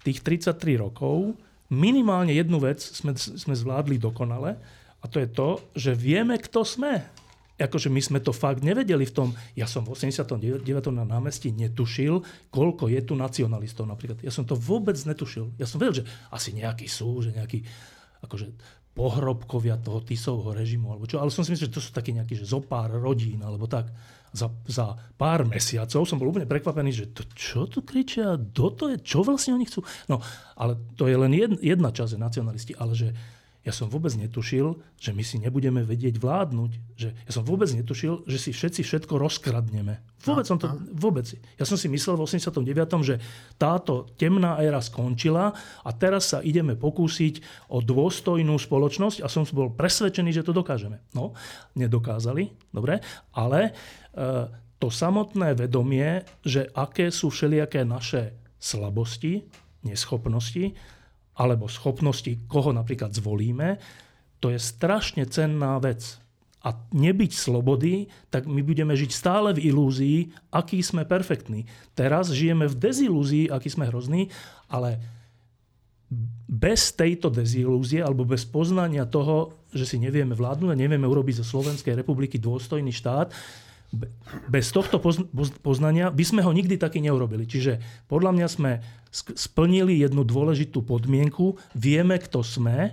tých 0.05 0.21
33 0.21 0.77
rokov 0.77 1.33
minimálne 1.73 2.37
jednu 2.37 2.61
vec 2.61 2.85
sme, 2.85 3.17
sme 3.17 3.55
zvládli 3.57 3.97
dokonale 3.97 4.61
a 5.01 5.05
to 5.09 5.17
je 5.21 5.29
to, 5.29 5.49
že 5.73 5.97
vieme, 5.97 6.37
kto 6.37 6.65
sme. 6.65 7.01
Akože 7.55 7.87
my 7.87 8.03
sme 8.03 8.19
to 8.19 8.35
fakt 8.35 8.67
nevedeli 8.67 9.07
v 9.07 9.15
tom, 9.15 9.29
ja 9.55 9.71
som 9.71 9.87
v 9.87 9.95
89. 9.95 10.67
na 10.91 11.07
námestí 11.07 11.55
netušil, 11.55 12.27
koľko 12.51 12.91
je 12.91 13.01
tu 13.07 13.15
nacionalistov 13.15 13.87
napríklad. 13.87 14.19
Ja 14.27 14.35
som 14.35 14.43
to 14.43 14.59
vôbec 14.59 14.99
netušil. 14.99 15.55
Ja 15.55 15.71
som 15.71 15.79
vedel, 15.79 16.03
že 16.03 16.05
asi 16.35 16.51
nejakí 16.51 16.91
sú, 16.91 17.23
že 17.23 17.31
nejakí 17.31 17.63
akože 18.27 18.51
pohrobkovia 18.95 19.75
toho 19.83 20.01
Tisovho 20.07 20.55
režimu, 20.55 20.95
alebo 20.95 21.11
čo. 21.11 21.19
Ale 21.19 21.35
som 21.35 21.43
si 21.43 21.51
myslel, 21.51 21.67
že 21.69 21.75
to 21.75 21.83
sú 21.83 21.91
takí 21.91 22.15
nejakí, 22.15 22.39
že 22.39 22.47
zo 22.47 22.63
pár 22.63 22.95
rodín, 22.95 23.43
alebo 23.43 23.67
tak. 23.67 23.91
Za, 24.35 24.51
za 24.67 24.95
pár 25.15 25.47
mesiacov 25.47 26.07
som 26.07 26.19
bol 26.19 26.31
úplne 26.31 26.47
prekvapený, 26.47 26.91
že 26.91 27.07
to, 27.15 27.23
čo 27.35 27.71
tu 27.71 27.87
kričia, 27.87 28.35
kto 28.35 28.65
to 28.75 28.85
je, 28.95 28.97
čo 29.03 29.23
vlastne 29.23 29.55
oni 29.55 29.67
chcú. 29.67 29.83
No, 30.11 30.19
ale 30.59 30.79
to 30.99 31.07
je 31.07 31.15
len 31.19 31.31
jedna, 31.35 31.59
jedna 31.59 31.91
časť, 31.91 32.19
nacionalisti, 32.19 32.75
ale 32.75 32.99
že 32.99 33.09
ja 33.65 33.73
som 33.73 33.89
vôbec 33.89 34.13
netušil, 34.13 34.77
že 35.01 35.17
my 35.17 35.25
si 35.25 35.41
nebudeme 35.41 35.81
vedieť 35.81 36.21
vládnuť. 36.21 36.71
Že 37.01 37.09
ja 37.17 37.33
som 37.33 37.49
vôbec 37.49 37.73
netušil, 37.73 38.29
že 38.29 38.37
si 38.37 38.53
všetci 38.53 38.85
všetko 38.85 39.17
rozkradneme. 39.17 40.05
Vôbec 40.21 40.45
som 40.45 40.61
to, 40.61 40.69
vôbec. 40.93 41.25
Ja 41.57 41.65
som 41.65 41.81
si 41.81 41.89
myslel 41.89 42.21
v 42.21 42.29
89., 42.29 42.61
že 43.01 43.25
táto 43.57 44.05
temná 44.21 44.61
éra 44.61 44.85
skončila 44.85 45.57
a 45.81 45.91
teraz 45.97 46.37
sa 46.37 46.45
ideme 46.45 46.77
pokúsiť 46.77 47.41
o 47.73 47.81
dôstojnú 47.81 48.53
spoločnosť 48.53 49.25
a 49.25 49.33
som 49.33 49.49
bol 49.57 49.73
presvedčený, 49.73 50.37
že 50.37 50.45
to 50.45 50.53
dokážeme. 50.53 51.01
No, 51.17 51.33
nedokázali, 51.73 52.53
dobre, 52.69 53.01
ale 53.33 53.73
e, 54.13 54.53
to 54.77 54.93
samotné 54.93 55.57
vedomie, 55.57 56.29
že 56.45 56.69
aké 56.77 57.09
sú 57.09 57.33
všelijaké 57.33 57.89
naše 57.89 58.37
slabosti, 58.61 59.49
neschopnosti, 59.85 60.77
alebo 61.35 61.71
schopnosti, 61.71 62.31
koho 62.47 62.71
napríklad 62.71 63.11
zvolíme, 63.11 63.79
to 64.39 64.53
je 64.53 64.59
strašne 64.61 65.27
cenná 65.27 65.81
vec. 65.83 66.21
A 66.65 66.73
nebyť 66.97 67.33
slobody, 67.37 68.09
tak 68.33 68.49
my 68.49 68.65
budeme 68.65 68.97
žiť 68.97 69.11
stále 69.13 69.53
v 69.53 69.69
ilúzii, 69.69 70.33
aký 70.49 70.81
sme 70.81 71.05
perfektní. 71.05 71.69
Teraz 71.93 72.33
žijeme 72.33 72.65
v 72.65 72.79
dezilúzii, 72.81 73.53
aký 73.53 73.69
sme 73.69 73.93
hrozní, 73.93 74.33
ale 74.73 74.97
bez 76.49 76.95
tejto 76.97 77.29
dezilúzie 77.29 78.01
alebo 78.01 78.25
bez 78.25 78.49
poznania 78.49 79.05
toho, 79.05 79.67
že 79.75 79.85
si 79.85 79.97
nevieme 80.01 80.33
vládnuť 80.33 80.71
a 80.73 80.81
nevieme 80.81 81.05
urobiť 81.05 81.43
zo 81.43 81.59
Slovenskej 81.59 81.99
republiky 81.99 82.41
dôstojný 82.41 82.95
štát, 82.95 83.29
bez 84.51 84.71
tohto 84.75 85.01
poznania 85.63 86.11
by 86.11 86.25
sme 86.25 86.41
ho 86.45 86.51
nikdy 86.51 86.77
taký 86.77 87.01
neurobili. 87.01 87.49
Čiže 87.49 87.79
podľa 88.11 88.31
mňa 88.35 88.49
sme 88.51 88.73
splnili 89.15 90.03
jednu 90.03 90.27
dôležitú 90.27 90.83
podmienku, 90.83 91.57
vieme, 91.73 92.19
kto 92.19 92.43
sme 92.43 92.93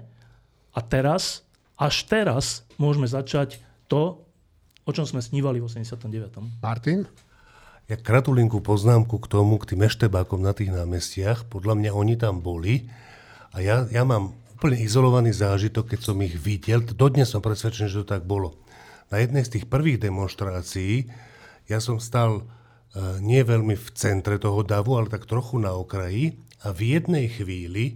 a 0.71 0.79
teraz, 0.79 1.43
až 1.75 2.05
teraz 2.05 2.63
môžeme 2.77 3.09
začať 3.09 3.59
to, 3.89 4.21
o 4.85 4.91
čom 4.93 5.05
sme 5.05 5.19
snívali 5.19 5.59
v 5.59 5.67
89. 5.67 6.61
Martin? 6.61 7.09
Ja 7.89 7.99
kratulinku 7.99 8.63
poznámku 8.63 9.19
k 9.19 9.27
tomu, 9.27 9.59
k 9.59 9.75
tým 9.75 9.83
eštebákom 9.83 10.39
na 10.39 10.55
tých 10.55 10.71
námestiach. 10.71 11.49
Podľa 11.51 11.75
mňa 11.75 11.91
oni 11.91 12.15
tam 12.15 12.39
boli 12.39 12.87
a 13.51 13.59
ja, 13.59 13.83
ja 13.91 14.07
mám 14.07 14.31
úplne 14.55 14.79
izolovaný 14.79 15.33
zážitok, 15.33 15.97
keď 15.97 15.99
som 15.99 16.15
ich 16.23 16.37
videl. 16.37 16.85
Dodnes 16.85 17.33
som 17.33 17.43
presvedčený, 17.43 17.89
že 17.89 17.99
to 18.05 18.13
tak 18.15 18.23
bolo 18.23 18.60
na 19.11 19.19
jednej 19.19 19.43
z 19.43 19.59
tých 19.59 19.65
prvých 19.67 19.99
demonstrácií 19.99 21.11
ja 21.71 21.79
som 21.79 22.03
stal 22.03 22.41
e, 22.41 22.43
nie 23.23 23.39
veľmi 23.47 23.79
v 23.79 23.87
centre 23.95 24.35
toho 24.35 24.65
davu, 24.67 24.99
ale 24.99 25.07
tak 25.07 25.23
trochu 25.23 25.55
na 25.61 25.71
okraji 25.71 26.35
a 26.67 26.75
v 26.75 26.99
jednej 26.99 27.31
chvíli 27.31 27.95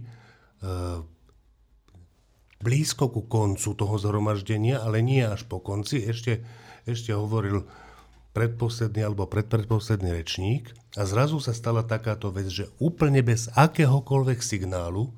blízko 2.64 3.12
ku 3.12 3.28
koncu 3.28 3.76
toho 3.76 3.96
zhromaždenia, 4.00 4.80
ale 4.80 5.04
nie 5.04 5.20
až 5.20 5.44
po 5.44 5.60
konci, 5.60 6.08
ešte, 6.08 6.40
ešte 6.88 7.12
hovoril 7.12 7.68
predposledný 8.32 9.04
alebo 9.04 9.28
predpredposledný 9.28 10.12
rečník 10.12 10.72
a 10.96 11.04
zrazu 11.08 11.40
sa 11.40 11.56
stala 11.56 11.84
takáto 11.84 12.32
vec, 12.32 12.48
že 12.48 12.72
úplne 12.80 13.20
bez 13.20 13.48
akéhokoľvek 13.52 14.40
signálu 14.40 15.12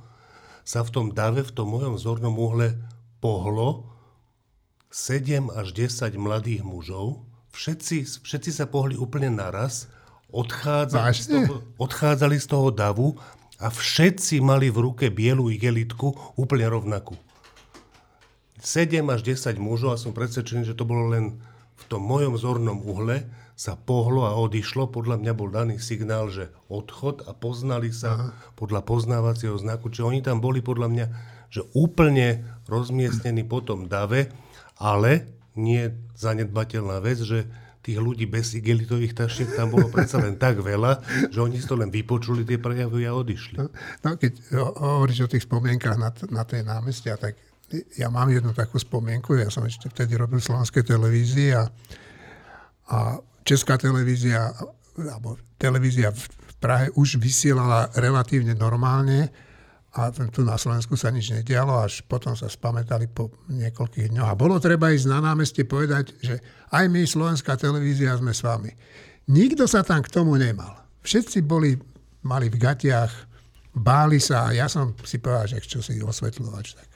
sa 0.63 0.83
v 0.83 0.91
tom 0.91 1.07
dave, 1.15 1.47
v 1.47 1.55
tom 1.55 1.79
mojom 1.79 1.95
zornom 1.99 2.35
uhle 2.35 2.79
pohlo 3.19 3.98
7 4.89 5.53
až 5.53 5.77
10 5.77 6.17
mladých 6.17 6.65
mužov, 6.65 7.21
všetci, 7.53 8.25
všetci 8.25 8.51
sa 8.57 8.65
pohli 8.65 8.97
úplne 8.97 9.29
naraz, 9.29 9.93
odchádzali 10.33 11.13
z, 11.13 11.27
toho, 11.29 11.55
odchádzali 11.77 12.37
z 12.41 12.47
toho 12.49 12.69
davu 12.73 13.21
a 13.61 13.69
všetci 13.69 14.41
mali 14.41 14.73
v 14.73 14.89
ruke 14.89 15.13
bielu 15.13 15.53
igelitku 15.53 16.37
úplne 16.41 16.69
rovnakú. 16.73 17.21
7 18.59 19.05
až 19.13 19.21
10 19.23 19.61
mužov 19.61 19.95
a 19.95 20.01
som 20.01 20.17
presvedčený, 20.17 20.73
že 20.73 20.77
to 20.77 20.89
bolo 20.89 21.13
len 21.13 21.39
v 21.79 21.85
tom 21.87 22.03
mojom 22.03 22.35
zornom 22.41 22.83
uhle 22.83 23.29
sa 23.59 23.75
pohlo 23.75 24.27
a 24.27 24.35
odišlo. 24.39 24.91
Podľa 24.91 25.19
mňa 25.19 25.33
bol 25.35 25.51
daný 25.51 25.83
signál, 25.83 26.31
že 26.31 26.51
odchod 26.71 27.27
a 27.27 27.35
poznali 27.35 27.91
sa 27.91 28.15
Aha. 28.15 28.29
podľa 28.55 28.83
poznávacieho 28.87 29.55
znaku. 29.59 29.91
Čiže 29.91 30.07
oni 30.07 30.21
tam 30.23 30.39
boli 30.39 30.63
podľa 30.63 30.89
mňa 30.91 31.07
že 31.49 31.65
úplne 31.73 32.45
rozmiestnení 32.69 33.41
po 33.49 33.65
tom 33.65 33.89
dave 33.89 34.29
ale 34.79 35.27
nie 35.59 35.91
zanedbateľná 36.15 37.03
vec, 37.03 37.19
že 37.23 37.47
tých 37.83 37.99
ľudí 37.99 38.29
bez 38.29 38.53
igelitových 38.53 39.17
tašiek 39.17 39.57
tam 39.57 39.73
bolo 39.73 39.89
predsa 39.89 40.21
len 40.21 40.37
tak 40.37 40.61
veľa, 40.61 41.01
že 41.33 41.39
oni 41.41 41.57
si 41.57 41.65
to 41.65 41.79
len 41.79 41.89
vypočuli 41.89 42.45
tie 42.45 42.61
prejavy 42.61 43.09
a 43.09 43.17
odišli. 43.17 43.57
No, 43.57 43.73
no 44.05 44.09
keď 44.19 44.33
hovoríš 44.77 45.25
o 45.25 45.33
tých 45.33 45.49
spomienkach 45.49 45.97
na, 45.97 46.13
na 46.29 46.45
tej 46.45 46.69
námestia, 46.69 47.17
tak 47.17 47.39
ja 47.97 48.09
mám 48.13 48.29
jednu 48.29 48.53
takú 48.53 48.77
spomienku, 48.81 49.41
ja 49.41 49.49
som 49.53 49.65
ešte 49.65 49.89
vtedy 49.89 50.17
robil 50.21 50.41
v 50.41 50.49
slovenskej 50.53 50.85
televízii 50.85 51.57
a, 51.57 51.65
a 52.93 52.99
česká 53.45 53.81
televízia, 53.81 54.53
alebo 54.97 55.41
televízia 55.57 56.13
v 56.13 56.25
Prahe 56.59 56.91
už 56.99 57.23
vysielala 57.23 57.89
relatívne 57.95 58.53
normálne, 58.53 59.31
a 59.99 60.11
tu 60.11 60.47
na 60.47 60.55
Slovensku 60.55 60.95
sa 60.95 61.11
nič 61.11 61.35
nedialo, 61.35 61.83
až 61.83 62.07
potom 62.07 62.39
sa 62.39 62.47
spamätali 62.47 63.11
po 63.11 63.35
niekoľkých 63.51 64.15
dňoch. 64.15 64.29
A 64.31 64.39
bolo 64.39 64.63
treba 64.63 64.95
ísť 64.95 65.11
na 65.11 65.19
námestie 65.19 65.67
povedať, 65.67 66.15
že 66.23 66.39
aj 66.71 66.87
my, 66.87 67.03
slovenská 67.03 67.59
televízia, 67.59 68.15
sme 68.15 68.31
s 68.31 68.47
vami. 68.47 68.71
Nikto 69.29 69.69
sa 69.69 69.83
tam 69.83 70.01
k 70.01 70.13
tomu 70.13 70.39
nemal. 70.39 70.73
Všetci 71.03 71.45
boli, 71.45 71.77
mali 72.25 72.49
v 72.49 72.57
gatiach, 72.57 73.13
báli 73.77 74.19
sa 74.19 74.49
a 74.49 74.55
ja 74.57 74.67
som 74.67 74.97
si 75.05 75.21
povedal, 75.21 75.59
že 75.59 75.67
čo 75.67 75.85
si 75.85 76.01
osvetľovač, 76.01 76.67
tak 76.75 76.89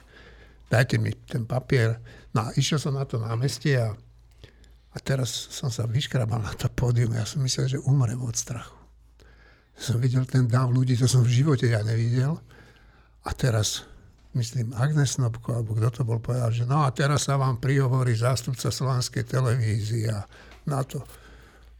dajte 0.67 0.95
mi 0.97 1.13
ten 1.13 1.45
papier. 1.45 2.01
No 2.33 2.49
a 2.49 2.55
išiel 2.57 2.81
som 2.81 2.97
na 2.97 3.05
to 3.05 3.21
námestie 3.21 3.77
a, 3.77 3.93
a 4.93 4.97
teraz 4.99 5.29
som 5.53 5.69
sa 5.69 5.85
vyškrabal 5.85 6.41
na 6.41 6.53
to 6.57 6.67
pódium. 6.73 7.13
Ja 7.13 7.23
som 7.23 7.45
myslel, 7.45 7.77
že 7.77 7.83
umrem 7.85 8.19
od 8.19 8.33
strachu. 8.33 8.75
Som 9.73 9.97
videl 10.01 10.25
ten 10.29 10.45
dáv 10.45 10.69
ľudí, 10.69 10.93
to 10.93 11.09
som 11.09 11.25
v 11.25 11.33
živote 11.33 11.65
ja 11.65 11.81
nevidel. 11.81 12.37
A 13.23 13.31
teraz, 13.31 13.87
myslím, 14.35 14.75
Agnes 14.75 15.15
Snobko, 15.15 15.55
alebo 15.55 15.75
kto 15.75 15.89
to 15.89 16.01
bol, 16.03 16.19
povedal, 16.19 16.51
že 16.51 16.67
no 16.67 16.83
a 16.83 16.91
teraz 16.91 17.27
sa 17.27 17.39
vám 17.39 17.59
prihovorí 17.59 18.11
zástupca 18.15 18.67
Slovenskej 18.67 19.23
televízie 19.23 20.11
a 20.11 20.27
na 20.67 20.83
to. 20.83 21.03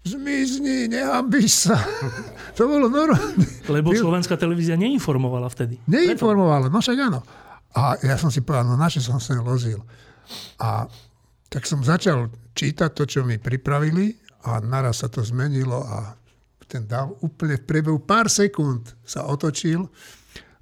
Zmizni, 0.03 0.91
nehambíš 0.91 1.71
sa. 1.71 1.79
to 2.59 2.67
bolo 2.67 2.91
normálne. 2.91 3.47
Lebo 3.71 3.95
slovenská 3.95 4.35
televízia 4.35 4.75
neinformovala 4.75 5.47
vtedy. 5.47 5.79
Neinformovala, 5.87 6.67
no 6.67 6.83
však 6.83 6.97
áno. 6.99 7.23
A 7.73 7.95
ja 8.03 8.19
som 8.19 8.27
si 8.27 8.43
povedal, 8.43 8.67
no 8.67 8.75
naše 8.75 8.99
som 8.99 9.17
sa 9.23 9.39
lozil. 9.39 9.79
A 10.59 10.85
tak 11.47 11.63
som 11.63 11.79
začal 11.79 12.27
čítať 12.51 12.91
to, 12.91 13.03
čo 13.07 13.19
mi 13.23 13.39
pripravili 13.39 14.19
a 14.43 14.59
naraz 14.59 15.01
sa 15.01 15.07
to 15.07 15.23
zmenilo 15.23 15.81
a 15.87 16.19
ten 16.67 16.89
dáv 16.89 17.13
úplne 17.21 17.61
v 17.61 17.67
priebehu 17.69 18.01
pár 18.01 18.27
sekúnd 18.27 18.97
sa 19.05 19.29
otočil 19.29 19.85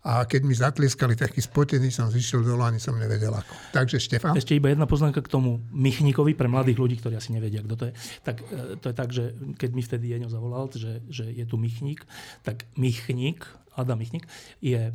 a 0.02 0.26
keď 0.26 0.42
mi 0.50 0.58
zatlieskali 0.58 1.14
taký 1.14 1.46
spotený, 1.46 1.94
som 1.94 2.10
zišiel 2.10 2.42
dole, 2.42 2.66
ani 2.66 2.82
som 2.82 2.98
nevedel 2.98 3.30
ako. 3.30 3.54
Takže 3.70 4.02
Štefan? 4.02 4.34
Ešte 4.34 4.58
iba 4.58 4.74
jedna 4.74 4.90
poznámka 4.90 5.22
k 5.22 5.30
tomu 5.30 5.62
Michníkovi 5.70 6.34
pre 6.34 6.50
mladých 6.50 6.82
ľudí, 6.82 6.96
ktorí 6.98 7.22
asi 7.22 7.38
nevedia, 7.38 7.62
kto 7.62 7.76
to 7.78 7.84
je. 7.86 7.94
Tak 8.26 8.36
e, 8.42 8.46
to 8.82 8.86
je 8.90 8.96
tak, 8.98 9.10
že 9.14 9.38
keď 9.62 9.70
mi 9.78 9.86
vtedy 9.86 10.10
Jeňo 10.10 10.34
zavolal, 10.34 10.74
že, 10.74 11.06
že 11.06 11.30
je 11.30 11.46
tu 11.46 11.62
Michník, 11.62 12.02
tak 12.42 12.66
Michník, 12.82 13.46
Adam 13.78 14.02
Michník, 14.02 14.26
je 14.58 14.90
e, 14.90 14.94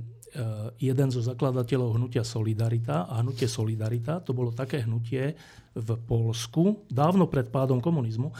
jeden 0.83 1.09
zo 1.15 1.23
zakladateľov 1.23 2.03
hnutia 2.03 2.27
Solidarita 2.27 3.07
a 3.07 3.23
hnutie 3.23 3.47
Solidarita 3.47 4.19
to 4.27 4.35
bolo 4.35 4.51
také 4.51 4.83
hnutie 4.83 5.39
v 5.79 5.89
Polsku 6.03 6.83
dávno 6.91 7.31
pred 7.31 7.47
pádom 7.47 7.79
komunizmu, 7.79 8.35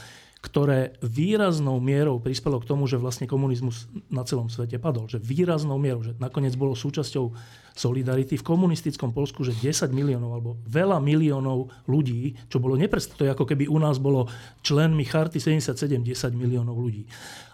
ktoré 0.47 0.95
výraznou 1.03 1.83
mierou 1.83 2.23
prispelo 2.23 2.63
k 2.63 2.67
tomu, 2.71 2.87
že 2.87 2.95
vlastne 2.95 3.27
komunizmus 3.27 3.91
na 4.07 4.23
celom 4.23 4.47
svete 4.47 4.79
padol. 4.79 5.11
Že 5.11 5.19
výraznou 5.19 5.75
mierou, 5.75 6.07
že 6.07 6.15
nakoniec 6.15 6.55
bolo 6.55 6.71
súčasťou 6.71 7.35
Solidarity 7.77 8.39
v 8.39 8.47
komunistickom 8.47 9.11
Polsku, 9.13 9.43
že 9.43 9.53
10 9.53 9.91
miliónov 9.93 10.31
alebo 10.33 10.51
veľa 10.65 10.97
miliónov 10.97 11.69
ľudí, 11.85 12.33
čo 12.49 12.57
bolo 12.57 12.73
neprestato, 12.73 13.21
to 13.21 13.29
ako 13.29 13.45
keby 13.45 13.69
u 13.69 13.77
nás 13.77 14.01
bolo 14.01 14.25
členmi 14.65 15.05
Charty 15.05 15.37
77 15.37 16.01
10 16.01 16.33
miliónov 16.33 16.73
ľudí. 16.73 17.05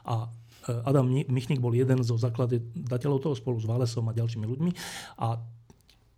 A 0.07 0.31
e, 0.63 0.71
Adam 0.87 1.11
Michnik 1.11 1.59
bol 1.59 1.75
jeden 1.75 1.99
zo 2.07 2.15
zakladateľov 2.15 3.19
toho 3.19 3.35
spolu 3.35 3.59
s 3.59 3.67
Valesom 3.67 4.07
a 4.07 4.15
ďalšími 4.15 4.45
ľuďmi. 4.47 4.71
A 5.19 5.41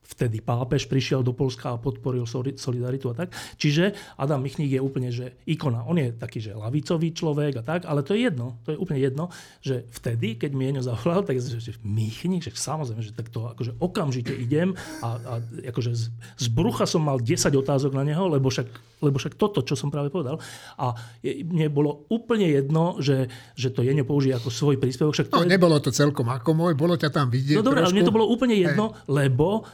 vtedy 0.05 0.39
pápež 0.39 0.85
prišiel 0.85 1.25
do 1.25 1.33
Polska 1.33 1.73
a 1.73 1.81
podporil 1.81 2.29
solidaritu 2.55 3.09
a 3.09 3.15
tak. 3.17 3.33
Čiže 3.57 4.15
Adam 4.21 4.39
Michník 4.45 4.77
je 4.77 4.81
úplne, 4.81 5.09
že 5.09 5.41
ikona. 5.49 5.83
On 5.89 5.97
je 5.97 6.13
taký, 6.13 6.37
že 6.37 6.53
lavicový 6.53 7.09
človek 7.11 7.59
a 7.59 7.63
tak, 7.65 7.89
ale 7.89 8.05
to 8.05 8.13
je 8.13 8.29
jedno, 8.29 8.61
to 8.61 8.73
je 8.73 8.77
úplne 8.77 9.01
jedno, 9.01 9.33
že 9.65 9.89
vtedy, 9.89 10.37
keď 10.37 10.51
mi 10.53 10.69
Eňo 10.69 10.85
zavolal, 10.85 11.25
tak 11.25 11.41
že 11.41 11.73
Michník, 11.81 12.45
že 12.45 12.53
samozrejme, 12.53 13.01
že 13.01 13.17
takto 13.17 13.49
akože 13.49 13.81
okamžite 13.81 14.33
idem 14.37 14.77
a, 15.01 15.09
a 15.17 15.33
akože 15.73 15.91
z, 15.97 16.03
z 16.37 16.47
brucha 16.53 16.85
som 16.85 17.01
mal 17.01 17.17
10 17.17 17.49
otázok 17.49 17.97
na 17.97 18.05
neho, 18.05 18.29
lebo 18.29 18.53
však, 18.53 18.67
lebo 19.01 19.17
však 19.17 19.35
toto, 19.35 19.65
čo 19.65 19.73
som 19.73 19.89
práve 19.89 20.13
povedal. 20.13 20.37
A 20.77 20.93
je, 21.25 21.41
mne 21.41 21.67
bolo 21.73 22.05
úplne 22.13 22.45
jedno, 22.45 23.01
že, 23.01 23.27
že 23.57 23.73
to 23.73 23.81
Jeňo 23.81 24.05
použije 24.05 24.37
ako 24.37 24.49
svoj 24.53 24.75
príspevok. 24.77 25.17
Však 25.17 25.29
to 25.33 25.41
no, 25.41 25.45
je... 25.45 25.51
nebolo 25.51 25.77
to 25.81 25.89
celkom 25.89 26.29
ako 26.29 26.53
môj, 26.53 26.73
bolo 26.77 26.93
ťa 26.93 27.09
tam 27.09 27.27
vidieť. 27.33 27.57
No 27.57 27.65
dobre, 27.65 27.81
ale 27.81 27.93
mne 27.93 28.05
to 28.05 28.15
bolo 28.15 28.29
úplne 28.29 28.53
jedno, 28.53 28.93
hey. 28.93 29.25
lebo 29.25 29.65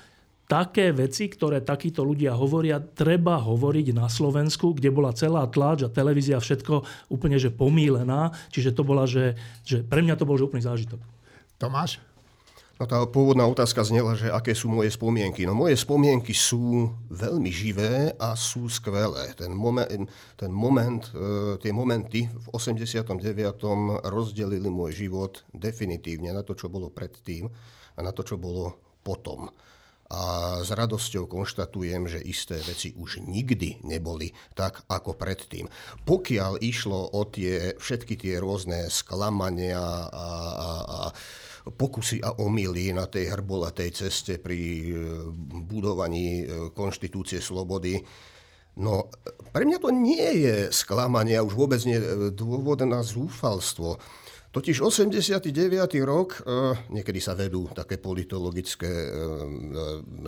také 0.51 0.91
veci, 0.91 1.31
ktoré 1.31 1.63
takíto 1.63 2.03
ľudia 2.03 2.35
hovoria, 2.35 2.83
treba 2.83 3.39
hovoriť 3.39 3.95
na 3.95 4.11
Slovensku, 4.11 4.75
kde 4.75 4.91
bola 4.91 5.15
celá 5.15 5.47
tlač 5.47 5.87
a 5.87 5.93
televízia 5.93 6.43
všetko 6.43 7.07
úplne 7.07 7.39
že 7.39 7.55
pomílená. 7.55 8.35
Čiže 8.51 8.75
to 8.75 8.83
bola, 8.83 9.07
že, 9.07 9.39
že 9.63 9.79
pre 9.79 10.03
mňa 10.03 10.19
to 10.19 10.27
bol 10.27 10.35
že 10.35 10.43
úplný 10.43 10.67
zážitok. 10.67 10.99
Tomáš? 11.55 12.03
No 12.75 12.89
tá 12.89 12.97
pôvodná 13.05 13.45
otázka 13.45 13.85
znela, 13.85 14.17
že 14.17 14.27
aké 14.33 14.51
sú 14.57 14.67
moje 14.67 14.91
spomienky. 14.91 15.45
No 15.45 15.53
moje 15.53 15.77
spomienky 15.77 16.33
sú 16.33 16.89
veľmi 17.13 17.53
živé 17.53 18.11
a 18.17 18.33
sú 18.33 18.67
skvelé. 18.67 19.31
Ten 19.37 19.53
moment, 19.53 19.87
ten 20.33 20.49
moment 20.49 21.05
e, 21.13 21.61
tie 21.61 21.69
momenty 21.69 22.25
v 22.25 22.45
89. 22.49 23.05
rozdelili 24.01 24.67
môj 24.67 25.05
život 25.05 25.45
definitívne 25.53 26.33
na 26.33 26.41
to, 26.41 26.57
čo 26.57 26.73
bolo 26.73 26.89
predtým 26.89 27.45
a 27.95 27.99
na 28.01 28.09
to, 28.09 28.25
čo 28.25 28.41
bolo 28.41 28.97
potom 29.05 29.53
a 30.11 30.23
s 30.59 30.75
radosťou 30.75 31.31
konštatujem, 31.31 32.11
že 32.11 32.19
isté 32.19 32.59
veci 32.59 32.91
už 32.91 33.23
nikdy 33.23 33.79
neboli 33.87 34.35
tak 34.51 34.83
ako 34.91 35.15
predtým. 35.15 35.71
Pokiaľ 36.03 36.59
išlo 36.59 37.15
o 37.15 37.23
tie, 37.23 37.79
všetky 37.79 38.19
tie 38.19 38.35
rôzne 38.43 38.91
sklamania 38.91 39.79
a, 39.79 39.97
a, 40.11 40.27
a 40.83 40.99
pokusy 41.71 42.19
a 42.19 42.35
omily 42.43 42.91
na 42.91 43.07
tej 43.07 43.31
hrbolatej 43.31 43.89
ceste 43.95 44.35
pri 44.35 44.59
e, 44.59 44.85
budovaní 45.63 46.43
e, 46.43 46.45
konštitúcie 46.75 47.39
slobody, 47.39 48.01
No, 48.71 49.11
pre 49.51 49.67
mňa 49.67 49.83
to 49.83 49.91
nie 49.91 50.47
je 50.47 50.71
sklamanie 50.71 51.35
a 51.35 51.43
už 51.43 51.59
vôbec 51.59 51.83
nie 51.83 51.99
e, 51.99 52.31
dôvod 52.31 52.79
na 52.87 53.03
zúfalstvo. 53.03 53.99
Totiž 54.51 54.83
89. 54.83 55.47
rok, 56.03 56.43
e, 56.43 56.75
niekedy 56.91 57.23
sa 57.23 57.39
vedú 57.39 57.71
také 57.71 57.95
politologické 57.95 58.91
e, 58.91 59.07
e, 59.07 59.15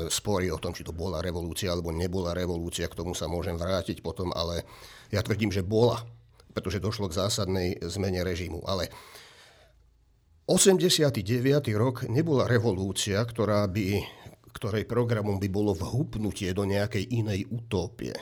spory 0.08 0.48
o 0.48 0.56
tom, 0.64 0.72
či 0.72 0.88
to 0.88 0.96
bola 0.96 1.20
revolúcia 1.20 1.68
alebo 1.68 1.92
nebola 1.92 2.32
revolúcia, 2.32 2.88
k 2.88 2.96
tomu 2.96 3.12
sa 3.12 3.28
môžem 3.28 3.60
vrátiť 3.60 4.00
potom, 4.00 4.32
ale 4.32 4.64
ja 5.12 5.20
tvrdím, 5.20 5.52
že 5.52 5.60
bola, 5.60 6.08
pretože 6.56 6.80
došlo 6.80 7.12
k 7.12 7.20
zásadnej 7.20 7.84
zmene 7.84 8.24
režimu. 8.24 8.64
Ale 8.64 8.88
89. 10.48 11.12
rok 11.76 12.08
nebola 12.08 12.48
revolúcia, 12.48 13.20
ktorá 13.28 13.68
by, 13.68 14.08
ktorej 14.56 14.88
programom 14.88 15.36
by 15.36 15.52
bolo 15.52 15.76
vhupnutie 15.76 16.56
do 16.56 16.64
nejakej 16.64 17.12
inej 17.12 17.52
utópie 17.52 18.16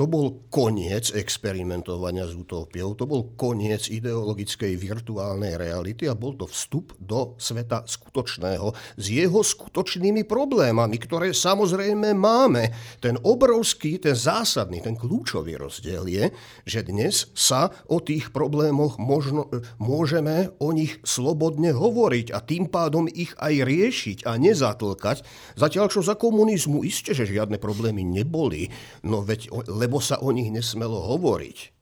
to 0.00 0.08
bol 0.08 0.48
koniec 0.48 1.12
experimentovania 1.12 2.24
s 2.24 2.32
utópiou, 2.32 2.96
to 2.96 3.04
bol 3.04 3.36
koniec 3.36 3.92
ideologickej 3.92 4.72
virtuálnej 4.80 5.60
reality 5.60 6.08
a 6.08 6.16
bol 6.16 6.40
to 6.40 6.48
vstup 6.48 6.96
do 6.96 7.36
sveta 7.36 7.84
skutočného 7.84 8.72
s 8.96 9.04
jeho 9.12 9.44
skutočnými 9.44 10.24
problémami, 10.24 10.96
ktoré 10.96 11.36
samozrejme 11.36 12.16
máme. 12.16 12.72
Ten 13.04 13.20
obrovský, 13.20 14.00
ten 14.00 14.16
zásadný, 14.16 14.80
ten 14.80 14.96
kľúčový 14.96 15.60
rozdiel 15.60 16.08
je, 16.08 16.32
že 16.64 16.80
dnes 16.80 17.28
sa 17.36 17.68
o 17.84 18.00
tých 18.00 18.32
problémoch 18.32 18.96
možno, 18.96 19.52
môžeme 19.76 20.48
o 20.64 20.72
nich 20.72 20.96
slobodne 21.04 21.76
hovoriť 21.76 22.32
a 22.32 22.40
tým 22.40 22.72
pádom 22.72 23.04
ich 23.04 23.36
aj 23.36 23.52
riešiť 23.68 24.24
a 24.24 24.40
nezatlkať. 24.40 25.20
Zatiaľ, 25.60 25.92
čo 25.92 26.00
za 26.00 26.16
komunizmu 26.16 26.88
isté, 26.88 27.12
že 27.12 27.28
žiadne 27.28 27.60
problémy 27.60 28.00
neboli, 28.00 28.72
no 29.04 29.20
veď 29.20 29.52
lebo 29.90 29.98
sa 29.98 30.22
o 30.22 30.30
nich 30.30 30.54
nesmelo 30.54 31.02
hovoriť. 31.02 31.74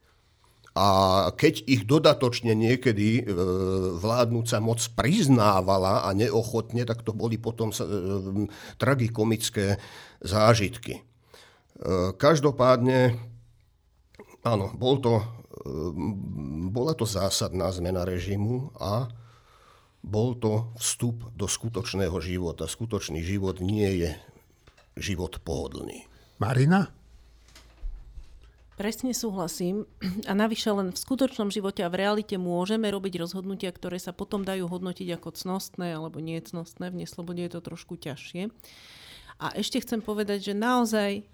A 0.72 0.88
keď 1.36 1.68
ich 1.68 1.84
dodatočne 1.84 2.56
niekedy 2.56 3.20
e, 3.20 3.22
vládnúca 4.00 4.64
moc 4.64 4.80
priznávala 4.96 6.08
a 6.08 6.16
neochotne, 6.16 6.88
tak 6.88 7.04
to 7.04 7.12
boli 7.12 7.36
potom 7.36 7.68
e, 7.68 7.76
tragikomické 8.80 9.76
zážitky. 10.24 10.96
E, 10.96 11.02
každopádne, 12.16 13.20
áno, 14.40 14.72
bol 14.72 15.04
to, 15.04 15.20
bola 16.72 16.96
to 16.96 17.04
zásadná 17.04 17.68
zmena 17.76 18.08
režimu 18.08 18.72
a 18.80 19.12
bol 20.00 20.32
to 20.40 20.72
vstup 20.80 21.28
do 21.36 21.44
skutočného 21.44 22.16
života. 22.24 22.64
Skutočný 22.64 23.20
život 23.20 23.60
nie 23.60 24.08
je 24.08 24.10
život 24.96 25.36
pohodlný. 25.44 26.08
Marina? 26.40 26.97
Presne 28.78 29.10
súhlasím. 29.10 29.90
A 30.30 30.38
navyše 30.38 30.70
len 30.70 30.94
v 30.94 31.02
skutočnom 31.02 31.50
živote 31.50 31.82
a 31.82 31.90
v 31.90 31.98
realite 31.98 32.38
môžeme 32.38 32.86
robiť 32.86 33.18
rozhodnutia, 33.18 33.74
ktoré 33.74 33.98
sa 33.98 34.14
potom 34.14 34.46
dajú 34.46 34.70
hodnotiť 34.70 35.18
ako 35.18 35.34
cnostné 35.34 35.98
alebo 35.98 36.22
niecnostné. 36.22 36.94
V 36.94 37.02
neslobode 37.02 37.42
je 37.42 37.50
to 37.50 37.60
trošku 37.60 37.98
ťažšie. 37.98 38.54
A 39.42 39.46
ešte 39.58 39.82
chcem 39.82 39.98
povedať, 39.98 40.50
že 40.50 40.54
naozaj 40.54 41.26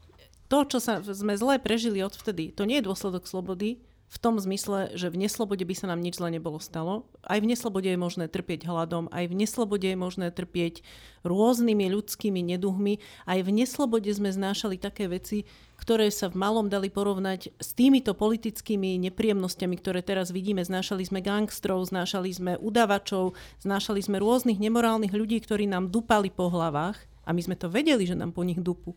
to, 0.49 0.59
čo 0.65 0.81
sa, 0.81 1.05
sme 1.05 1.37
zle 1.37 1.61
prežili 1.61 2.01
odvtedy, 2.01 2.53
to 2.53 2.65
nie 2.65 2.81
je 2.81 2.89
dôsledok 2.89 3.29
slobody, 3.29 3.81
v 4.15 4.23
tom 4.23 4.39
zmysle, 4.39 4.95
že 4.95 5.11
v 5.11 5.27
neslobode 5.27 5.67
by 5.67 5.75
sa 5.75 5.91
nám 5.91 5.99
nič 5.99 6.23
zle 6.23 6.31
nebolo 6.31 6.63
stalo. 6.63 7.11
Aj 7.27 7.43
v 7.43 7.51
neslobode 7.51 7.91
je 7.91 7.99
možné 7.99 8.31
trpieť 8.31 8.71
hladom, 8.71 9.11
aj 9.11 9.27
v 9.27 9.35
neslobode 9.43 9.91
je 9.91 9.99
možné 9.99 10.31
trpieť 10.31 10.87
rôznymi 11.27 11.91
ľudskými 11.91 12.39
neduhmi, 12.55 13.03
aj 13.27 13.43
v 13.43 13.51
neslobode 13.51 14.07
sme 14.15 14.31
znášali 14.31 14.79
také 14.79 15.11
veci, 15.11 15.43
ktoré 15.75 16.15
sa 16.15 16.31
v 16.31 16.39
malom 16.39 16.71
dali 16.71 16.95
porovnať 16.95 17.59
s 17.59 17.75
týmito 17.75 18.15
politickými 18.15 19.03
nepríjemnosťami, 19.11 19.75
ktoré 19.83 20.07
teraz 20.07 20.31
vidíme. 20.31 20.63
Znášali 20.63 21.03
sme 21.03 21.19
gangstrov, 21.19 21.83
znášali 21.91 22.31
sme 22.31 22.53
udavačov, 22.63 23.35
znášali 23.67 23.99
sme 23.99 24.23
rôznych 24.23 24.63
nemorálnych 24.63 25.11
ľudí, 25.11 25.43
ktorí 25.43 25.67
nám 25.67 25.91
dupali 25.91 26.31
po 26.31 26.47
hlavách 26.47 27.03
a 27.27 27.35
my 27.35 27.41
sme 27.43 27.59
to 27.59 27.67
vedeli, 27.67 28.07
že 28.07 28.15
nám 28.15 28.31
po 28.31 28.47
nich 28.47 28.63
dupu. 28.63 28.95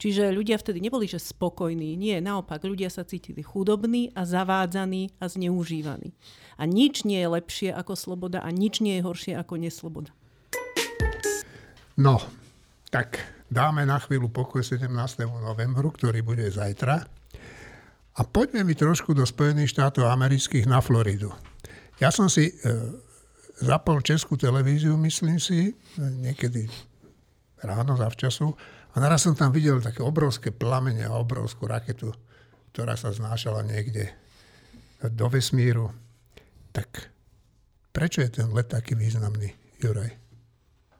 Čiže 0.00 0.32
ľudia 0.32 0.56
vtedy 0.56 0.80
neboli 0.80 1.04
že 1.04 1.20
spokojní. 1.20 1.92
Nie, 1.92 2.24
naopak, 2.24 2.64
ľudia 2.64 2.88
sa 2.88 3.04
cítili 3.04 3.44
chudobní 3.44 4.08
a 4.16 4.24
zavádzaní 4.24 5.12
a 5.20 5.28
zneužívaní. 5.28 6.16
A 6.56 6.64
nič 6.64 7.04
nie 7.04 7.20
je 7.20 7.28
lepšie 7.28 7.68
ako 7.76 7.92
sloboda 7.92 8.40
a 8.40 8.48
nič 8.48 8.80
nie 8.80 8.96
je 8.96 9.04
horšie 9.04 9.36
ako 9.36 9.60
nesloboda. 9.60 10.08
No, 12.00 12.16
tak 12.88 13.20
dáme 13.52 13.84
na 13.84 14.00
chvíľu 14.00 14.32
pokoj 14.32 14.64
17. 14.64 14.88
novembru, 15.44 15.92
ktorý 15.92 16.24
bude 16.24 16.48
zajtra. 16.48 17.04
A 18.16 18.20
poďme 18.24 18.64
mi 18.64 18.72
trošku 18.72 19.12
do 19.12 19.28
Spojených 19.28 19.76
štátov 19.76 20.08
amerických 20.08 20.64
na 20.64 20.80
Floridu. 20.80 21.28
Ja 22.00 22.08
som 22.08 22.32
si 22.32 22.48
e, 22.48 22.52
zapol 23.60 24.00
českú 24.00 24.40
televíziu, 24.40 24.96
myslím 24.96 25.36
si, 25.36 25.76
niekedy 26.00 26.64
ráno 27.60 28.00
zavčasu 28.00 28.56
a 28.90 28.96
naraz 28.98 29.22
som 29.22 29.38
tam 29.38 29.54
videl 29.54 29.78
také 29.78 30.02
obrovské 30.02 30.50
plamene 30.50 31.06
a 31.06 31.18
obrovskú 31.18 31.70
raketu, 31.70 32.10
ktorá 32.74 32.98
sa 32.98 33.14
znášala 33.14 33.62
niekde 33.62 34.10
do 35.00 35.26
vesmíru. 35.30 35.94
Tak 36.74 37.10
prečo 37.94 38.22
je 38.22 38.42
ten 38.42 38.48
let 38.50 38.70
taký 38.70 38.98
významný, 38.98 39.54
Juraj? 39.78 40.20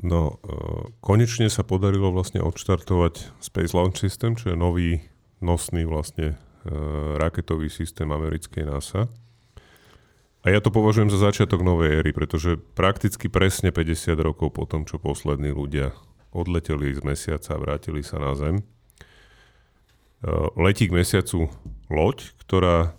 No, 0.00 0.40
e, 0.40 0.56
konečne 1.04 1.52
sa 1.52 1.60
podarilo 1.60 2.08
vlastne 2.08 2.40
odštartovať 2.40 3.36
Space 3.42 3.76
Launch 3.76 4.00
System, 4.00 4.32
čo 4.32 4.54
je 4.54 4.56
nový 4.56 5.04
nosný 5.44 5.84
vlastne 5.84 6.34
e, 6.34 6.74
raketový 7.20 7.68
systém 7.68 8.08
americkej 8.08 8.64
NASA. 8.64 9.12
A 10.40 10.46
ja 10.48 10.64
to 10.64 10.72
považujem 10.72 11.12
za 11.12 11.20
začiatok 11.20 11.60
novej 11.60 12.00
éry, 12.00 12.16
pretože 12.16 12.56
prakticky 12.56 13.28
presne 13.28 13.76
50 13.76 14.16
rokov 14.24 14.56
po 14.56 14.64
tom, 14.64 14.88
čo 14.88 14.96
poslední 14.96 15.52
ľudia 15.52 15.92
odleteli 16.30 16.94
z 16.94 17.02
mesiaca 17.02 17.54
a 17.54 17.62
vrátili 17.62 18.02
sa 18.02 18.18
na 18.22 18.32
Zem. 18.38 18.60
E, 18.60 18.64
letí 20.58 20.86
k 20.86 20.96
mesiacu 20.96 21.50
loď, 21.90 22.30
ktorá 22.42 22.94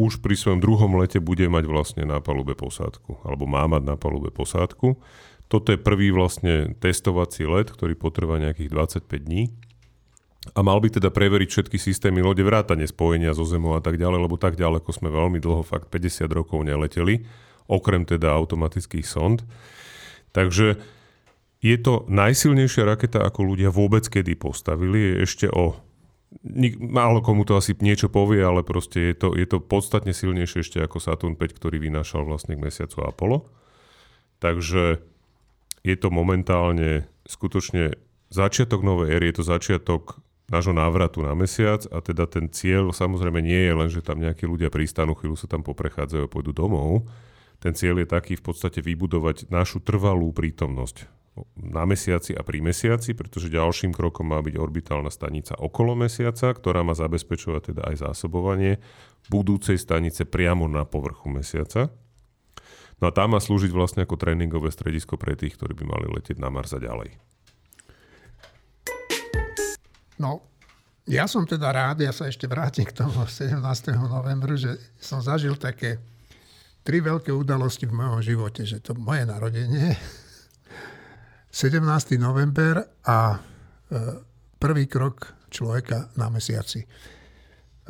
už 0.00 0.24
pri 0.24 0.34
svojom 0.34 0.60
druhom 0.60 0.98
lete 0.98 1.20
bude 1.20 1.44
mať 1.46 1.64
vlastne 1.68 2.04
na 2.08 2.18
palube 2.18 2.56
posádku, 2.56 3.22
alebo 3.22 3.44
má 3.44 3.68
mať 3.68 3.82
na 3.86 3.96
palube 4.00 4.32
posádku. 4.32 4.98
Toto 5.52 5.68
je 5.68 5.78
prvý 5.78 6.08
vlastne 6.08 6.72
testovací 6.80 7.44
let, 7.44 7.68
ktorý 7.68 7.92
potrvá 7.92 8.40
nejakých 8.40 8.72
25 8.72 9.28
dní. 9.28 9.52
A 10.56 10.64
mal 10.64 10.80
by 10.82 10.90
teda 10.90 11.12
preveriť 11.14 11.48
všetky 11.54 11.78
systémy 11.78 12.18
lode 12.18 12.42
vrátane 12.42 12.82
spojenia 12.88 13.30
so 13.30 13.46
zemou 13.46 13.78
a 13.78 13.82
tak 13.84 13.94
ďalej, 13.94 14.26
lebo 14.26 14.34
tak 14.40 14.58
ďaleko 14.58 14.90
sme 14.90 15.12
veľmi 15.12 15.38
dlho, 15.38 15.62
fakt 15.62 15.86
50 15.92 16.26
rokov 16.34 16.66
neleteli, 16.66 17.22
okrem 17.70 18.02
teda 18.02 18.34
automatických 18.34 19.06
sond. 19.06 19.46
Takže 20.34 20.82
je 21.62 21.76
to 21.78 22.04
najsilnejšia 22.10 22.82
raketa, 22.82 23.22
ako 23.22 23.54
ľudia 23.54 23.70
vôbec 23.70 24.02
kedy 24.10 24.34
postavili. 24.34 25.14
Je 25.14 25.14
ešte 25.22 25.46
o 25.46 25.78
málo 26.80 27.22
komu 27.22 27.46
to 27.46 27.54
asi 27.54 27.76
niečo 27.78 28.10
povie, 28.10 28.42
ale 28.42 28.66
proste 28.66 29.12
je 29.12 29.14
to, 29.14 29.28
je 29.38 29.46
to 29.46 29.62
podstatne 29.62 30.10
silnejšie 30.10 30.66
ešte 30.66 30.78
ako 30.82 30.98
Saturn 30.98 31.38
5, 31.38 31.58
ktorý 31.58 31.78
vynášal 31.78 32.26
vlastne 32.26 32.58
k 32.58 32.64
mesiacu 32.66 33.04
Apollo. 33.06 33.46
Takže 34.42 34.98
je 35.86 35.96
to 35.98 36.08
momentálne 36.10 37.06
skutočne 37.30 37.94
začiatok 38.32 38.82
novej 38.82 39.14
éry, 39.14 39.30
je 39.30 39.38
to 39.38 39.44
začiatok 39.46 40.18
nášho 40.50 40.74
návratu 40.74 41.22
na 41.22 41.32
mesiac 41.38 41.86
a 41.94 42.02
teda 42.02 42.26
ten 42.26 42.50
cieľ 42.50 42.90
samozrejme 42.90 43.38
nie 43.38 43.70
je 43.70 43.72
len, 43.72 43.88
že 43.88 44.02
tam 44.02 44.18
nejakí 44.18 44.44
ľudia 44.44 44.68
pristanú, 44.68 45.14
chvíľu 45.14 45.38
sa 45.38 45.46
tam 45.46 45.62
poprechádzajú 45.62 46.26
a 46.26 46.32
pôjdu 46.32 46.50
domov. 46.50 47.06
Ten 47.62 47.78
cieľ 47.78 48.02
je 48.02 48.10
taký 48.10 48.34
v 48.34 48.44
podstate 48.50 48.82
vybudovať 48.82 49.46
našu 49.52 49.78
trvalú 49.78 50.34
prítomnosť 50.34 51.21
na 51.56 51.88
mesiaci 51.88 52.36
a 52.36 52.44
pri 52.44 52.60
mesiaci, 52.60 53.16
pretože 53.16 53.48
ďalším 53.48 53.96
krokom 53.96 54.28
má 54.28 54.38
byť 54.44 54.54
orbitálna 54.60 55.08
stanica 55.08 55.56
okolo 55.56 55.96
mesiaca, 55.96 56.52
ktorá 56.52 56.84
má 56.84 56.92
zabezpečovať 56.92 57.72
teda 57.72 57.82
aj 57.88 57.96
zásobovanie 58.04 58.76
budúcej 59.32 59.80
stanice 59.80 60.28
priamo 60.28 60.68
na 60.68 60.84
povrchu 60.84 61.32
mesiaca. 61.32 61.88
No 63.00 63.08
a 63.08 63.12
tá 63.16 63.24
má 63.26 63.40
slúžiť 63.40 63.72
vlastne 63.72 64.04
ako 64.04 64.20
tréningové 64.20 64.68
stredisko 64.70 65.16
pre 65.16 65.34
tých, 65.34 65.56
ktorí 65.56 65.72
by 65.74 65.84
mali 65.88 66.06
letieť 66.12 66.38
na 66.38 66.52
Mars 66.52 66.76
a 66.76 66.78
ďalej. 66.78 67.16
No, 70.20 70.44
ja 71.08 71.26
som 71.26 71.42
teda 71.42 71.74
rád, 71.74 72.04
ja 72.04 72.14
sa 72.14 72.30
ešte 72.30 72.46
vrátim 72.46 72.86
k 72.86 72.94
tomu 72.94 73.26
17. 73.26 73.58
novembru, 74.06 74.54
že 74.54 74.78
som 75.02 75.18
zažil 75.18 75.58
také 75.58 75.98
tri 76.86 77.02
veľké 77.02 77.34
udalosti 77.34 77.90
v 77.90 77.96
mojom 77.98 78.20
živote, 78.22 78.62
že 78.62 78.78
to 78.78 78.94
moje 78.94 79.26
narodenie, 79.26 79.98
17. 81.52 82.16
november 82.16 82.80
a 83.04 83.36
e, 83.36 83.38
prvý 84.56 84.88
krok 84.88 85.36
človeka 85.52 86.08
na 86.16 86.32
mesiaci. 86.32 86.80
E, 86.80 86.86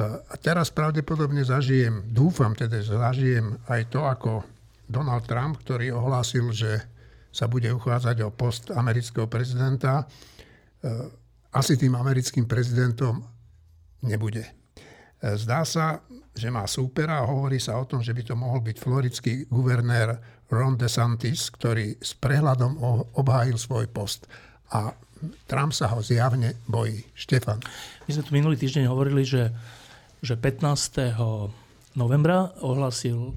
a 0.03 0.35
teraz 0.43 0.75
pravdepodobne 0.75 1.47
zažijem, 1.47 2.11
dúfam 2.11 2.59
teda, 2.59 2.83
že 2.83 2.99
zažijem 2.99 3.55
aj 3.71 3.81
to, 3.87 4.03
ako 4.03 4.43
Donald 4.91 5.31
Trump, 5.31 5.63
ktorý 5.63 5.95
ohlásil, 5.95 6.51
že 6.51 6.75
sa 7.31 7.47
bude 7.47 7.71
uchádzať 7.71 8.27
o 8.27 8.35
post 8.35 8.75
amerického 8.75 9.31
prezidenta, 9.31 10.03
e, 10.03 10.05
asi 11.55 11.79
tým 11.79 11.95
americkým 11.95 12.51
prezidentom 12.51 13.23
nebude. 14.03 14.43
Zdá 15.23 15.63
sa, 15.63 16.03
že 16.35 16.51
má 16.51 16.67
súpera 16.67 17.23
a 17.23 17.29
hovorí 17.31 17.63
sa 17.63 17.79
o 17.79 17.87
tom, 17.87 18.03
že 18.03 18.11
by 18.11 18.27
to 18.27 18.35
mohol 18.35 18.59
byť 18.59 18.77
floridský 18.81 19.33
guvernér 19.47 20.19
Ron 20.53 20.77
DeSantis, 20.77 21.49
ktorý 21.49 21.97
s 21.97 22.13
prehľadom 22.21 22.77
obhájil 23.17 23.57
svoj 23.57 23.89
post. 23.89 24.29
A 24.77 24.93
Trump 25.49 25.73
sa 25.73 25.89
ho 25.89 26.05
zjavne 26.05 26.61
bojí. 26.69 27.01
Štefan. 27.17 27.63
My 28.05 28.11
sme 28.13 28.23
tu 28.27 28.31
minulý 28.37 28.61
týždeň 28.61 28.85
hovorili, 28.91 29.25
že, 29.25 29.49
že 30.21 30.37
15. 30.37 31.17
novembra 31.97 32.53
ohlasil 32.61 33.33
e, 33.33 33.35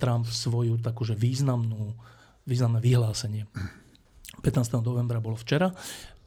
Trump 0.00 0.26
svoju 0.26 0.80
takúže 0.82 1.14
významnú, 1.14 1.94
významné 2.48 2.82
vyhlásenie. 2.82 3.46
15. 4.42 4.80
novembra 4.82 5.20
bolo 5.22 5.36
včera 5.36 5.70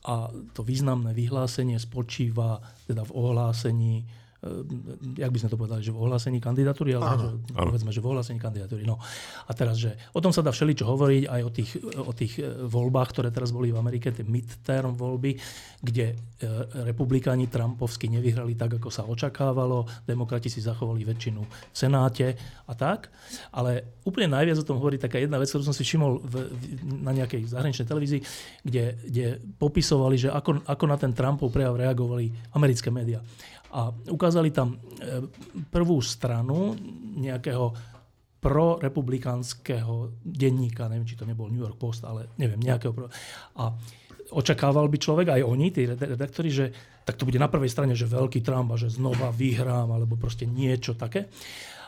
a 0.06 0.30
to 0.54 0.62
významné 0.62 1.12
vyhlásenie 1.12 1.80
spočíva 1.82 2.62
teda 2.86 3.04
v 3.08 3.12
ohlásení 3.12 3.96
jak 5.16 5.32
by 5.32 5.40
sme 5.40 5.50
to 5.50 5.58
povedali, 5.58 5.80
že 5.80 5.96
v 5.96 6.00
ohlásení 6.04 6.44
kandidatúry, 6.44 7.00
ale 7.00 7.16
že, 7.16 7.28
povedzme, 7.56 7.92
že 7.96 8.04
v 8.04 8.08
ohlásení 8.12 8.40
kandidatúry. 8.44 8.84
No. 8.84 9.00
A 9.48 9.52
teraz, 9.56 9.80
že 9.80 9.96
o 10.12 10.20
tom 10.20 10.36
sa 10.36 10.44
dá 10.44 10.52
všeličo 10.52 10.84
hovoriť 10.84 11.24
aj 11.32 11.42
o 11.48 11.52
tých, 11.52 11.72
o 12.04 12.12
tých 12.12 12.34
e, 12.44 12.68
voľbách, 12.68 13.10
ktoré 13.16 13.32
teraz 13.32 13.56
boli 13.56 13.72
v 13.72 13.80
Amerike, 13.80 14.12
tie 14.12 14.28
midterm 14.28 15.00
voľby, 15.00 15.40
kde 15.80 16.12
e, 16.12 16.16
republikáni 16.84 17.48
Trumpovsky 17.48 18.12
nevyhrali 18.12 18.60
tak, 18.60 18.84
ako 18.84 18.92
sa 18.92 19.08
očakávalo, 19.08 19.88
demokrati 20.04 20.52
si 20.52 20.60
zachovali 20.60 21.08
väčšinu 21.08 21.42
v 21.44 21.76
Senáte 21.76 22.36
a 22.68 22.74
tak. 22.76 23.08
Ale 23.56 24.04
úplne 24.04 24.36
najviac 24.36 24.60
o 24.60 24.68
tom 24.68 24.76
hovorí 24.76 25.00
taká 25.00 25.24
jedna 25.24 25.40
vec, 25.40 25.48
ktorú 25.48 25.64
som 25.64 25.76
si 25.76 25.88
všimol 25.88 26.20
v, 26.20 26.34
na 27.00 27.16
nejakej 27.16 27.48
zahraničnej 27.48 27.88
televízii, 27.88 28.22
kde, 28.60 29.00
kde 29.08 29.26
popisovali, 29.56 30.16
že 30.20 30.30
ako, 30.36 30.68
ako 30.68 30.84
na 30.84 30.98
ten 31.00 31.16
Trumpov 31.16 31.48
prejav 31.48 31.80
reagovali 31.80 32.28
americké 32.52 32.92
médiá. 32.92 33.24
A 33.74 33.90
ukázali 34.34 34.50
tam 34.50 34.74
e, 34.74 34.78
prvú 35.70 36.02
stranu 36.02 36.74
nejakého 37.22 37.70
prorepublikánskeho 38.42 40.26
denníka, 40.26 40.90
neviem, 40.90 41.06
či 41.06 41.14
to 41.14 41.30
nebol 41.30 41.54
New 41.54 41.62
York 41.62 41.78
Post, 41.78 42.02
ale 42.02 42.34
neviem, 42.42 42.58
nejakého. 42.58 42.90
Pro... 42.98 43.14
A 43.62 43.70
očakával 44.34 44.90
by 44.90 44.98
človek, 44.98 45.38
aj 45.38 45.46
oni, 45.46 45.70
tí 45.70 45.86
redaktori, 45.86 46.50
že 46.50 46.66
tak 47.06 47.22
to 47.22 47.30
bude 47.30 47.38
na 47.38 47.46
prvej 47.46 47.70
strane, 47.70 47.94
že 47.94 48.10
veľký 48.10 48.42
Trump 48.42 48.74
a 48.74 48.82
že 48.82 48.90
znova 48.90 49.30
vyhrám, 49.30 49.94
alebo 49.94 50.18
proste 50.18 50.50
niečo 50.50 50.98
také. 50.98 51.30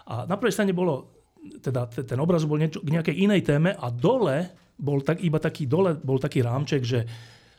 A 0.05 0.29
na 0.29 0.37
prvej 0.37 0.53
strane 0.53 0.69
bolo, 0.69 1.25
teda 1.65 1.89
ten 1.89 2.21
obraz 2.21 2.45
bol 2.45 2.61
niečo, 2.61 2.85
k 2.85 2.93
nejakej 2.93 3.25
inej 3.25 3.41
téme 3.41 3.73
a 3.73 3.89
dole 3.89 4.53
bol 4.77 5.01
tak, 5.01 5.17
iba 5.25 5.41
taký, 5.41 5.65
dole 5.65 5.97
bol 5.97 6.21
taký 6.21 6.45
rámček, 6.45 6.85
že 6.85 7.09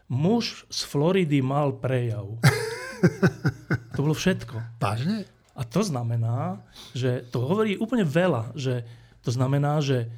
muž 0.06 0.62
z 0.70 0.80
Floridy 0.86 1.42
mal 1.42 1.74
prejav. 1.74 2.38
To 3.96 4.04
bolo 4.04 4.14
všetko. 4.14 4.76
Vážne? 4.78 5.24
A 5.56 5.64
to 5.64 5.80
znamená, 5.80 6.60
že 6.92 7.24
to 7.32 7.40
hovorí 7.40 7.80
úplne 7.80 8.04
veľa, 8.04 8.52
že 8.52 8.84
to 9.24 9.32
znamená, 9.32 9.80
že, 9.80 10.12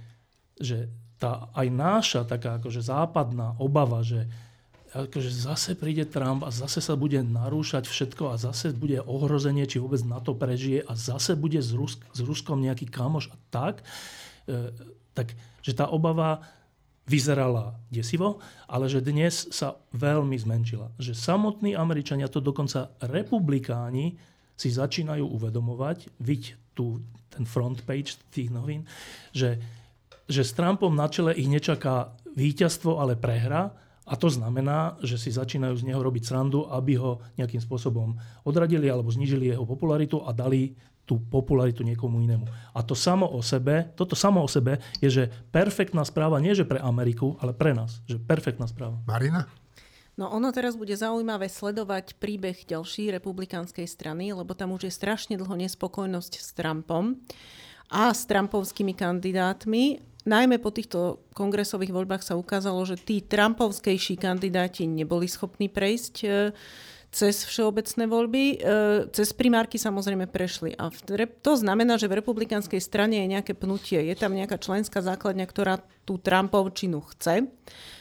že 0.59 0.91
tá 1.22 1.47
aj 1.55 1.66
náša 1.70 2.20
taká 2.26 2.59
akože 2.59 2.83
západná 2.83 3.55
obava, 3.62 4.03
že 4.03 4.26
akože 4.91 5.31
zase 5.31 5.79
príde 5.79 6.09
Trump 6.09 6.43
a 6.43 6.51
zase 6.51 6.81
sa 6.81 6.99
bude 6.99 7.20
narúšať 7.20 7.87
všetko 7.87 8.35
a 8.35 8.41
zase 8.41 8.72
bude 8.72 8.99
ohrozenie, 9.05 9.68
či 9.68 9.79
vôbec 9.79 10.01
na 10.03 10.18
to 10.18 10.33
prežije 10.33 10.83
a 10.83 10.93
zase 10.97 11.37
bude 11.37 11.61
s, 11.61 11.70
Rusk- 11.76 12.09
s 12.11 12.20
Ruskom 12.24 12.59
nejaký 12.59 12.89
kamoš 12.89 13.31
a 13.31 13.37
tak, 13.53 13.85
e, 14.49 14.72
tak 15.12 15.37
že 15.61 15.76
tá 15.76 15.87
obava 15.93 16.41
vyzerala 17.09 17.75
desivo, 17.89 18.39
ale 18.69 18.87
že 18.87 19.01
dnes 19.01 19.49
sa 19.49 19.81
veľmi 19.97 20.37
zmenšila. 20.37 20.93
Že 21.01 21.17
samotní 21.17 21.73
Američania, 21.73 22.29
to 22.29 22.45
dokonca 22.45 22.93
republikáni, 23.01 24.21
si 24.59 24.69
začínajú 24.75 25.23
uvedomovať, 25.23 26.19
viď 26.21 26.59
tu 26.75 27.01
ten 27.31 27.47
front 27.47 27.87
page 27.87 28.19
tých 28.35 28.51
novín, 28.51 28.85
že, 29.31 29.57
že 30.27 30.43
s 30.43 30.53
Trumpom 30.53 30.91
na 30.91 31.07
čele 31.07 31.31
ich 31.39 31.47
nečaká 31.47 32.13
víťazstvo, 32.35 32.99
ale 32.99 33.15
prehra, 33.15 33.71
a 34.09 34.17
to 34.17 34.33
znamená, 34.33 34.97
že 35.05 35.21
si 35.21 35.29
začínajú 35.29 35.85
z 35.85 35.87
neho 35.93 36.01
robiť 36.01 36.25
srandu, 36.25 36.65
aby 36.73 36.97
ho 36.97 37.21
nejakým 37.37 37.61
spôsobom 37.61 38.17
odradili 38.49 38.89
alebo 38.89 39.13
znižili 39.13 39.53
jeho 39.53 39.69
popularitu 39.69 40.25
a 40.25 40.33
dali 40.33 40.73
tú 41.09 41.17
popularitu 41.33 41.81
niekomu 41.81 42.21
inému. 42.21 42.45
A 42.77 42.85
to 42.85 42.93
samo 42.93 43.25
o 43.25 43.41
sebe, 43.41 43.89
toto 43.97 44.13
samo 44.13 44.45
o 44.45 44.49
sebe 44.49 44.85
je, 45.01 45.09
že 45.09 45.25
perfektná 45.49 46.05
správa 46.05 46.37
nie 46.37 46.53
že 46.53 46.69
pre 46.69 46.77
Ameriku, 46.77 47.41
ale 47.41 47.57
pre 47.57 47.73
nás. 47.73 48.05
Že 48.05 48.21
perfektná 48.29 48.69
správa. 48.69 49.01
Marina? 49.09 49.49
No 50.21 50.29
ono 50.29 50.51
teraz 50.53 50.75
bude 50.75 50.93
zaujímavé 50.93 51.47
sledovať 51.49 52.19
príbeh 52.19 52.67
ďalšej 52.67 53.23
republikánskej 53.23 53.87
strany, 53.87 54.35
lebo 54.35 54.53
tam 54.53 54.75
už 54.77 54.91
je 54.91 54.93
strašne 54.93 55.39
dlho 55.39 55.55
nespokojnosť 55.55 56.33
s 56.43 56.49
Trumpom 56.53 57.23
a 57.89 58.13
s 58.13 58.27
Trumpovskými 58.27 58.93
kandidátmi. 58.99 60.03
Najmä 60.29 60.61
po 60.61 60.75
týchto 60.75 61.23
kongresových 61.33 61.95
voľbách 61.95 62.27
sa 62.27 62.35
ukázalo, 62.37 62.83
že 62.85 62.99
tí 62.99 63.23
Trumpovskejší 63.23 64.19
kandidáti 64.19 64.85
neboli 64.91 65.31
schopní 65.31 65.71
prejsť 65.71 66.15
cez 67.09 67.45
všeobecné 67.49 68.05
voľby. 68.05 68.45
E, 68.53 68.57
cez 69.13 69.33
primárky 69.33 69.81
samozrejme 69.81 70.29
prešli. 70.29 70.77
A 70.77 70.93
to 71.43 71.53
znamená, 71.57 71.97
že 71.97 72.09
v 72.09 72.21
republikánskej 72.21 72.81
strane 72.81 73.25
je 73.25 73.33
nejaké 73.33 73.53
pnutie. 73.57 74.01
Je 74.05 74.17
tam 74.17 74.37
nejaká 74.37 74.61
členská 74.61 75.01
základňa, 75.01 75.47
ktorá 75.49 75.81
tú 76.05 76.21
Trumpovčinu 76.21 77.01
chce. 77.17 77.49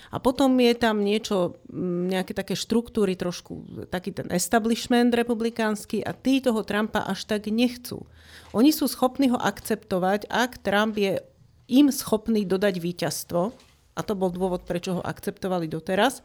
A 0.07 0.23
potom 0.23 0.55
je 0.55 0.71
tam 0.71 1.03
niečo, 1.03 1.59
nejaké 2.07 2.31
také 2.31 2.55
štruktúry, 2.55 3.19
trošku 3.19 3.83
taký 3.91 4.15
ten 4.15 4.31
establishment 4.31 5.11
republikánsky 5.11 5.99
a 5.99 6.15
tí 6.15 6.39
toho 6.39 6.63
Trumpa 6.63 7.03
až 7.03 7.27
tak 7.27 7.51
nechcú. 7.51 8.07
Oni 8.55 8.71
sú 8.71 8.87
schopní 8.87 9.27
ho 9.27 9.35
akceptovať, 9.35 10.31
ak 10.31 10.63
Trump 10.63 10.95
je 10.95 11.19
im 11.67 11.91
schopný 11.91 12.47
dodať 12.47 12.79
víťazstvo, 12.79 13.51
a 13.97 14.05
to 14.05 14.13
bol 14.13 14.29
dôvod, 14.29 14.61
prečo 14.69 15.01
ho 15.01 15.01
akceptovali 15.01 15.65
doteraz, 15.65 16.21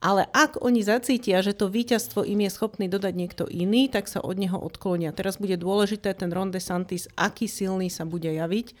Ale 0.00 0.24
ak 0.32 0.64
oni 0.64 0.80
zacítia, 0.80 1.44
že 1.44 1.52
to 1.52 1.68
víťazstvo 1.68 2.24
im 2.24 2.48
je 2.48 2.50
schopný 2.56 2.88
dodať 2.88 3.12
niekto 3.12 3.44
iný, 3.44 3.84
tak 3.92 4.08
sa 4.08 4.24
od 4.24 4.40
neho 4.40 4.56
odklonia. 4.56 5.12
Teraz 5.12 5.36
bude 5.36 5.60
dôležité 5.60 6.16
ten 6.16 6.32
Ron 6.32 6.48
DeSantis, 6.48 7.04
aký 7.20 7.44
silný 7.44 7.92
sa 7.92 8.08
bude 8.08 8.32
javiť. 8.32 8.72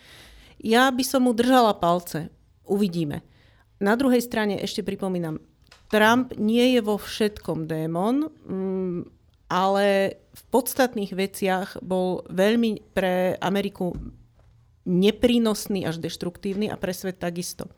Ja 0.64 0.88
by 0.88 1.04
som 1.04 1.28
mu 1.28 1.36
držala 1.36 1.76
palce. 1.76 2.32
Uvidíme. 2.64 3.20
Na 3.84 4.00
druhej 4.00 4.24
strane 4.24 4.56
ešte 4.64 4.80
pripomínam, 4.80 5.44
Trump 5.92 6.32
nie 6.40 6.72
je 6.72 6.80
vo 6.80 6.96
všetkom 6.96 7.68
démon, 7.68 8.32
mm, 8.48 9.00
ale 9.52 10.16
v 10.16 10.42
podstatných 10.48 11.12
veciach 11.12 11.84
bol 11.84 12.24
veľmi 12.32 12.96
pre 12.96 13.36
Ameriku 13.44 13.92
neprínosný 14.88 15.84
až 15.84 16.00
deštruktívny 16.00 16.72
a 16.72 16.80
pre 16.80 16.96
svet 16.96 17.20
takisto. 17.20 17.68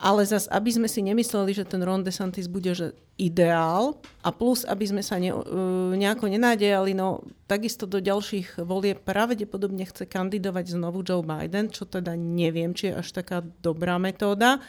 Ale 0.00 0.24
zas, 0.24 0.48
aby 0.48 0.72
sme 0.72 0.88
si 0.88 1.04
nemysleli, 1.04 1.52
že 1.52 1.68
ten 1.68 1.84
Ron 1.84 2.00
DeSantis 2.00 2.48
bude 2.48 2.72
že 2.72 2.96
ideál 3.20 4.00
a 4.24 4.32
plus, 4.32 4.64
aby 4.64 4.88
sme 4.88 5.04
sa 5.04 5.20
ne, 5.20 5.28
uh, 5.28 5.92
nejako 5.92 6.32
nenádejali, 6.32 6.96
no 6.96 7.20
takisto 7.44 7.84
do 7.84 8.00
ďalších 8.00 8.64
volie 8.64 8.96
pravdepodobne 8.96 9.84
chce 9.84 10.08
kandidovať 10.08 10.72
znovu 10.72 11.04
Joe 11.04 11.20
Biden, 11.20 11.68
čo 11.68 11.84
teda 11.84 12.16
neviem, 12.16 12.72
či 12.72 12.88
je 12.88 13.04
až 13.04 13.12
taká 13.12 13.44
dobrá 13.60 14.00
metóda, 14.00 14.64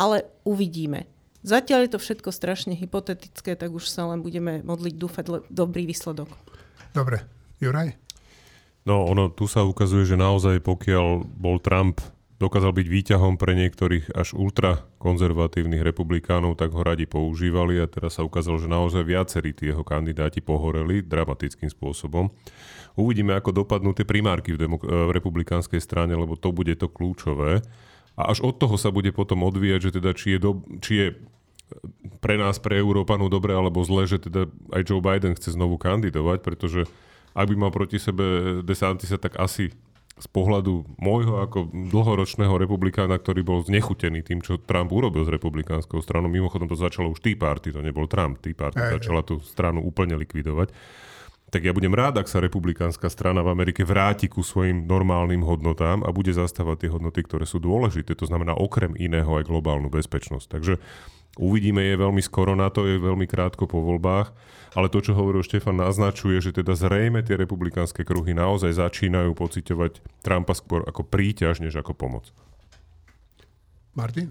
ale 0.00 0.24
uvidíme. 0.48 1.04
Zatiaľ 1.44 1.86
je 1.86 1.92
to 1.92 2.00
všetko 2.00 2.32
strašne 2.32 2.72
hypotetické, 2.72 3.52
tak 3.52 3.68
už 3.70 3.84
sa 3.84 4.08
len 4.08 4.24
budeme 4.24 4.64
modliť, 4.64 4.94
dúfať 4.96 5.24
le- 5.28 5.46
dobrý 5.52 5.84
výsledok. 5.84 6.32
Dobre. 6.96 7.20
Juraj? 7.60 7.94
No, 8.88 9.04
ono 9.04 9.28
tu 9.28 9.44
sa 9.44 9.66
ukazuje, 9.66 10.08
že 10.08 10.16
naozaj 10.16 10.64
pokiaľ 10.64 11.26
bol 11.36 11.60
Trump 11.60 12.00
dokázal 12.38 12.70
byť 12.70 12.86
výťahom 12.86 13.34
pre 13.34 13.58
niektorých 13.58 14.14
až 14.14 14.38
ultrakonzervatívnych 14.38 15.82
republikánov, 15.82 16.54
tak 16.54 16.70
ho 16.70 16.86
radi 16.86 17.04
používali 17.10 17.82
a 17.82 17.90
teraz 17.90 18.18
sa 18.18 18.22
ukázalo, 18.22 18.62
že 18.62 18.70
naozaj 18.70 19.02
viacerí 19.02 19.50
tí 19.50 19.70
jeho 19.70 19.82
kandidáti 19.82 20.38
pohoreli 20.38 21.02
dramatickým 21.02 21.66
spôsobom. 21.66 22.30
Uvidíme, 22.94 23.34
ako 23.34 23.66
dopadnú 23.66 23.90
tie 23.94 24.06
primárky 24.06 24.54
v, 24.54 24.66
demok- 24.66 24.86
v 24.86 25.10
republikánskej 25.10 25.82
strane, 25.82 26.14
lebo 26.14 26.38
to 26.38 26.54
bude 26.54 26.74
to 26.78 26.86
kľúčové. 26.86 27.62
A 28.18 28.22
až 28.34 28.42
od 28.42 28.58
toho 28.58 28.74
sa 28.78 28.90
bude 28.90 29.10
potom 29.14 29.46
odvíjať, 29.46 29.90
že 29.90 29.94
teda 29.98 30.10
či 30.14 30.34
je, 30.34 30.38
do, 30.38 30.50
či 30.82 30.92
je 30.94 31.08
pre 32.18 32.38
nás, 32.38 32.58
pre 32.58 32.78
Európanov 32.78 33.30
dobre 33.30 33.54
alebo 33.54 33.82
zle, 33.82 34.06
že 34.06 34.18
teda 34.22 34.50
aj 34.74 34.82
Joe 34.86 35.02
Biden 35.02 35.34
chce 35.38 35.54
znovu 35.54 35.78
kandidovať, 35.78 36.38
pretože 36.42 36.86
ak 37.38 37.46
by 37.46 37.54
mal 37.54 37.70
proti 37.70 38.02
sebe 38.02 38.58
DeSantisa, 38.66 39.20
tak 39.20 39.38
asi 39.38 39.70
z 40.18 40.28
pohľadu 40.28 40.98
môjho 40.98 41.40
ako 41.42 41.70
dlhoročného 41.70 42.54
republikána, 42.58 43.16
ktorý 43.16 43.46
bol 43.46 43.58
znechutený 43.62 44.26
tým, 44.26 44.42
čo 44.42 44.58
Trump 44.58 44.90
urobil 44.90 45.22
s 45.22 45.30
republikánskou 45.30 46.02
stranou. 46.02 46.26
Mimochodom 46.26 46.66
to 46.66 46.74
začalo 46.74 47.14
už 47.14 47.22
Tea 47.22 47.38
Party, 47.38 47.70
to 47.70 47.80
nebol 47.80 48.10
Trump. 48.10 48.42
Tea 48.42 48.54
Party 48.54 48.82
Aj, 48.82 48.98
začala 48.98 49.22
tú 49.22 49.38
stranu 49.40 49.82
úplne 49.82 50.18
likvidovať. 50.18 50.74
Tak 51.48 51.64
ja 51.64 51.72
budem 51.72 51.96
rád, 51.96 52.20
ak 52.20 52.28
sa 52.28 52.44
republikánska 52.44 53.08
strana 53.08 53.40
v 53.40 53.56
Amerike 53.56 53.80
vráti 53.80 54.28
ku 54.28 54.44
svojim 54.44 54.84
normálnym 54.84 55.40
hodnotám 55.40 56.04
a 56.04 56.12
bude 56.12 56.36
zastávať 56.36 56.84
tie 56.84 56.92
hodnoty, 56.92 57.24
ktoré 57.24 57.48
sú 57.48 57.56
dôležité. 57.56 58.12
To 58.20 58.28
znamená 58.28 58.52
okrem 58.52 58.92
iného 59.00 59.32
aj 59.32 59.48
globálnu 59.48 59.88
bezpečnosť. 59.88 60.46
Takže 60.52 60.76
uvidíme, 61.40 61.80
je 61.80 61.96
veľmi 61.96 62.20
skoro 62.20 62.52
na 62.52 62.68
to, 62.68 62.84
je 62.84 63.00
veľmi 63.00 63.24
krátko 63.24 63.64
po 63.64 63.80
voľbách 63.80 64.32
ale 64.76 64.92
to, 64.92 65.00
čo 65.00 65.16
hovoril 65.16 65.40
Štefan, 65.40 65.80
naznačuje, 65.80 66.36
že 66.44 66.52
teda 66.52 66.76
zrejme 66.76 67.24
tie 67.24 67.40
republikánske 67.40 68.04
kruhy 68.04 68.36
naozaj 68.36 68.76
začínajú 68.76 69.32
pociťovať 69.32 70.22
Trumpa 70.22 70.52
skôr 70.52 70.84
ako 70.84 71.08
príťaž, 71.08 71.64
než 71.64 71.80
ako 71.80 71.96
pomoc. 71.96 72.28
Martin? 73.96 74.28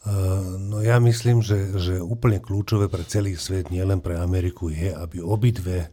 Uh, 0.00 0.56
no 0.56 0.80
ja 0.80 0.96
myslím, 0.96 1.44
že, 1.44 1.76
že 1.76 2.00
úplne 2.00 2.40
kľúčové 2.40 2.88
pre 2.88 3.04
celý 3.04 3.36
svet, 3.36 3.68
nielen 3.68 4.00
pre 4.00 4.16
Ameriku, 4.16 4.72
je, 4.72 4.94
aby 4.94 5.20
obidve 5.20 5.92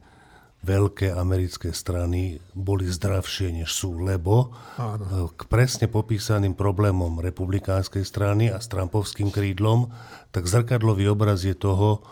veľké 0.67 1.15
americké 1.15 1.71
strany 1.71 2.43
boli 2.51 2.91
zdravšie, 2.91 3.55
než 3.63 3.71
sú, 3.71 4.03
lebo 4.03 4.51
Áno. 4.75 5.31
k 5.31 5.47
presne 5.47 5.87
popísaným 5.87 6.51
problémom 6.51 7.23
republikánskej 7.23 8.03
strany 8.03 8.51
a 8.51 8.59
s 8.59 8.67
Trumpovským 8.67 9.31
krídlom, 9.31 9.87
tak 10.35 10.51
zrkadlový 10.51 11.07
obraz 11.07 11.47
je 11.47 11.55
toho, 11.55 12.03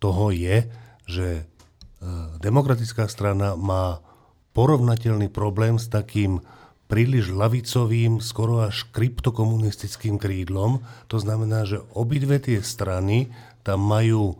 toho 0.00 0.32
je, 0.32 0.64
že 1.04 1.28
e, 1.36 1.42
demokratická 2.40 3.04
strana 3.04 3.52
má 3.52 4.00
porovnateľný 4.56 5.28
problém 5.28 5.76
s 5.76 5.92
takým 5.92 6.40
príliš 6.90 7.30
lavicovým, 7.30 8.18
skoro 8.18 8.66
až 8.66 8.88
kryptokomunistickým 8.90 10.18
krídlom. 10.18 10.82
To 11.06 11.22
znamená, 11.22 11.62
že 11.62 11.84
obidve 11.94 12.42
tie 12.42 12.58
strany 12.64 13.30
tam 13.62 13.84
majú 13.84 14.34
e, 14.34 14.36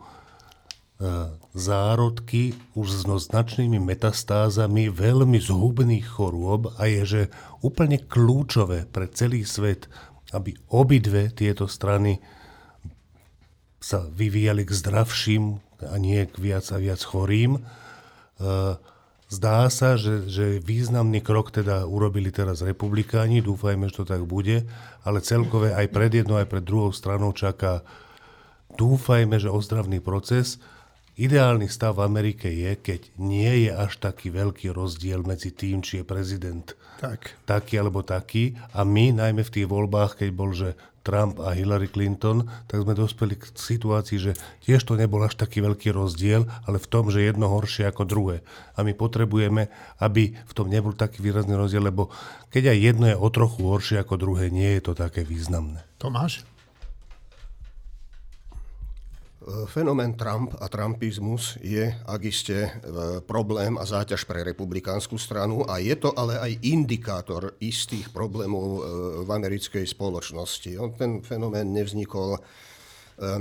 zárodky 1.51 2.55
už 2.79 2.87
s 2.87 3.01
značnými 3.03 3.79
metastázami 3.79 4.87
veľmi 4.87 5.39
zhubných 5.39 6.07
chorôb 6.07 6.71
a 6.79 6.87
je, 6.87 7.03
že 7.03 7.21
úplne 7.59 7.99
kľúčové 7.99 8.87
pre 8.87 9.11
celý 9.11 9.43
svet, 9.43 9.91
aby 10.31 10.55
obidve 10.71 11.27
tieto 11.35 11.67
strany 11.67 12.23
sa 13.83 14.07
vyvíjali 14.07 14.63
k 14.63 14.71
zdravším, 14.71 15.59
a 15.89 15.97
nie 15.97 16.29
k 16.29 16.37
viac 16.37 16.65
a 16.69 16.77
viac 16.77 17.01
chorým. 17.01 17.57
E, 17.57 17.61
zdá 19.33 19.65
sa, 19.73 19.97
že, 19.97 20.29
že 20.29 20.61
významný 20.61 21.25
krok 21.25 21.49
teda 21.49 21.89
urobili 21.89 22.29
teraz 22.29 22.61
republikáni, 22.61 23.41
dúfajme, 23.41 23.89
že 23.89 24.03
to 24.03 24.05
tak 24.05 24.21
bude, 24.29 24.69
ale 25.01 25.25
celkové 25.25 25.73
aj 25.73 25.87
pred 25.89 26.11
jednou, 26.13 26.37
aj 26.37 26.47
pred 26.49 26.63
druhou 26.63 26.93
stranou 26.93 27.33
čaká, 27.33 27.81
dúfajme, 28.77 29.41
že 29.41 29.49
ozdravný 29.49 29.97
proces. 29.99 30.61
Ideálny 31.21 31.69
stav 31.69 32.01
v 32.01 32.09
Amerike 32.09 32.49
je, 32.49 32.73
keď 32.73 33.13
nie 33.21 33.69
je 33.69 33.71
až 33.77 34.01
taký 34.01 34.33
veľký 34.33 34.73
rozdiel 34.73 35.21
medzi 35.21 35.53
tým, 35.53 35.85
či 35.85 36.01
je 36.01 36.05
prezident 36.07 36.65
tak. 36.97 37.37
taký 37.45 37.77
alebo 37.77 38.01
taký. 38.01 38.57
A 38.73 38.81
my, 38.81 39.13
najmä 39.13 39.45
v 39.45 39.53
tých 39.53 39.69
voľbách, 39.69 40.17
keď 40.17 40.29
bol, 40.33 40.49
že 40.49 40.73
Trump 41.05 41.37
a 41.37 41.53
Hillary 41.53 41.93
Clinton, 41.93 42.49
tak 42.65 42.81
sme 42.81 42.97
dospeli 42.97 43.37
k 43.37 43.53
situácii, 43.53 44.17
že 44.17 44.31
tiež 44.65 44.81
to 44.81 44.97
nebol 44.97 45.21
až 45.21 45.37
taký 45.37 45.61
veľký 45.61 45.93
rozdiel, 45.93 46.49
ale 46.65 46.81
v 46.81 46.89
tom, 46.89 47.13
že 47.13 47.21
jedno 47.21 47.49
horšie 47.53 47.85
ako 47.89 48.05
druhé. 48.09 48.41
A 48.73 48.81
my 48.81 48.97
potrebujeme, 48.97 49.69
aby 50.01 50.33
v 50.33 50.53
tom 50.57 50.73
nebol 50.73 50.97
taký 50.97 51.21
výrazný 51.21 51.53
rozdiel, 51.53 51.85
lebo 51.85 52.09
keď 52.49 52.73
aj 52.73 52.77
jedno 52.81 53.05
je 53.09 53.17
o 53.17 53.29
trochu 53.29 53.61
horšie 53.61 53.97
ako 54.01 54.17
druhé, 54.17 54.49
nie 54.49 54.77
je 54.77 54.89
to 54.89 54.93
také 54.97 55.21
významné. 55.21 55.85
Tomáš? 56.01 56.45
Fenomén 59.41 60.13
Trump 60.13 60.53
a 60.61 60.69
trumpizmus 60.69 61.57
je, 61.65 61.89
ak 62.05 62.21
iste, 62.29 62.69
e, 62.69 62.71
problém 63.25 63.73
a 63.73 63.89
záťaž 63.89 64.29
pre 64.29 64.45
republikánsku 64.45 65.17
stranu 65.17 65.65
a 65.65 65.81
je 65.81 65.97
to 65.97 66.13
ale 66.13 66.37
aj 66.37 66.61
indikátor 66.61 67.57
istých 67.57 68.13
problémov 68.13 68.69
e, 68.69 68.81
v 69.25 69.29
americkej 69.33 69.81
spoločnosti. 69.89 70.77
On 70.77 70.93
ten 70.93 71.25
fenomén 71.25 71.73
nevznikol, 71.73 72.37
e, 72.37 72.41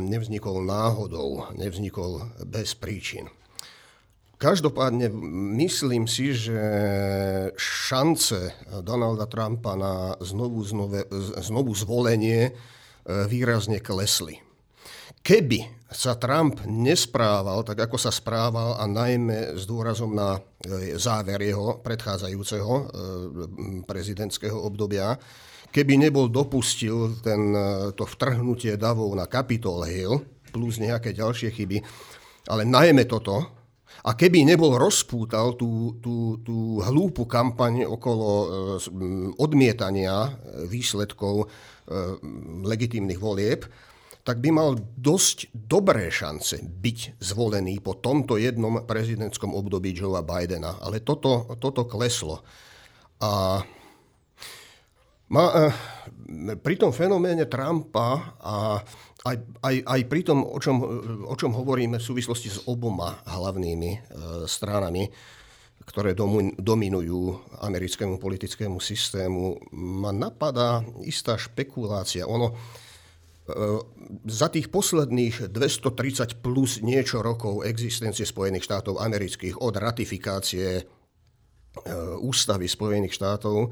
nevznikol 0.00 0.64
náhodou, 0.64 1.52
nevznikol 1.60 2.32
bez 2.48 2.72
príčin. 2.72 3.28
Každopádne 4.40 5.12
myslím 5.60 6.08
si, 6.08 6.32
že 6.32 6.56
šance 7.60 8.56
Donalda 8.80 9.28
Trumpa 9.28 9.76
na 9.76 10.16
znovu, 10.24 10.64
znove, 10.64 11.04
znovu 11.44 11.76
zvolenie 11.76 12.56
výrazne 13.04 13.84
klesli. 13.84 14.40
Keby 15.20 15.79
sa 15.90 16.14
Trump 16.14 16.62
nesprával 16.70 17.66
tak, 17.66 17.90
ako 17.90 17.98
sa 17.98 18.14
správal 18.14 18.78
a 18.78 18.86
najmä 18.86 19.58
s 19.58 19.66
dôrazom 19.66 20.14
na 20.14 20.38
e, 20.62 20.94
záver 20.94 21.42
jeho 21.42 21.82
predchádzajúceho 21.82 22.74
e, 22.78 22.84
prezidentského 23.82 24.54
obdobia, 24.54 25.18
keby 25.74 25.98
nebol 25.98 26.30
dopustil 26.30 27.18
ten, 27.18 27.50
e, 27.50 27.90
to 27.98 28.06
vtrhnutie 28.06 28.78
davov 28.78 29.10
na 29.18 29.26
Capitol 29.26 29.82
Hill 29.82 30.22
plus 30.54 30.78
nejaké 30.78 31.10
ďalšie 31.10 31.50
chyby, 31.50 31.82
ale 32.46 32.62
najmä 32.62 33.10
toto, 33.10 33.58
a 34.06 34.14
keby 34.14 34.46
nebol 34.46 34.78
rozpútal 34.78 35.58
tú, 35.58 35.98
tú, 35.98 36.38
tú 36.46 36.78
hlúpu 36.78 37.26
kampaň 37.26 37.84
okolo 37.84 38.28
odmietania 39.36 40.30
výsledkov 40.70 41.50
legitímnych 42.64 43.18
volieb, 43.18 43.66
tak 44.30 44.38
by 44.38 44.54
mal 44.54 44.78
dosť 44.94 45.50
dobré 45.50 46.06
šance 46.06 46.62
byť 46.62 47.18
zvolený 47.18 47.82
po 47.82 47.98
tomto 47.98 48.38
jednom 48.38 48.86
prezidentskom 48.86 49.50
období 49.58 49.90
Joea 49.90 50.22
Bidena. 50.22 50.78
Ale 50.78 51.02
toto, 51.02 51.50
toto 51.58 51.82
kleslo. 51.90 52.38
A 53.18 53.58
má, 55.34 55.44
eh, 55.50 55.74
pri 56.62 56.78
tom 56.78 56.94
fenoméne 56.94 57.50
Trumpa 57.50 58.38
a 58.38 58.78
aj, 59.26 59.36
aj, 59.66 59.76
aj 59.82 60.00
pri 60.06 60.22
tom, 60.22 60.46
o 60.46 60.62
čom, 60.62 60.78
o 61.26 61.34
čom 61.34 61.50
hovoríme 61.50 61.98
v 61.98 62.08
súvislosti 62.14 62.54
s 62.54 62.62
oboma 62.70 63.20
hlavnými 63.26 63.90
e, 63.92 63.98
stranami, 64.48 65.12
ktoré 65.84 66.16
domu, 66.16 66.54
dominujú 66.56 67.36
americkému 67.60 68.16
politickému 68.16 68.80
systému, 68.80 69.60
ma 69.76 70.08
napadá 70.08 70.80
istá 71.04 71.36
špekulácia. 71.36 72.24
Ono, 72.24 72.56
za 74.26 74.48
tých 74.50 74.68
posledných 74.68 75.50
230 75.50 76.42
plus 76.42 76.82
niečo 76.82 77.22
rokov 77.22 77.66
existencie 77.66 78.26
Spojených 78.26 78.66
štátov 78.66 78.98
amerických 78.98 79.60
od 79.60 79.74
ratifikácie 79.78 80.82
ústavy 82.20 82.66
Spojených 82.66 83.14
štátov 83.14 83.70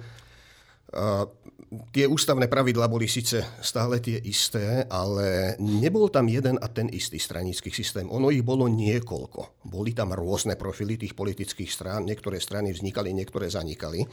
tie 1.92 2.08
ústavné 2.08 2.48
pravidlá 2.48 2.88
boli 2.88 3.04
síce 3.04 3.44
stále 3.60 4.00
tie 4.00 4.16
isté, 4.24 4.88
ale 4.88 5.56
nebol 5.60 6.08
tam 6.08 6.24
jeden 6.28 6.56
a 6.56 6.66
ten 6.72 6.88
istý 6.88 7.20
stranický 7.20 7.68
systém. 7.68 8.08
Ono 8.08 8.32
ich 8.32 8.40
bolo 8.40 8.64
niekoľko. 8.72 9.68
Boli 9.68 9.92
tam 9.92 10.16
rôzne 10.16 10.56
profily 10.56 10.96
tých 10.96 11.12
politických 11.12 11.68
strán. 11.68 12.08
Niektoré 12.08 12.40
strany 12.40 12.72
vznikali, 12.72 13.12
niektoré 13.12 13.52
zanikali. 13.52 14.08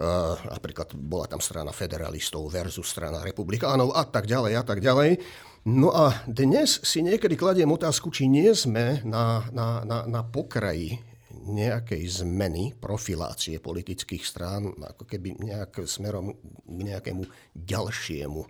Uh, 0.00 0.32
napríklad 0.48 0.96
bola 0.96 1.28
tam 1.28 1.44
strana 1.44 1.76
federalistov 1.76 2.48
versus 2.48 2.88
strana 2.88 3.20
republikánov 3.20 3.92
a 3.92 4.08
tak 4.08 4.24
ďalej 4.24 4.52
a 4.56 4.64
tak 4.64 4.80
ďalej. 4.80 5.20
No 5.68 5.92
a 5.92 6.24
dnes 6.24 6.80
si 6.80 7.04
niekedy 7.04 7.36
kladiem 7.36 7.68
otázku, 7.68 8.08
či 8.08 8.24
nie 8.24 8.48
sme 8.56 9.04
na, 9.04 9.44
na, 9.52 9.84
na, 9.84 10.08
na 10.08 10.24
pokraji 10.24 11.04
nejakej 11.28 12.24
zmeny, 12.24 12.72
profilácie 12.80 13.60
politických 13.60 14.24
strán, 14.24 14.72
ako 14.72 15.04
keby 15.04 15.36
nejak 15.36 15.84
smerom 15.84 16.32
k 16.64 16.80
nejakému 16.80 17.28
ďalšiemu 17.52 18.40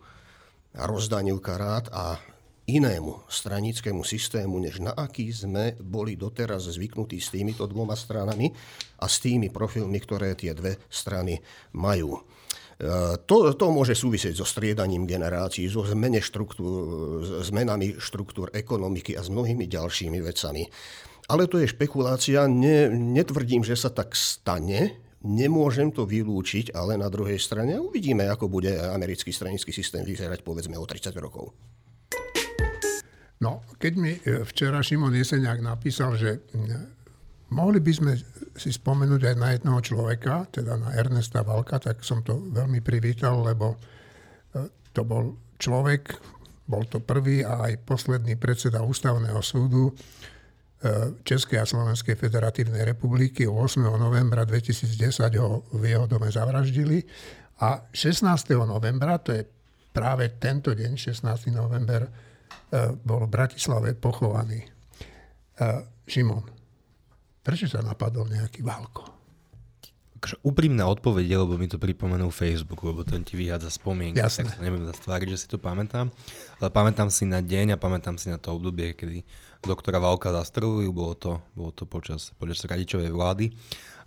rozdaniu 0.87 1.43
karát 1.43 1.91
a 1.91 2.15
inému 2.79 3.27
stranickému 3.27 4.07
systému, 4.07 4.63
než 4.63 4.79
na 4.79 4.95
aký 4.95 5.33
sme 5.35 5.75
boli 5.81 6.15
doteraz 6.15 6.71
zvyknutí 6.71 7.19
s 7.19 7.35
týmito 7.35 7.67
dvoma 7.67 7.99
stranami 7.99 8.53
a 9.03 9.07
s 9.11 9.19
tými 9.19 9.51
profilmi, 9.51 9.99
ktoré 9.99 10.39
tie 10.39 10.55
dve 10.55 10.79
strany 10.87 11.43
majú. 11.75 12.17
E, 12.17 12.21
to, 13.27 13.53
to 13.53 13.67
môže 13.69 13.93
súvisieť 13.99 14.39
so 14.39 14.47
striedaním 14.49 15.05
generácií, 15.05 15.69
so 15.69 15.85
zmene 15.85 16.25
štruktúr, 16.25 17.43
zmenami 17.45 18.01
štruktúr 18.01 18.49
ekonomiky 18.57 19.19
a 19.19 19.23
s 19.25 19.29
mnohými 19.29 19.69
ďalšími 19.69 20.19
vecami. 20.23 20.65
Ale 21.31 21.47
to 21.47 21.63
je 21.63 21.71
špekulácia, 21.71 22.51
ne, 22.51 22.91
netvrdím, 22.91 23.63
že 23.63 23.79
sa 23.79 23.93
tak 23.93 24.19
stane, 24.19 24.99
nemôžem 25.23 25.93
to 25.93 26.09
vylúčiť, 26.09 26.73
ale 26.75 26.97
na 26.97 27.07
druhej 27.13 27.39
strane 27.39 27.77
uvidíme, 27.77 28.27
ako 28.27 28.49
bude 28.49 28.73
americký 28.75 29.31
stranický 29.31 29.71
systém 29.71 30.03
vyzerať 30.03 30.41
povedzme 30.41 30.75
o 30.81 30.83
30 30.89 31.13
rokov. 31.21 31.53
No, 33.41 33.65
keď 33.81 33.93
mi 33.97 34.13
e, 34.21 34.45
včera 34.45 34.85
Šimon 34.85 35.17
Jeseniak 35.17 35.65
napísal, 35.65 36.13
že 36.21 36.45
mohli 37.49 37.81
by 37.81 37.93
sme 37.93 38.13
si 38.53 38.69
spomenúť 38.69 39.33
aj 39.33 39.37
na 39.41 39.49
jednoho 39.57 39.81
človeka, 39.81 40.45
teda 40.53 40.77
na 40.77 40.93
Ernesta 40.93 41.41
Valka, 41.41 41.81
tak 41.81 42.05
som 42.05 42.21
to 42.21 42.37
veľmi 42.53 42.85
privítal, 42.85 43.41
lebo 43.41 43.81
e, 44.53 44.69
to 44.93 45.09
bol 45.09 45.41
človek, 45.57 46.13
bol 46.69 46.85
to 46.85 47.01
prvý 47.01 47.41
a 47.41 47.65
aj 47.73 47.81
posledný 47.89 48.37
predseda 48.37 48.85
ústavného 48.85 49.41
súdu, 49.41 49.91
Českej 51.29 51.61
a 51.61 51.69
Slovenskej 51.69 52.17
federatívnej 52.17 52.89
republiky. 52.89 53.45
8. 53.45 53.85
novembra 54.01 54.49
2010 54.49 55.29
ho 55.37 55.61
v 55.77 55.93
jeho 55.93 56.09
dome 56.09 56.33
zavraždili 56.33 57.05
a 57.61 57.85
16. 57.93 58.25
novembra, 58.65 59.21
to 59.21 59.37
je 59.37 59.45
práve 59.93 60.41
tento 60.41 60.73
deň, 60.73 60.97
16. 60.97 61.53
november, 61.53 62.09
e, 62.09 62.30
bol 63.03 63.27
v 63.27 63.31
Bratislave 63.31 63.99
pochovaný 63.99 64.63
e, 64.63 64.69
Šimon. 66.07 66.47
Prečo 67.41 67.67
sa 67.67 67.83
napadol 67.83 68.31
nejaký 68.31 68.63
válko? 68.63 69.21
akože 70.21 70.37
úprimná 70.45 70.85
odpoveď, 70.85 71.41
lebo 71.41 71.57
mi 71.57 71.65
to 71.65 71.81
pripomenul 71.81 72.29
Facebook, 72.29 72.85
lebo 72.85 73.01
ten 73.09 73.25
ti 73.25 73.41
vyhádza 73.41 73.73
spomienky, 73.73 74.21
Jasne. 74.21 74.53
tak 74.53 74.61
sa 74.61 74.61
neviem 74.61 74.85
zastvariť, 74.85 75.33
že 75.33 75.41
si 75.41 75.47
to 75.49 75.57
pamätám. 75.57 76.13
Ale 76.61 76.69
pamätám 76.69 77.09
si 77.09 77.25
na 77.25 77.41
deň 77.41 77.75
a 77.75 77.81
pamätám 77.81 78.21
si 78.21 78.29
na 78.29 78.37
to 78.37 78.53
obdobie, 78.53 78.93
kedy 78.93 79.25
doktora 79.65 79.97
Valka 79.97 80.29
zastrelili, 80.29 80.93
bolo 80.93 81.17
to, 81.17 81.41
bolo 81.57 81.73
to 81.73 81.89
počas, 81.89 82.37
počas 82.37 82.61
radičovej 82.69 83.09
vlády, 83.09 83.49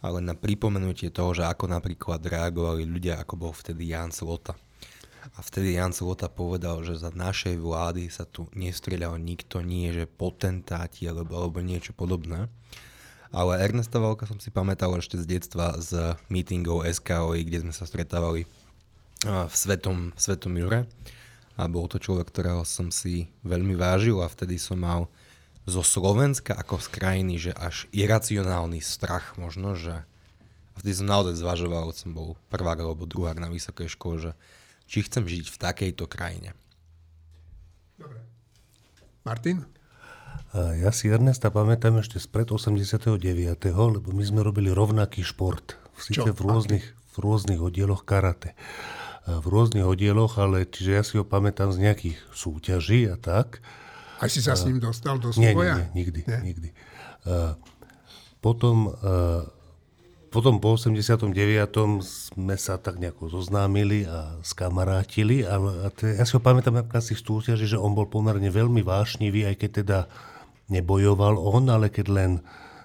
ale 0.05 0.21
na 0.21 0.37
pripomenutie 0.37 1.09
toho, 1.09 1.33
že 1.33 1.49
ako 1.49 1.65
napríklad 1.65 2.21
reagovali 2.21 2.85
ľudia, 2.85 3.17
ako 3.17 3.33
bol 3.49 3.51
vtedy 3.51 3.89
Jan 3.89 4.13
Slota. 4.13 4.53
A 5.23 5.39
vtedy 5.39 5.79
Jan 5.79 5.95
Slota 5.95 6.27
povedal, 6.27 6.83
že 6.83 6.99
za 6.99 7.07
našej 7.15 7.55
vlády 7.55 8.11
sa 8.11 8.27
tu 8.27 8.51
nestrieľal 8.51 9.15
nikto, 9.15 9.63
nie 9.63 9.87
že 9.95 10.03
potentáti 10.03 11.07
alebo, 11.07 11.39
alebo 11.39 11.63
niečo 11.63 11.95
podobné. 11.95 12.51
Ale 13.33 13.57
Ernesta 13.57 13.97
Valka 13.97 14.29
som 14.29 14.37
si 14.37 14.53
pamätal 14.53 14.93
ešte 14.99 15.17
z 15.17 15.25
detstva 15.25 15.79
z 15.79 16.19
meetingov 16.29 16.85
SKOI, 16.85 17.41
kde 17.47 17.65
sme 17.65 17.73
sa 17.73 17.87
stretávali 17.87 18.45
v 19.23 19.53
Svetom, 19.55 20.11
Svetom 20.19 20.53
Jure. 20.53 20.85
A 21.57 21.69
bol 21.69 21.85
to 21.87 21.97
človek, 21.97 22.29
ktorého 22.29 22.65
som 22.65 22.89
si 22.91 23.29
veľmi 23.45 23.73
vážil 23.77 24.21
a 24.21 24.29
vtedy 24.29 24.57
som 24.59 24.81
mal 24.81 25.09
zo 25.63 25.79
Slovenska 25.79 26.57
ako 26.59 26.81
z 26.81 26.87
krajiny, 26.91 27.35
že 27.39 27.51
až 27.55 27.87
iracionálny 27.95 28.83
strach 28.83 29.39
možno, 29.39 29.77
že 29.79 30.03
vtedy 30.81 30.91
som 30.97 31.07
naozaj 31.07 31.39
zvažoval, 31.39 31.93
som 31.95 32.11
bol 32.11 32.35
prvák 32.51 32.83
alebo 32.83 33.07
druhák 33.07 33.39
na 33.39 33.47
vysokej 33.47 33.87
škole, 33.95 34.15
že 34.19 34.31
či 34.93 35.01
chcem 35.01 35.25
žiť 35.25 35.49
v 35.49 35.57
takejto 35.57 36.05
krajine. 36.05 36.53
Dobre. 37.97 38.21
Martin? 39.25 39.65
Ja 40.53 40.93
si 40.93 41.09
Ernesta 41.09 41.49
pamätám 41.49 41.97
ešte 41.97 42.21
spred 42.21 42.53
89., 42.53 43.17
lebo 43.73 44.09
my 44.13 44.21
sme 44.21 44.45
robili 44.45 44.69
rovnaký 44.69 45.25
šport. 45.25 45.81
Sice 45.97 46.29
v 46.29 46.41
rôznych, 46.45 46.85
v 46.93 47.17
rôznych 47.17 47.57
oddieloch 47.57 48.05
karate. 48.05 48.53
V 49.25 49.45
rôznych 49.49 49.81
oddieloch, 49.81 50.37
ale 50.37 50.69
čiže 50.69 50.91
ja 50.93 51.01
si 51.01 51.17
ho 51.17 51.25
pamätám 51.25 51.73
z 51.73 51.89
nejakých 51.89 52.17
súťaží 52.29 53.09
a 53.09 53.17
tak. 53.17 53.65
A 54.21 54.29
si 54.29 54.45
sa 54.45 54.53
s 54.53 54.69
ním 54.69 54.77
dostal 54.77 55.17
do 55.17 55.33
súboja? 55.33 55.89
Nie, 55.89 55.89
nie, 55.89 56.05
nikdy, 56.05 56.21
nie? 56.21 56.39
nikdy. 56.53 56.69
Potom, 58.45 58.93
potom 60.33 60.57
po 60.57 60.73
89. 60.73 61.29
sme 62.01 62.57
sa 62.57 62.81
tak 62.81 62.97
nejako 62.97 63.29
zoznámili 63.29 64.09
a 64.09 64.41
skamarátili. 64.41 65.45
A, 65.45 65.61
a 65.61 65.87
te, 65.93 66.17
ja 66.17 66.25
si 66.25 66.33
ho 66.33 66.41
pamätám 66.41 66.73
napríklad 66.73 67.05
z 67.05 67.13
tých 67.13 67.21
súťaží, 67.21 67.69
že 67.69 67.77
on 67.77 67.93
bol 67.93 68.09
pomerne 68.09 68.49
veľmi 68.49 68.81
vášnivý, 68.81 69.45
aj 69.45 69.55
keď 69.61 69.71
teda 69.85 69.99
nebojoval 70.73 71.37
on, 71.37 71.69
ale 71.69 71.93
keď 71.93 72.05
len 72.09 72.31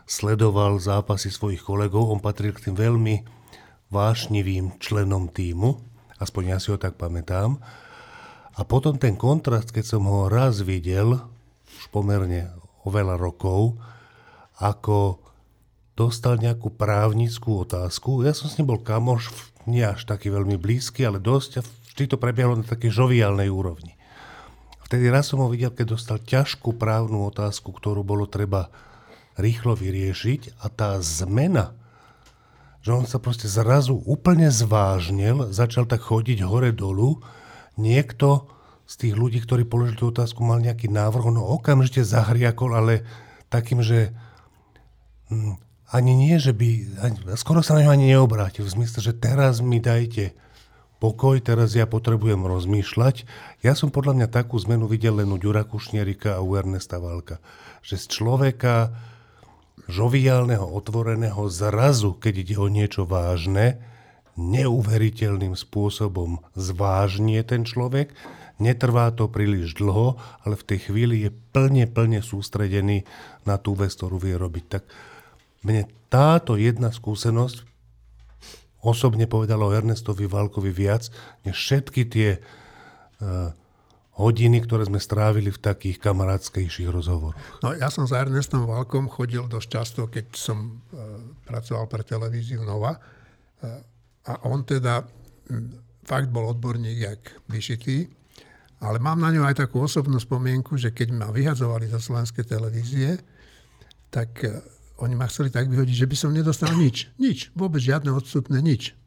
sledoval 0.04 0.76
zápasy 0.76 1.32
svojich 1.32 1.64
kolegov, 1.64 2.12
on 2.12 2.20
patril 2.20 2.52
k 2.52 2.68
tým 2.68 2.76
veľmi 2.76 3.24
vášnivým 3.88 4.76
členom 4.76 5.32
týmu, 5.32 5.80
aspoň 6.20 6.42
ja 6.52 6.58
si 6.60 6.68
ho 6.68 6.76
tak 6.76 7.00
pamätám. 7.00 7.56
A 8.58 8.60
potom 8.68 9.00
ten 9.00 9.16
kontrast, 9.16 9.72
keď 9.72 9.96
som 9.96 10.04
ho 10.04 10.28
raz 10.28 10.60
videl, 10.60 11.16
už 11.64 11.84
pomerne 11.88 12.52
o 12.84 12.92
veľa 12.92 13.16
rokov, 13.16 13.80
ako 14.60 15.27
dostal 15.98 16.38
nejakú 16.38 16.70
právnickú 16.70 17.66
otázku. 17.66 18.22
Ja 18.22 18.30
som 18.30 18.46
s 18.46 18.54
ním 18.54 18.70
bol 18.70 18.78
kamoš, 18.78 19.34
nie 19.66 19.82
až 19.82 20.06
taký 20.06 20.30
veľmi 20.30 20.54
blízky, 20.54 21.02
ale 21.02 21.18
dosť 21.18 21.50
a 21.58 21.66
vždy 21.66 22.14
to 22.14 22.16
prebiehalo 22.22 22.62
na 22.62 22.62
takej 22.62 22.94
žoviálnej 22.94 23.50
úrovni. 23.50 23.98
Vtedy 24.86 25.10
raz 25.10 25.34
som 25.34 25.42
ho 25.42 25.50
videl, 25.50 25.74
keď 25.74 25.98
dostal 25.98 26.22
ťažkú 26.22 26.78
právnu 26.78 27.26
otázku, 27.26 27.74
ktorú 27.74 28.06
bolo 28.06 28.30
treba 28.30 28.70
rýchlo 29.34 29.74
vyriešiť 29.74 30.62
a 30.62 30.70
tá 30.70 30.96
zmena, 31.02 31.74
že 32.80 32.94
on 32.94 33.04
sa 33.04 33.18
proste 33.18 33.50
zrazu 33.50 33.98
úplne 34.06 34.48
zvážnil, 34.48 35.50
začal 35.50 35.84
tak 35.84 36.06
chodiť 36.06 36.46
hore-dolu, 36.46 37.20
niekto 37.76 38.48
z 38.88 38.94
tých 38.96 39.14
ľudí, 39.18 39.44
ktorí 39.44 39.68
položili 39.68 40.00
tú 40.00 40.08
otázku, 40.08 40.40
mal 40.40 40.62
nejaký 40.64 40.88
návrh, 40.88 41.36
no 41.36 41.44
okamžite 41.44 42.00
zahriakol, 42.06 42.72
ale 42.72 43.04
takým, 43.52 43.84
že 43.84 44.16
hm, 45.28 45.67
ani 45.88 46.12
nie, 46.12 46.36
že 46.36 46.52
by, 46.52 46.68
ani, 47.00 47.16
skoro 47.40 47.64
sa 47.64 47.76
na 47.76 47.88
ňo 47.88 47.90
ani 47.96 48.12
neobrátil, 48.12 48.68
v 48.68 48.74
zmysle, 48.76 49.00
že 49.00 49.16
teraz 49.16 49.64
mi 49.64 49.80
dajte 49.80 50.36
pokoj, 51.00 51.40
teraz 51.40 51.72
ja 51.72 51.88
potrebujem 51.88 52.44
rozmýšľať. 52.44 53.24
Ja 53.64 53.72
som 53.72 53.88
podľa 53.88 54.18
mňa 54.20 54.28
takú 54.28 54.58
zmenu 54.60 54.90
videl 54.90 55.22
len 55.22 55.30
u 55.32 55.38
Ďura 55.40 55.64
Kušnierika 55.64 56.36
a 56.36 56.44
u 56.44 56.58
Ernesta 56.58 57.00
Valka. 57.00 57.40
Že 57.80 57.94
z 57.96 58.06
človeka 58.10 58.74
žoviálneho, 59.88 60.66
otvoreného 60.68 61.48
zrazu, 61.48 62.18
keď 62.18 62.34
ide 62.44 62.56
o 62.60 62.68
niečo 62.68 63.08
vážne, 63.08 63.80
neuveriteľným 64.38 65.56
spôsobom 65.56 66.44
zvážnie 66.54 67.42
ten 67.42 67.64
človek, 67.66 68.12
netrvá 68.62 69.10
to 69.14 69.26
príliš 69.30 69.74
dlho, 69.78 70.18
ale 70.44 70.54
v 70.54 70.66
tej 70.66 70.78
chvíli 70.90 71.26
je 71.26 71.30
plne, 71.32 71.86
plne 71.90 72.20
sústredený 72.22 73.06
na 73.46 73.58
tú 73.58 73.74
vec, 73.74 73.94
ktorú 73.94 74.18
vie 74.18 74.38
robiť. 74.38 74.64
Tak 74.68 74.84
mne 75.62 75.88
táto 76.08 76.54
jedna 76.56 76.94
skúsenosť 76.94 77.66
osobne 78.82 79.26
povedal 79.26 79.58
o 79.60 79.74
Ernestovi 79.74 80.30
Valkovi 80.30 80.70
viac, 80.70 81.10
než 81.42 81.58
všetky 81.58 82.02
tie 82.06 82.38
uh, 82.38 83.50
hodiny, 84.18 84.62
ktoré 84.62 84.86
sme 84.86 85.02
strávili 85.02 85.50
v 85.50 85.62
takých 85.62 85.98
kamarátskejších 85.98 86.90
rozhovoroch. 86.90 87.38
No, 87.62 87.74
ja 87.74 87.90
som 87.90 88.06
za 88.06 88.22
Ernestom 88.22 88.66
Valkom 88.66 89.10
chodil 89.10 89.42
dosť 89.50 89.68
často, 89.68 90.00
keď 90.06 90.26
som 90.34 90.58
uh, 90.94 91.20
pracoval 91.46 91.90
pre 91.90 92.06
televíziu 92.06 92.62
Nova. 92.62 92.94
Uh, 93.62 93.82
a 94.30 94.32
on 94.46 94.62
teda 94.62 95.02
um, 95.02 95.74
fakt 96.08 96.32
bol 96.32 96.48
odborník, 96.48 96.98
jak 96.98 97.22
vyšitý. 97.52 98.08
Ale 98.78 99.02
mám 99.02 99.18
na 99.18 99.34
ňu 99.34 99.42
aj 99.42 99.66
takú 99.66 99.82
osobnú 99.82 100.22
spomienku, 100.22 100.78
že 100.78 100.94
keď 100.94 101.08
ma 101.10 101.28
vyhadzovali 101.34 101.90
zo 101.90 101.98
slovenskej 101.98 102.46
televízie, 102.46 103.18
tak 104.06 104.30
e, 104.46 104.54
oni 104.98 105.14
ma 105.14 105.30
chceli 105.30 105.54
tak 105.54 105.70
vyhodiť, 105.70 105.94
že 105.94 106.10
by 106.10 106.16
som 106.18 106.30
nedostal 106.34 106.74
nič. 106.74 107.06
Nič. 107.22 107.54
Vôbec 107.54 107.78
žiadne 107.78 108.10
odstupné 108.10 108.58
nič. 108.58 108.98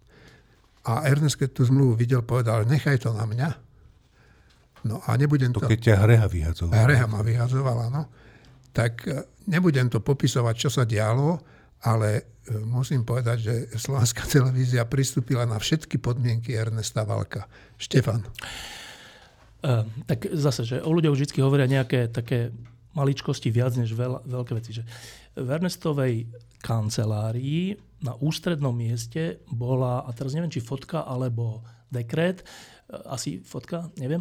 A 0.88 1.06
Ernest, 1.06 1.38
keď 1.38 1.62
tú 1.62 1.62
zmluvu 1.68 2.00
videl, 2.00 2.24
povedal, 2.24 2.66
nechaj 2.66 3.04
to 3.06 3.14
na 3.14 3.28
mňa. 3.28 3.50
No 4.88 4.98
a 5.06 5.14
nebudem 5.14 5.54
to... 5.54 5.62
To 5.62 5.70
keď 5.70 5.94
ťa 5.94 5.96
Hreha 6.08 6.28
vyhadzovala. 6.32 6.82
Hreha 6.90 7.06
ma 7.06 7.22
vyhadzovala, 7.22 7.86
no. 7.94 8.10
Tak 8.74 8.94
e, 9.06 9.30
nebudem 9.46 9.92
to 9.94 10.02
popisovať, 10.02 10.56
čo 10.58 10.70
sa 10.74 10.90
dialo, 10.90 11.38
ale 11.86 12.42
e, 12.50 12.58
musím 12.66 13.06
povedať, 13.06 13.38
že 13.46 13.54
slovenská 13.78 14.26
televízia 14.26 14.88
pristúpila 14.90 15.46
na 15.46 15.62
všetky 15.62 16.02
podmienky 16.02 16.58
Ernesta 16.58 17.06
Valka. 17.06 17.46
Štefan. 17.78 18.26
Uh, 19.62 19.86
tak 20.10 20.26
zase, 20.34 20.66
že 20.66 20.82
o 20.82 20.90
ľuďoch 20.90 21.14
vždy 21.14 21.38
hovoria 21.46 21.70
nejaké 21.70 22.10
také 22.10 22.50
maličkosti 22.98 23.54
viac 23.54 23.78
než 23.78 23.94
veľ, 23.94 24.26
veľké 24.26 24.52
veci. 24.58 24.82
Že 24.82 24.84
v 25.36 25.48
Ernestovej 25.48 26.28
kancelárii 26.62 27.76
na 28.02 28.18
ústrednom 28.18 28.74
mieste 28.74 29.42
bola, 29.50 30.04
a 30.06 30.10
teraz 30.12 30.34
neviem, 30.34 30.52
či 30.52 30.62
fotka 30.62 31.06
alebo 31.06 31.62
dekret, 31.92 32.44
asi 33.08 33.40
fotka, 33.40 33.88
neviem, 33.96 34.20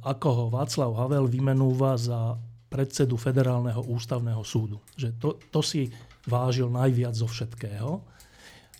ako 0.00 0.28
ho 0.32 0.44
Václav 0.48 0.96
Havel 0.96 1.28
vymenúva 1.28 2.00
za 2.00 2.40
predsedu 2.72 3.20
Federálneho 3.20 3.84
ústavného 3.84 4.40
súdu. 4.40 4.80
Že 4.96 5.08
to, 5.20 5.28
to 5.52 5.60
si 5.60 5.92
vážil 6.24 6.72
najviac 6.72 7.12
zo 7.12 7.28
všetkého. 7.28 8.00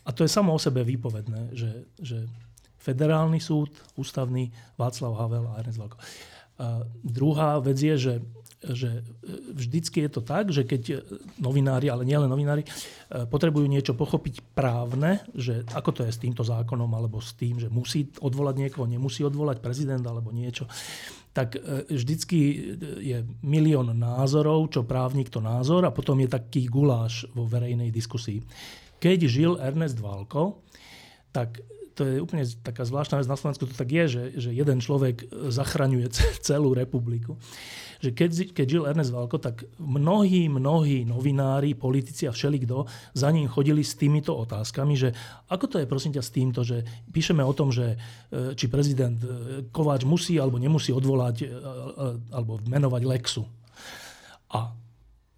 A 0.03 0.11
to 0.17 0.25
je 0.25 0.33
samo 0.33 0.57
o 0.57 0.59
sebe 0.59 0.81
výpovedné, 0.81 1.53
že, 1.53 1.93
že 2.01 2.25
federálny 2.81 3.39
súd, 3.39 3.71
ústavný, 4.01 4.49
Václav 4.81 5.15
Havel 5.15 5.45
a 5.47 5.61
Ernest 5.61 5.79
Valko. 5.79 6.01
A 6.59 6.83
druhá 7.05 7.61
vec 7.61 7.79
je, 7.79 7.95
že, 7.95 8.15
že 8.63 9.03
vždycky 9.51 10.07
je 10.07 10.11
to 10.11 10.23
tak, 10.23 10.55
že 10.55 10.63
keď 10.63 11.03
novinári, 11.43 11.91
ale 11.91 12.07
nielen 12.07 12.31
novinári, 12.31 12.63
potrebujú 13.11 13.67
niečo 13.67 13.99
pochopiť 13.99 14.55
právne, 14.55 15.27
že 15.35 15.67
ako 15.75 15.91
to 15.91 16.01
je 16.07 16.15
s 16.15 16.23
týmto 16.23 16.47
zákonom, 16.47 16.87
alebo 16.95 17.19
s 17.19 17.35
tým, 17.35 17.59
že 17.59 17.67
musí 17.67 18.07
odvolať 18.23 18.55
niekoho, 18.63 18.87
nemusí 18.87 19.27
odvolať 19.27 19.59
prezident 19.59 20.07
alebo 20.07 20.31
niečo, 20.31 20.71
tak 21.33 21.57
vždycky 21.89 22.39
je 23.03 23.25
milión 23.43 23.91
názorov, 23.97 24.69
čo 24.71 24.87
právnik 24.87 25.33
to 25.33 25.41
názor 25.41 25.83
a 25.83 25.95
potom 25.95 26.21
je 26.21 26.29
taký 26.29 26.71
guláš 26.71 27.27
vo 27.33 27.49
verejnej 27.49 27.91
diskusii. 27.91 28.45
Keď 29.03 29.19
žil 29.27 29.59
Ernest 29.59 29.99
Valko, 29.99 30.63
tak 31.35 31.65
to 31.93 32.03
je 32.09 32.21
úplne 32.21 32.45
taká 32.65 32.83
zvláštna 32.85 33.21
vec 33.21 33.29
na 33.29 33.37
Slovensku, 33.37 33.69
to 33.69 33.77
tak 33.77 33.89
je, 33.93 34.05
že, 34.09 34.23
že 34.37 34.51
jeden 34.53 34.81
človek 34.81 35.29
zachraňuje 35.53 36.09
celú 36.47 36.73
republiku. 36.73 37.37
Že 38.03 38.11
keď, 38.19 38.31
keď 38.51 38.67
žil 38.67 38.89
Ernest 38.91 39.15
Valko, 39.15 39.39
tak 39.39 39.63
mnohí, 39.79 40.51
mnohí 40.51 41.07
novinári, 41.07 41.79
politici 41.79 42.27
a 42.27 42.35
všelikto 42.35 42.91
za 43.15 43.31
ním 43.31 43.47
chodili 43.47 43.87
s 43.87 43.95
týmito 43.95 44.35
otázkami, 44.35 44.99
že 44.99 45.15
ako 45.47 45.65
to 45.71 45.77
je 45.79 45.87
prosím 45.87 46.19
ťa 46.19 46.23
s 46.27 46.35
týmto, 46.35 46.61
že 46.67 46.83
píšeme 47.15 47.47
o 47.47 47.55
tom, 47.55 47.71
že 47.71 47.95
e, 47.95 48.59
či 48.59 48.67
prezident 48.67 49.23
e, 49.23 49.29
Kováč 49.71 50.03
musí 50.03 50.35
alebo 50.35 50.59
nemusí 50.59 50.91
odvolať 50.91 51.47
e, 51.47 51.49
alebo 52.35 52.59
menovať 52.67 53.03
Lexu. 53.07 53.47
A 54.51 54.75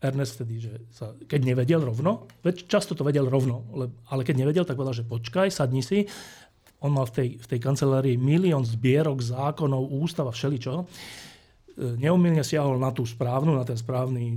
Ernest 0.04 0.36
vtedy, 0.36 0.60
že 0.60 0.72
sa, 0.92 1.16
keď 1.16 1.40
nevedel 1.40 1.80
rovno, 1.80 2.28
veď 2.44 2.68
často 2.68 2.92
to 2.92 3.08
vedel 3.08 3.24
rovno, 3.24 3.64
ale 4.12 4.20
keď 4.20 4.44
nevedel, 4.44 4.68
tak 4.68 4.76
povedal, 4.76 4.92
že 4.92 5.08
počkaj, 5.08 5.48
sadni 5.48 5.80
si, 5.80 6.04
on 6.80 6.90
mal 6.92 7.06
v 7.08 7.14
tej, 7.14 7.28
v 7.38 7.46
tej 7.46 7.60
kancelárii 7.62 8.16
milión 8.18 8.66
zbierok, 8.66 9.20
zákonov, 9.22 9.92
ústav 9.94 10.26
a 10.28 10.34
všeličoho. 10.34 10.80
E, 10.82 10.86
neumilne 11.98 12.42
siahol 12.42 12.76
na 12.76 12.90
tú 12.90 13.06
správnu, 13.06 13.54
na 13.54 13.64
ten 13.64 13.78
správny, 13.78 14.34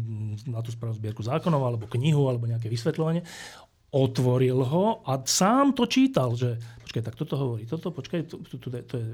na 0.47 0.61
tú 0.61 0.69
správnu 0.71 0.97
zbierku 0.97 1.21
zákonov, 1.25 1.61
alebo 1.63 1.85
knihu, 1.97 2.29
alebo 2.29 2.47
nejaké 2.47 2.69
vysvetľovanie. 2.71 3.25
Otvoril 3.87 4.59
ho 4.67 5.01
a 5.07 5.15
sám 5.23 5.71
to 5.71 5.87
čítal, 5.87 6.35
že 6.35 6.59
počkaj, 6.83 7.03
tak 7.07 7.15
toto 7.15 7.35
hovorí, 7.39 7.63
toto, 7.63 7.91
počkaj, 7.95 8.19
to, 8.27 8.35
to, 8.43 8.55
to, 8.59 8.67
to 8.83 8.95
je 8.99 9.07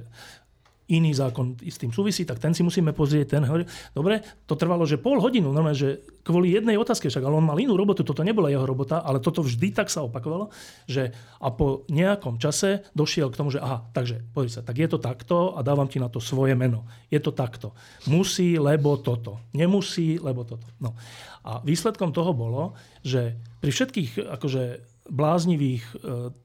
iný 0.92 1.16
zákon 1.16 1.56
s 1.64 1.80
tým 1.80 1.96
súvisí, 1.96 2.28
tak 2.28 2.44
ten 2.44 2.52
si 2.52 2.60
musíme 2.60 2.92
pozrieť. 2.92 3.40
Ten 3.40 3.44
hovorí, 3.48 3.64
dobre, 3.96 4.20
to 4.44 4.60
trvalo, 4.60 4.84
že 4.84 5.00
pol 5.00 5.24
hodinu, 5.24 5.56
normálne, 5.56 5.80
že 5.80 6.04
kvôli 6.28 6.52
jednej 6.52 6.76
otázke, 6.76 7.08
však, 7.08 7.24
ale 7.24 7.40
on 7.40 7.48
mal 7.48 7.56
inú 7.56 7.80
robotu, 7.80 8.04
toto 8.04 8.24
nebola 8.24 8.52
jeho 8.52 8.68
robota, 8.68 9.00
ale 9.00 9.24
toto 9.24 9.40
vždy 9.40 9.72
tak 9.72 9.88
sa 9.88 10.04
opakovalo, 10.04 10.52
že 10.84 11.16
a 11.40 11.48
po 11.56 11.88
nejakom 11.88 12.36
čase 12.36 12.84
došiel 12.92 13.32
k 13.32 13.40
tomu, 13.40 13.50
že 13.52 13.64
aha, 13.64 13.88
takže 13.96 14.20
pozri 14.36 14.52
sa, 14.52 14.62
tak 14.64 14.76
je 14.76 14.88
to 14.92 15.00
takto 15.00 15.56
a 15.56 15.64
dávam 15.64 15.88
ti 15.88 16.04
na 16.04 16.12
to 16.12 16.20
svoje 16.20 16.56
meno. 16.56 16.84
Je 17.08 17.20
to 17.24 17.32
takto. 17.32 17.72
Musí, 18.12 18.60
lebo 18.60 19.00
toto. 19.00 19.40
Nemusí, 19.56 20.20
lebo 20.20 20.44
toto. 20.44 20.68
No. 20.84 20.96
A 21.44 21.60
výsledkom 21.60 22.16
toho 22.16 22.32
bolo, 22.32 22.76
že 23.04 23.36
pri 23.60 23.72
všetkých 23.72 24.32
akože 24.36 24.93
bláznivých 25.10 25.84
e, 25.84 25.96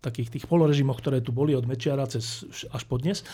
takých 0.02 0.38
tých 0.38 0.44
polorežimoch, 0.50 0.98
ktoré 0.98 1.22
tu 1.22 1.30
boli 1.30 1.54
od 1.54 1.66
Mečiara 1.66 2.11
cez 2.11 2.42
až 2.74 2.82
po 2.86 2.98
dnes, 2.98 3.22
e, 3.22 3.24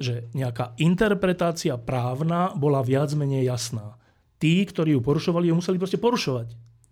že 0.00 0.26
nejaká 0.32 0.72
interpretácia 0.80 1.76
právna 1.76 2.56
bola 2.56 2.80
viac 2.80 3.12
menej 3.12 3.46
jasná. 3.46 4.00
Tí, 4.40 4.64
ktorí 4.64 4.96
ju 4.96 5.00
porušovali, 5.04 5.52
ju 5.52 5.54
museli 5.60 5.78
proste 5.78 6.00
porušovať. 6.00 6.48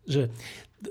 Že 0.07 0.31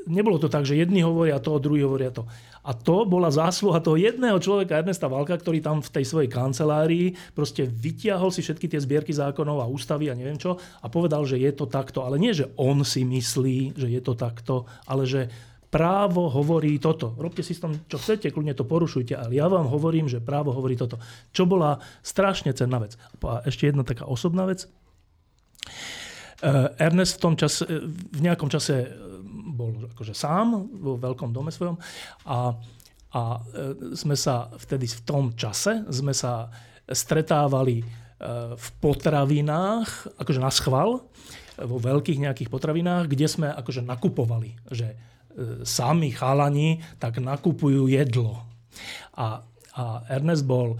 nebolo 0.09 0.37
to 0.37 0.51
tak, 0.51 0.65
že 0.65 0.77
jedni 0.77 1.05
hovoria 1.05 1.39
to, 1.39 1.61
druhí 1.61 1.85
hovoria 1.85 2.11
to. 2.11 2.27
A 2.59 2.75
to 2.75 3.07
bola 3.07 3.31
zásluha 3.31 3.79
toho 3.79 3.95
jedného 3.95 4.35
človeka, 4.37 4.77
Ernesta 4.77 5.07
Valka, 5.07 5.39
ktorý 5.39 5.63
tam 5.63 5.79
v 5.79 5.89
tej 5.89 6.05
svojej 6.05 6.29
kancelárii 6.29 7.15
proste 7.31 7.63
vytiahol 7.65 8.29
si 8.29 8.43
všetky 8.43 8.67
tie 8.67 8.83
zbierky 8.83 9.15
zákonov 9.15 9.63
a 9.63 9.71
ústavy 9.71 10.11
a 10.11 10.17
neviem 10.17 10.37
čo 10.37 10.59
a 10.59 10.85
povedal, 10.91 11.23
že 11.23 11.39
je 11.39 11.49
to 11.55 11.65
takto. 11.65 12.03
Ale 12.03 12.19
nie, 12.19 12.35
že 12.35 12.51
on 12.59 12.83
si 12.83 13.07
myslí, 13.07 13.79
že 13.79 13.87
je 13.87 14.01
to 14.03 14.13
takto, 14.13 14.67
ale 14.85 15.07
že 15.07 15.31
právo 15.69 16.29
hovorí 16.33 16.81
toto. 16.81 17.13
Robte 17.17 17.45
si 17.45 17.53
s 17.53 17.61
tom, 17.61 17.85
čo 17.85 18.01
chcete, 18.01 18.33
kľudne 18.33 18.57
to 18.57 18.65
porušujte, 18.65 19.13
ale 19.13 19.37
ja 19.37 19.45
vám 19.45 19.69
hovorím, 19.69 20.09
že 20.09 20.17
právo 20.21 20.49
hovorí 20.49 20.73
toto. 20.73 20.97
Čo 21.29 21.45
bola 21.45 21.77
strašne 22.01 22.51
cenná 22.57 22.81
vec. 22.81 22.97
A 23.21 23.45
ešte 23.45 23.69
jedna 23.69 23.85
taká 23.85 24.09
osobná 24.09 24.49
vec. 24.49 24.65
Eh, 26.39 26.67
Ernest 26.81 27.19
v 27.19 27.21
tom 27.21 27.33
čase, 27.37 27.67
v 27.93 28.19
nejakom 28.19 28.49
čase 28.49 28.75
eh, 28.81 28.89
bol 29.53 29.91
akože 29.93 30.17
sám 30.17 30.71
vo 30.81 30.97
veľkom 30.97 31.29
dome 31.35 31.51
svojom 31.53 31.75
a, 32.25 32.55
a 33.11 33.21
sme 33.91 34.15
sa 34.15 34.47
vtedy 34.55 34.87
v 34.87 35.01
tom 35.03 35.35
čase 35.35 35.83
sme 35.91 36.15
sa 36.15 36.47
stretávali 36.87 37.83
v 38.55 38.67
potravinách, 38.83 40.19
akože 40.19 40.39
na 40.43 40.51
schval, 40.51 41.07
vo 41.59 41.77
veľkých 41.79 42.19
nejakých 42.23 42.51
potravinách, 42.51 43.11
kde 43.11 43.27
sme 43.27 43.47
akože 43.51 43.83
nakupovali, 43.83 44.55
že 44.71 44.95
sami 45.63 46.11
chalani 46.11 46.79
tak 46.97 47.19
nakupujú 47.19 47.87
jedlo. 47.87 48.43
A, 49.15 49.43
a 49.75 49.83
Ernest 50.07 50.47
bol 50.47 50.75
e, 50.75 50.77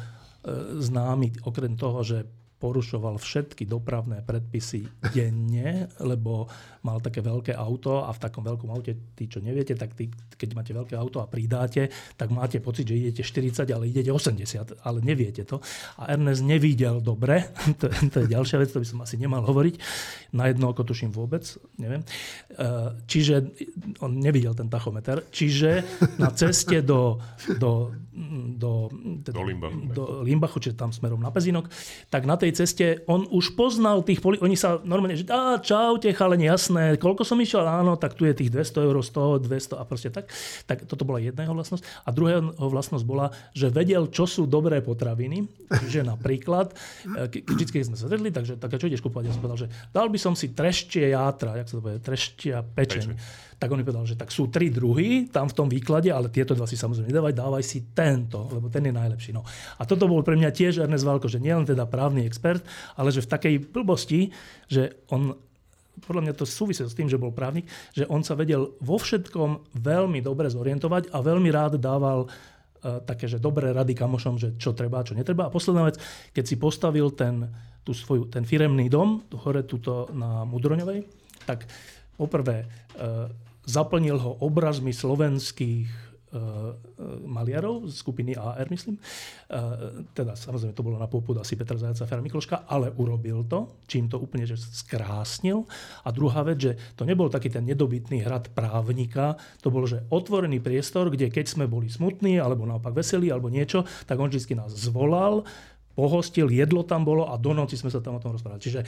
známy 0.80 1.44
okrem 1.44 1.76
toho, 1.76 2.04
že 2.04 2.24
porušoval 2.60 3.16
všetky 3.18 3.64
dopravné 3.64 4.20
predpisy 4.22 4.84
denne, 5.16 5.88
lebo 6.04 6.52
mal 6.84 7.00
také 7.00 7.24
veľké 7.24 7.56
auto 7.56 8.04
a 8.04 8.12
v 8.12 8.20
takom 8.20 8.44
veľkom 8.44 8.70
aute, 8.72 9.16
tí 9.16 9.32
čo 9.32 9.40
neviete, 9.40 9.76
tak 9.80 9.96
tí, 9.96 10.12
keď 10.12 10.50
máte 10.56 10.72
veľké 10.76 10.96
auto 11.00 11.24
a 11.24 11.28
pridáte, 11.28 11.88
tak 12.20 12.32
máte 12.36 12.60
pocit, 12.60 12.88
že 12.88 13.00
idete 13.00 13.24
40, 13.24 13.64
ale 13.72 13.92
idete 13.92 14.12
80, 14.12 14.84
ale 14.84 15.00
neviete 15.00 15.48
to. 15.48 15.64
A 16.00 16.12
Ernest 16.12 16.44
nevidel 16.44 17.00
dobre, 17.00 17.48
to, 17.80 17.88
to 17.88 18.18
je 18.24 18.28
ďalšia 18.28 18.60
vec, 18.60 18.72
to 18.76 18.84
by 18.84 18.88
som 18.88 19.00
asi 19.04 19.16
nemal 19.16 19.44
hovoriť, 19.44 19.76
na 20.36 20.52
jedno 20.52 20.72
oko 20.72 20.84
tuším 20.84 21.16
vôbec, 21.16 21.44
neviem. 21.80 22.04
E, 22.52 22.66
čiže 23.08 23.56
on 24.04 24.20
nevidel 24.20 24.52
ten 24.56 24.68
tachometer, 24.68 25.28
čiže 25.32 25.84
na 26.20 26.32
ceste 26.36 26.84
do, 26.84 27.20
do, 27.60 27.96
do, 28.14 28.92
do, 28.92 29.32
do 29.32 29.44
Limbachu, 29.44 29.78
do 29.96 30.04
Limbachu 30.24 30.58
čiže 30.60 30.76
tam 30.76 30.92
smerom 30.92 31.20
na 31.20 31.32
Pezinok, 31.32 31.72
tak 32.12 32.28
na 32.28 32.36
tej 32.36 32.49
tej 32.50 32.66
ceste 32.66 32.86
on 33.06 33.30
už 33.30 33.54
poznal 33.54 34.02
tých 34.02 34.18
poli- 34.26 34.42
oni 34.42 34.58
sa 34.58 34.82
normálne, 34.82 35.14
že 35.14 35.30
á, 35.30 35.62
čaute 35.62 36.10
chaleni, 36.10 36.50
jasné, 36.50 36.98
koľko 36.98 37.22
som 37.22 37.38
išiel, 37.38 37.62
áno, 37.62 37.94
tak 37.94 38.18
tu 38.18 38.26
je 38.26 38.34
tých 38.34 38.50
200 38.50 38.90
eur, 38.90 38.98
100, 38.98 39.46
200 39.46 39.78
a 39.78 39.84
proste 39.86 40.10
tak. 40.10 40.34
Tak 40.66 40.90
toto 40.90 41.06
bola 41.06 41.22
jedna 41.22 41.46
jeho 41.46 41.54
vlastnosť. 41.54 41.86
A 41.86 42.10
druhá 42.10 42.42
jeho 42.42 42.70
vlastnosť 42.74 43.06
bola, 43.06 43.30
že 43.54 43.70
vedel, 43.70 44.10
čo 44.10 44.26
sú 44.26 44.50
dobré 44.50 44.82
potraviny. 44.82 45.46
Čiže 45.70 46.02
napríklad, 46.10 46.74
e, 47.06 47.46
vždy, 47.46 47.94
sme 47.94 47.98
sa 47.98 48.10
zredli, 48.10 48.34
takže 48.34 48.58
tak, 48.58 48.74
čo 48.74 48.90
ideš 48.90 49.06
kúpovať? 49.06 49.30
Ja 49.30 49.34
som 49.38 49.46
povedal, 49.46 49.70
že 49.70 49.72
dal 49.94 50.10
by 50.10 50.18
som 50.18 50.34
si 50.34 50.50
treštie 50.50 51.14
játra, 51.14 51.62
jak 51.62 51.70
sa 51.70 51.78
to 51.78 51.84
povie, 51.86 52.02
treštia 52.02 52.66
pečeň. 52.66 53.14
pečeň 53.14 53.48
tak 53.60 53.68
on 53.76 53.78
mi 53.78 53.84
povedal, 53.84 54.08
že 54.08 54.16
tak 54.16 54.32
sú 54.32 54.48
tri 54.48 54.72
druhy 54.72 55.28
tam 55.28 55.52
v 55.52 55.58
tom 55.60 55.68
výklade, 55.68 56.08
ale 56.08 56.32
tieto 56.32 56.56
dva 56.56 56.64
si 56.64 56.80
samozrejme 56.80 57.12
nedávaj, 57.12 57.36
dávaj 57.36 57.64
si 57.68 57.92
tento, 57.92 58.48
lebo 58.48 58.72
ten 58.72 58.88
je 58.88 58.96
najlepší. 58.96 59.36
No. 59.36 59.44
A 59.76 59.84
toto 59.84 60.08
bol 60.08 60.24
pre 60.24 60.40
mňa 60.40 60.56
tiež 60.56 60.80
Ernest 60.88 61.04
Valko, 61.04 61.28
že 61.28 61.44
nielen 61.44 61.68
teda 61.68 61.84
právny 61.84 62.24
expert, 62.24 62.64
ale 62.96 63.12
že 63.12 63.20
v 63.20 63.32
takej 63.36 63.56
blbosti, 63.68 64.32
že 64.72 65.04
on 65.12 65.36
podľa 66.00 66.32
mňa 66.32 66.34
to 66.40 66.48
súvisí 66.48 66.80
s 66.80 66.96
tým, 66.96 67.12
že 67.12 67.20
bol 67.20 67.36
právnik, 67.36 67.68
že 67.92 68.08
on 68.08 68.24
sa 68.24 68.32
vedel 68.32 68.72
vo 68.80 68.96
všetkom 68.96 69.76
veľmi 69.76 70.24
dobre 70.24 70.48
zorientovať 70.48 71.12
a 71.12 71.20
veľmi 71.20 71.52
rád 71.52 71.76
dával 71.76 72.32
také, 72.80 73.28
že 73.28 73.44
dobré 73.44 73.76
rady 73.76 73.92
kamošom, 73.92 74.40
že 74.40 74.56
čo 74.56 74.72
treba, 74.72 75.04
čo 75.04 75.12
netreba. 75.12 75.52
A 75.52 75.54
posledná 75.54 75.84
vec, 75.84 76.00
keď 76.32 76.44
si 76.48 76.56
postavil 76.56 77.12
ten, 77.12 77.52
tú 77.84 77.92
svoju, 77.92 78.32
ten 78.32 78.48
firemný 78.48 78.88
dom, 78.88 79.28
tu 79.28 79.36
hore 79.36 79.68
tuto 79.68 80.08
na 80.16 80.48
Mudroňovej, 80.48 81.04
tak 81.44 81.68
poprvé 82.16 82.64
e, 82.64 82.68
zaplnil 83.70 84.18
ho 84.18 84.42
obrazmi 84.42 84.90
slovenských 84.90 86.10
Eh, 86.30 86.38
maliarov 87.26 87.90
z 87.90 88.06
skupiny 88.06 88.38
AR, 88.38 88.70
myslím. 88.70 89.02
Eh, 89.02 90.06
teda 90.14 90.38
samozrejme 90.38 90.78
to 90.78 90.86
bolo 90.86 91.02
na 91.02 91.10
popud 91.10 91.34
asi 91.42 91.58
Petr 91.58 91.74
Zajaca 91.74 92.06
Fera 92.06 92.22
Mikloška, 92.22 92.70
ale 92.70 92.94
urobil 93.02 93.50
to, 93.50 93.82
čím 93.90 94.06
to 94.06 94.22
úplne 94.22 94.46
že 94.46 94.54
skrásnil. 94.54 95.66
A 96.06 96.14
druhá 96.14 96.46
vec, 96.46 96.62
že 96.62 96.78
to 96.94 97.02
nebol 97.02 97.34
taký 97.34 97.50
ten 97.50 97.66
nedobytný 97.66 98.22
hrad 98.22 98.54
právnika, 98.54 99.42
to 99.66 99.74
bol, 99.74 99.90
že 99.90 100.06
otvorený 100.14 100.62
priestor, 100.62 101.10
kde 101.10 101.34
keď 101.34 101.50
sme 101.50 101.66
boli 101.66 101.90
smutní, 101.90 102.38
alebo 102.38 102.62
naopak 102.62 102.94
veselí, 102.94 103.34
alebo 103.34 103.50
niečo, 103.50 103.82
tak 104.06 104.22
on 104.22 104.30
vždy 104.30 104.54
nás 104.54 104.70
zvolal, 104.70 105.42
pohostil, 106.00 106.48
jedlo 106.48 106.88
tam 106.88 107.04
bolo 107.04 107.28
a 107.28 107.36
do 107.36 107.52
noci 107.52 107.76
sme 107.76 107.92
sa 107.92 108.00
tam 108.00 108.16
o 108.16 108.24
tom 108.24 108.32
rozprávali. 108.32 108.64
Čiže, 108.64 108.82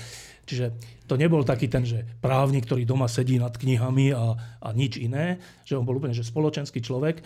čiže 0.47 0.65
to 1.11 1.19
nebol 1.19 1.43
taký 1.43 1.67
ten, 1.67 1.83
že 1.83 2.07
právnik, 2.23 2.63
ktorý 2.63 2.87
doma 2.87 3.11
sedí 3.11 3.35
nad 3.35 3.51
knihami 3.51 4.15
a, 4.15 4.39
a 4.63 4.67
nič 4.71 4.95
iné, 4.95 5.43
že 5.67 5.75
on 5.75 5.83
bol 5.83 5.99
úplne 5.99 6.15
že 6.15 6.23
spoločenský 6.23 6.79
človek, 6.79 7.19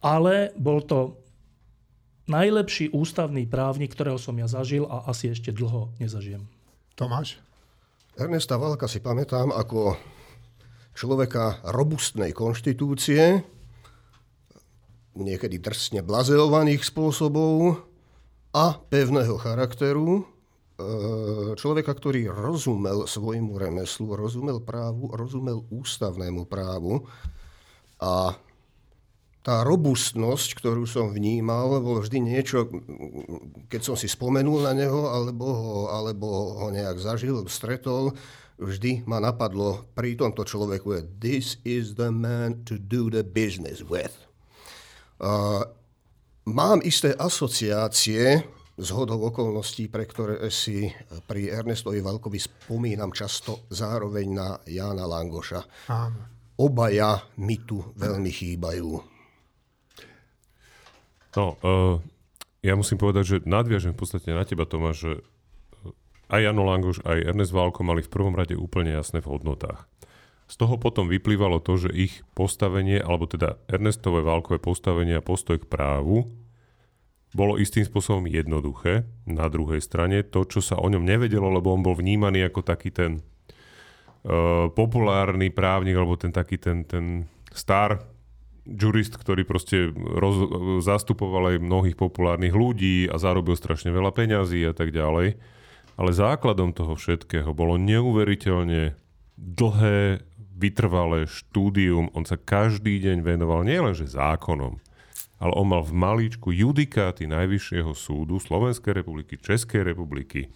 ale 0.00 0.56
bol 0.56 0.80
to 0.80 1.20
najlepší 2.24 2.96
ústavný 2.96 3.44
právnik, 3.44 3.92
ktorého 3.92 4.16
som 4.16 4.32
ja 4.40 4.48
zažil 4.48 4.88
a 4.88 5.04
asi 5.12 5.28
ešte 5.28 5.52
dlho 5.52 5.92
nezažijem. 6.00 6.48
Tomáš? 6.96 7.36
Ernesta 8.16 8.56
Valka 8.56 8.88
si 8.88 9.04
pamätám 9.04 9.52
ako 9.52 10.00
človeka 10.96 11.60
robustnej 11.68 12.32
konštitúcie, 12.32 13.44
niekedy 15.12 15.60
drsne 15.60 16.00
blazeovaných 16.00 16.88
spôsobov, 16.88 17.84
a 18.52 18.76
pevného 18.76 19.40
charakteru, 19.40 20.20
e, 20.20 20.24
človeka, 21.56 21.96
ktorý 21.96 22.28
rozumel 22.28 23.08
svojmu 23.08 23.56
remeslu, 23.56 24.12
rozumel 24.12 24.60
právu, 24.60 25.08
rozumel 25.08 25.64
ústavnému 25.72 26.44
právu 26.44 27.08
a 27.96 28.36
tá 29.42 29.66
robustnosť, 29.66 30.54
ktorú 30.54 30.86
som 30.86 31.10
vnímal, 31.10 31.82
bolo 31.82 31.98
vždy 31.98 32.18
niečo, 32.22 32.70
keď 33.66 33.80
som 33.82 33.96
si 33.98 34.06
spomenul 34.06 34.62
na 34.62 34.70
neho, 34.70 35.10
alebo 35.10 35.46
ho, 35.50 35.78
alebo 35.90 36.54
ho 36.62 36.70
nejak 36.70 37.02
zažil, 37.02 37.42
stretol, 37.50 38.14
vždy 38.62 39.02
ma 39.02 39.18
napadlo 39.18 39.90
pri 39.98 40.14
tomto 40.14 40.46
človeku 40.46 40.94
this 41.18 41.58
is 41.66 41.98
the 41.98 42.14
man 42.14 42.62
to 42.62 42.78
do 42.78 43.10
the 43.10 43.26
business 43.26 43.82
with. 43.82 44.14
Uh, 45.18 45.66
Mám 46.42 46.82
isté 46.82 47.14
asociácie 47.14 48.42
z 48.74 48.88
hodov 48.90 49.30
okolností, 49.30 49.86
pre 49.86 50.10
ktoré 50.10 50.42
si 50.50 50.90
pri 51.30 51.46
Ernestovi 51.54 52.02
Valkovi 52.02 52.42
spomínam 52.42 53.14
často 53.14 53.70
zároveň 53.70 54.26
na 54.26 54.48
Jána 54.66 55.06
Langoša. 55.06 55.62
Áno. 55.86 56.20
Obaja 56.58 57.22
mi 57.38 57.62
tu 57.62 57.78
veľmi 57.94 58.30
chýbajú. 58.34 58.90
No, 61.32 61.44
uh, 61.62 61.96
ja 62.60 62.74
musím 62.74 62.98
povedať, 62.98 63.24
že 63.24 63.36
nadviažem 63.46 63.94
v 63.94 64.00
podstate 64.02 64.34
na 64.34 64.42
teba, 64.42 64.66
Tomáš, 64.66 64.96
že 64.98 65.12
aj 66.26 66.40
Jano 66.42 66.66
Langoš, 66.66 67.06
aj 67.06 67.22
Ernest 67.22 67.54
Válko 67.54 67.86
mali 67.86 68.02
v 68.02 68.12
prvom 68.12 68.34
rade 68.34 68.58
úplne 68.58 68.92
jasné 68.98 69.22
v 69.22 69.30
hodnotách. 69.30 69.86
Z 70.52 70.60
toho 70.60 70.76
potom 70.76 71.08
vyplývalo 71.08 71.64
to, 71.64 71.80
že 71.80 71.96
ich 71.96 72.20
postavenie, 72.36 73.00
alebo 73.00 73.24
teda 73.24 73.56
Ernestové 73.72 74.20
válkové 74.20 74.60
postavenie 74.60 75.16
a 75.16 75.24
postoj 75.24 75.56
k 75.56 75.64
právu 75.64 76.28
bolo 77.32 77.56
istým 77.56 77.88
spôsobom 77.88 78.28
jednoduché. 78.28 79.08
Na 79.24 79.48
druhej 79.48 79.80
strane 79.80 80.20
to, 80.20 80.44
čo 80.44 80.60
sa 80.60 80.76
o 80.76 80.84
ňom 80.92 81.08
nevedelo, 81.08 81.48
lebo 81.48 81.72
on 81.72 81.80
bol 81.80 81.96
vnímaný 81.96 82.44
ako 82.52 82.60
taký 82.68 82.92
ten 82.92 83.24
uh, 84.28 84.68
populárny 84.68 85.48
právnik, 85.48 85.96
alebo 85.96 86.20
ten 86.20 86.28
taký 86.28 86.60
ten, 86.60 86.84
ten 86.84 87.24
star 87.56 88.04
jurist, 88.68 89.16
ktorý 89.16 89.48
proste 89.48 89.88
roz, 89.96 90.36
zastupoval 90.84 91.56
aj 91.56 91.64
mnohých 91.64 91.96
populárnych 91.96 92.52
ľudí 92.52 93.08
a 93.08 93.16
zarobil 93.16 93.56
strašne 93.56 93.88
veľa 93.88 94.12
peňazí 94.12 94.68
a 94.68 94.76
tak 94.76 94.92
ďalej. 94.92 95.40
Ale 95.96 96.10
základom 96.12 96.76
toho 96.76 96.92
všetkého 96.92 97.56
bolo 97.56 97.80
neuveriteľne 97.80 99.00
dlhé 99.42 100.22
vytrvalé 100.62 101.26
štúdium, 101.26 102.06
on 102.14 102.22
sa 102.22 102.38
každý 102.38 103.02
deň 103.02 103.26
venoval 103.26 103.66
nielenže 103.66 104.06
zákonom, 104.06 104.78
ale 105.42 105.52
on 105.58 105.66
mal 105.66 105.82
v 105.82 105.98
malíčku 105.98 106.54
judikáty 106.54 107.26
Najvyššieho 107.26 107.90
súdu 107.98 108.38
Slovenskej 108.38 109.02
republiky, 109.02 109.34
Českej 109.42 109.82
republiky, 109.82 110.54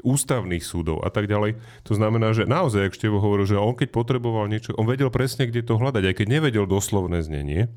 ústavných 0.00 0.64
súdov 0.64 1.04
a 1.04 1.12
tak 1.12 1.28
ďalej. 1.28 1.60
To 1.86 1.92
znamená, 1.92 2.32
že 2.32 2.48
naozaj, 2.48 2.88
ak 2.88 2.96
Števo 2.96 3.20
hovoril, 3.20 3.44
že 3.44 3.60
on 3.60 3.76
keď 3.76 3.92
potreboval 3.92 4.48
niečo, 4.48 4.72
on 4.80 4.88
vedel 4.88 5.12
presne, 5.12 5.44
kde 5.44 5.62
to 5.62 5.76
hľadať, 5.76 6.02
aj 6.08 6.14
keď 6.16 6.26
nevedel 6.26 6.64
doslovné 6.64 7.20
znenie. 7.20 7.68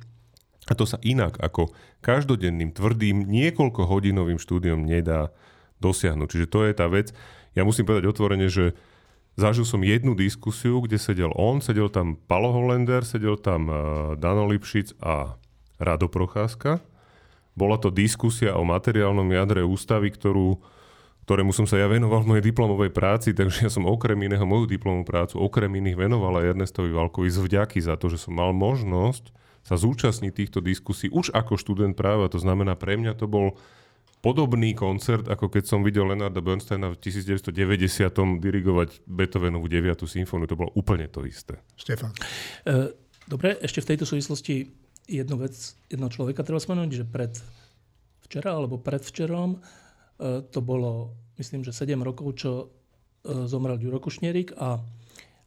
A 0.66 0.74
to 0.74 0.90
sa 0.90 0.98
inak 1.06 1.38
ako 1.38 1.70
každodenným, 2.02 2.74
tvrdým, 2.74 3.30
niekoľko 3.30 3.86
hodinovým 3.86 4.42
štúdiom 4.42 4.82
nedá 4.82 5.30
dosiahnuť. 5.78 6.28
Čiže 6.32 6.48
to 6.50 6.60
je 6.66 6.74
tá 6.74 6.90
vec. 6.90 7.14
Ja 7.54 7.62
musím 7.62 7.86
povedať 7.86 8.10
otvorene, 8.10 8.50
že 8.50 8.74
Zažil 9.36 9.68
som 9.68 9.84
jednu 9.84 10.16
diskusiu, 10.16 10.80
kde 10.80 10.96
sedel 10.96 11.28
on, 11.36 11.60
sedel 11.60 11.92
tam 11.92 12.16
Palo 12.16 12.56
Hollander, 12.56 13.04
sedel 13.04 13.36
tam 13.36 13.68
uh, 13.68 13.78
Dano 14.16 14.48
Lipšic 14.48 14.96
a 15.04 15.36
Rado 15.76 16.08
Procházka. 16.08 16.80
Bola 17.52 17.76
to 17.76 17.92
diskusia 17.92 18.56
o 18.56 18.64
materiálnom 18.64 19.28
jadre 19.28 19.68
ústavy, 19.68 20.12
ktorú, 20.16 20.60
ktorému 21.28 21.52
som 21.52 21.68
sa 21.68 21.76
ja 21.76 21.92
venoval 21.92 22.24
v 22.24 22.36
mojej 22.36 22.48
diplomovej 22.48 22.92
práci, 22.96 23.36
takže 23.36 23.68
ja 23.68 23.72
som 23.72 23.84
okrem 23.84 24.16
iného 24.24 24.44
moju 24.48 24.72
diplomovú 24.72 25.04
prácu, 25.04 25.36
okrem 25.44 25.72
iných 25.84 26.00
venoval 26.00 26.40
aj 26.40 26.56
Ernestovi 26.56 26.96
Valkovi 26.96 27.28
z 27.28 27.44
vďaky 27.44 27.80
za 27.84 28.00
to, 28.00 28.08
že 28.08 28.24
som 28.24 28.40
mal 28.40 28.56
možnosť 28.56 29.36
sa 29.66 29.76
zúčastniť 29.76 30.32
týchto 30.32 30.60
diskusí 30.62 31.10
už 31.10 31.34
ako 31.34 31.58
študent 31.58 31.98
práva. 31.98 32.30
To 32.30 32.38
znamená, 32.38 32.78
pre 32.78 33.02
mňa 33.02 33.18
to 33.18 33.26
bol 33.26 33.58
podobný 34.26 34.74
koncert, 34.74 35.30
ako 35.30 35.54
keď 35.54 35.64
som 35.70 35.86
videl 35.86 36.10
Leonarda 36.10 36.42
Bernsteina 36.42 36.90
v 36.90 36.98
1990 36.98 38.10
dirigovať 38.42 39.06
Beethovenovú 39.06 39.70
9. 39.70 40.02
symfóniu. 40.10 40.50
To 40.50 40.58
bolo 40.58 40.74
úplne 40.74 41.06
to 41.06 41.22
isté. 41.30 41.62
Štefan. 41.78 42.10
E, 42.66 42.90
dobre, 43.30 43.62
ešte 43.62 43.86
v 43.86 43.90
tejto 43.94 44.10
súvislosti 44.10 44.66
jednu 45.06 45.38
vec, 45.38 45.54
jedného 45.94 46.10
človeka 46.10 46.42
treba 46.42 46.58
spomenúť, 46.58 46.92
že 46.98 47.06
pred 47.06 47.38
včera 48.26 48.58
alebo 48.58 48.82
predvčerom 48.82 49.54
e, 49.54 49.60
to 50.50 50.60
bolo, 50.66 51.14
myslím, 51.38 51.62
že 51.62 51.70
7 51.70 51.94
rokov, 52.02 52.42
čo 52.42 52.52
e, 52.58 52.66
zomrel 53.46 53.78
Ďuro 53.78 54.02
Kušnierik 54.02 54.58
a 54.58 54.82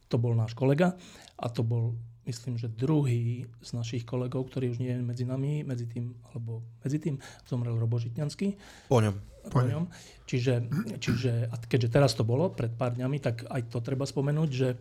to 0.07 0.23
bol 0.23 0.39
náš 0.39 0.55
kolega 0.55 0.95
a 1.35 1.47
to 1.51 1.67
bol 1.67 1.99
myslím, 2.29 2.61
že 2.61 2.69
druhý 2.69 3.49
z 3.65 3.71
našich 3.73 4.05
kolegov, 4.05 4.53
ktorý 4.53 4.77
už 4.77 4.79
nie 4.85 4.93
je 4.93 5.01
medzi 5.01 5.25
nami, 5.25 5.65
medzi 5.65 5.89
tým, 5.89 6.13
alebo 6.29 6.61
medzi 6.85 7.01
tým 7.01 7.17
zomrel 7.49 7.81
Robo 7.81 7.97
Žitňanský. 7.97 8.55
Po 8.93 9.01
ňom. 9.01 9.17
Po 9.49 9.65
ňom. 9.65 9.89
Čiže, 10.29 10.69
čiže 11.01 11.49
a 11.49 11.57
keďže 11.57 11.89
teraz 11.89 12.13
to 12.13 12.29
bolo, 12.29 12.53
pred 12.53 12.69
pár 12.77 12.93
dňami, 12.93 13.17
tak 13.25 13.49
aj 13.49 13.73
to 13.73 13.81
treba 13.81 14.05
spomenúť, 14.05 14.51
že, 14.53 14.77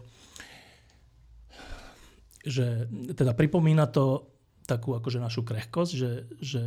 že 2.43 2.91
teda 3.15 3.31
pripomína 3.31 3.87
to 3.87 4.27
takú 4.67 4.99
akože 4.99 5.23
našu 5.23 5.47
krehkosť, 5.47 5.91
že, 5.95 6.11
že 6.43 6.61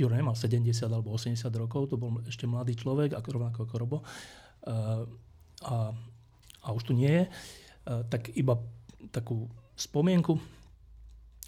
Juro 0.00 0.16
nemal 0.16 0.34
70 0.34 0.64
alebo 0.88 1.12
80 1.12 1.44
rokov, 1.54 1.92
to 1.92 2.00
bol 2.00 2.18
ešte 2.24 2.48
mladý 2.48 2.74
človek, 2.74 3.12
ako 3.12 3.28
rovnako 3.36 3.60
ako 3.68 3.74
Robo. 3.76 3.98
A, 4.64 5.92
a 6.64 6.68
už 6.72 6.88
tu 6.88 6.96
nie 6.96 7.12
je. 7.12 7.24
Tak 7.84 8.32
iba 8.32 8.56
takú 9.12 9.46
spomienku. 9.74 10.38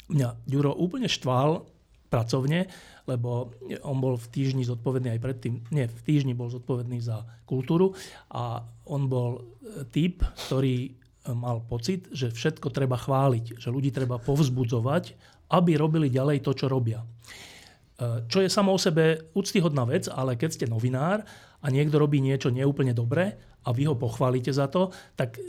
Mňa 0.06 0.28
Ďuro 0.46 0.74
úplne 0.74 1.10
štval 1.10 1.66
pracovne, 2.06 2.70
lebo 3.10 3.50
on 3.82 3.98
bol 3.98 4.14
v 4.14 4.30
týždni 4.30 4.62
zodpovedný 4.62 5.14
aj 5.14 5.20
predtým, 5.22 5.54
nie, 5.74 5.86
v 5.90 6.02
týždni 6.06 6.34
bol 6.34 6.50
zodpovedný 6.50 7.02
za 7.02 7.26
kultúru 7.46 7.94
a 8.30 8.62
on 8.86 9.10
bol 9.10 9.38
e, 9.38 9.86
typ, 9.90 10.22
ktorý 10.46 10.76
e, 10.86 10.90
mal 11.34 11.62
pocit, 11.66 12.06
že 12.14 12.30
všetko 12.30 12.70
treba 12.70 12.94
chváliť, 12.98 13.58
že 13.58 13.68
ľudí 13.70 13.90
treba 13.90 14.22
povzbudzovať, 14.22 15.04
aby 15.50 15.78
robili 15.78 16.10
ďalej 16.10 16.42
to, 16.46 16.54
čo 16.54 16.66
robia. 16.70 17.02
E, 17.02 18.26
čo 18.30 18.42
je 18.42 18.50
samo 18.50 18.74
o 18.74 18.78
sebe 18.78 19.34
úctyhodná 19.34 19.86
vec, 19.86 20.06
ale 20.10 20.38
keď 20.38 20.50
ste 20.54 20.66
novinár 20.70 21.26
a 21.62 21.66
niekto 21.70 21.98
robí 21.98 22.22
niečo 22.22 22.54
neúplne 22.54 22.94
dobré 22.94 23.34
a 23.66 23.74
vy 23.74 23.90
ho 23.90 23.98
pochválite 23.98 24.54
za 24.54 24.70
to, 24.70 24.94
tak 25.18 25.42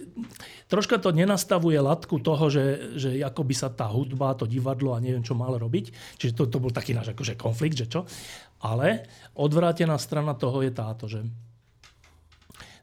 troška 0.66 0.98
to 0.98 1.14
nenastavuje 1.14 1.78
latku 1.78 2.18
toho, 2.18 2.50
že, 2.50 2.98
že 2.98 3.10
ako 3.22 3.42
by 3.46 3.54
sa 3.54 3.70
tá 3.70 3.86
hudba, 3.86 4.34
to 4.34 4.50
divadlo 4.50 4.98
a 4.98 5.04
neviem 5.04 5.22
čo 5.22 5.38
mal 5.38 5.54
robiť. 5.54 6.18
Čiže 6.18 6.34
to, 6.34 6.44
to 6.50 6.58
bol 6.58 6.74
taký 6.74 6.98
náš 6.98 7.14
akože 7.14 7.38
konflikt, 7.38 7.78
že 7.78 7.86
čo. 7.86 8.10
Ale 8.58 9.06
odvrátená 9.38 10.02
strana 10.02 10.34
toho 10.34 10.66
je 10.66 10.72
táto, 10.74 11.06
že 11.06 11.22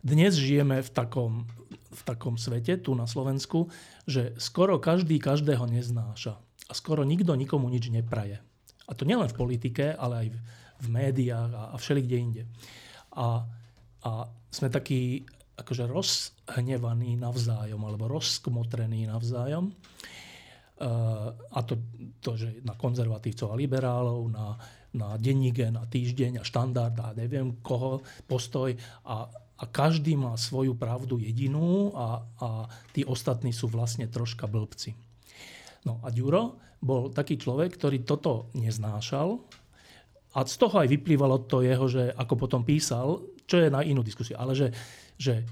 dnes 0.07 0.39
žijeme 0.39 0.79
v 0.85 0.91
takom, 0.95 1.51
v 1.91 2.03
takom 2.07 2.39
svete, 2.39 2.79
tu 2.79 2.95
na 2.95 3.11
Slovensku, 3.11 3.73
že 4.07 4.39
skoro 4.39 4.79
každý 4.79 5.19
každého 5.19 5.67
neznáša. 5.67 6.39
A 6.71 6.73
skoro 6.73 7.03
nikto 7.03 7.35
nikomu 7.35 7.67
nič 7.67 7.91
nepraje. 7.91 8.39
A 8.85 8.93
to 8.93 9.09
nielen 9.09 9.27
v 9.33 9.37
politike, 9.37 9.97
ale 9.97 10.15
aj 10.15 10.29
v, 10.31 10.37
v 10.85 10.87
médiách 10.93 11.51
a, 11.57 11.63
a 11.73 11.77
všelikde 11.81 12.17
inde. 12.21 12.43
A, 13.17 13.49
a 14.05 14.13
sme 14.55 14.71
takí 14.71 15.27
akože 15.59 15.91
rozhnevaní 15.91 17.19
navzájom, 17.19 17.83
alebo 17.83 18.07
rozkmotrení 18.07 19.11
navzájom. 19.11 19.75
Uh, 20.75 21.31
a 21.55 21.63
to, 21.63 21.79
to, 22.19 22.35
že 22.35 22.63
na 22.67 22.75
konzervatívcov 22.75 23.55
a 23.55 23.59
liberálov, 23.59 24.27
na, 24.31 24.59
na 24.99 25.15
denníke, 25.15 25.71
na 25.71 25.87
týždeň 25.87 26.43
a 26.43 26.47
štandard 26.47 26.95
a 26.99 27.15
neviem 27.15 27.63
koho 27.63 28.03
postoj 28.27 28.75
a, 29.07 29.31
a 29.31 29.65
každý 29.71 30.19
má 30.19 30.35
svoju 30.35 30.75
pravdu 30.75 31.23
jedinú 31.23 31.95
a, 31.95 32.27
a 32.43 32.49
tí 32.91 33.07
ostatní 33.07 33.55
sú 33.55 33.71
vlastne 33.71 34.11
troška 34.11 34.51
blbci. 34.51 34.99
No 35.87 36.03
a 36.03 36.11
Ďuro 36.11 36.59
bol 36.83 37.15
taký 37.15 37.39
človek, 37.39 37.79
ktorý 37.79 38.03
toto 38.03 38.51
neznášal 38.59 39.39
a 40.35 40.43
z 40.43 40.55
toho 40.59 40.75
aj 40.83 40.91
vyplývalo 40.91 41.47
to 41.47 41.63
jeho, 41.63 41.87
že 41.87 42.11
ako 42.19 42.35
potom 42.35 42.67
písal, 42.67 43.23
čo 43.45 43.61
je 43.61 43.69
na 43.69 43.85
inú 43.85 44.01
diskusiu, 44.01 44.37
ale 44.41 44.57
že, 44.57 44.73
že 45.21 45.45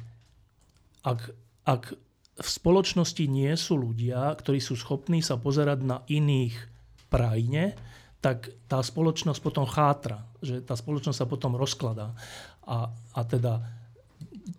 ak, 1.05 1.21
ak 1.69 1.83
v 2.43 2.49
spoločnosti 2.49 3.25
nie 3.29 3.53
sú 3.55 3.77
ľudia, 3.77 4.33
ktorí 4.35 4.59
sú 4.59 4.75
schopní 4.75 5.21
sa 5.21 5.37
pozerať 5.37 5.85
na 5.85 6.01
iných 6.09 6.57
prajne, 7.13 7.77
tak 8.23 8.55
tá 8.71 8.81
spoločnosť 8.81 9.41
potom 9.43 9.67
chátra, 9.67 10.25
že 10.41 10.63
tá 10.63 10.79
spoločnosť 10.79 11.19
sa 11.19 11.27
potom 11.27 11.59
rozkladá. 11.59 12.15
A, 12.65 12.89
a 12.89 13.21
teda, 13.27 13.61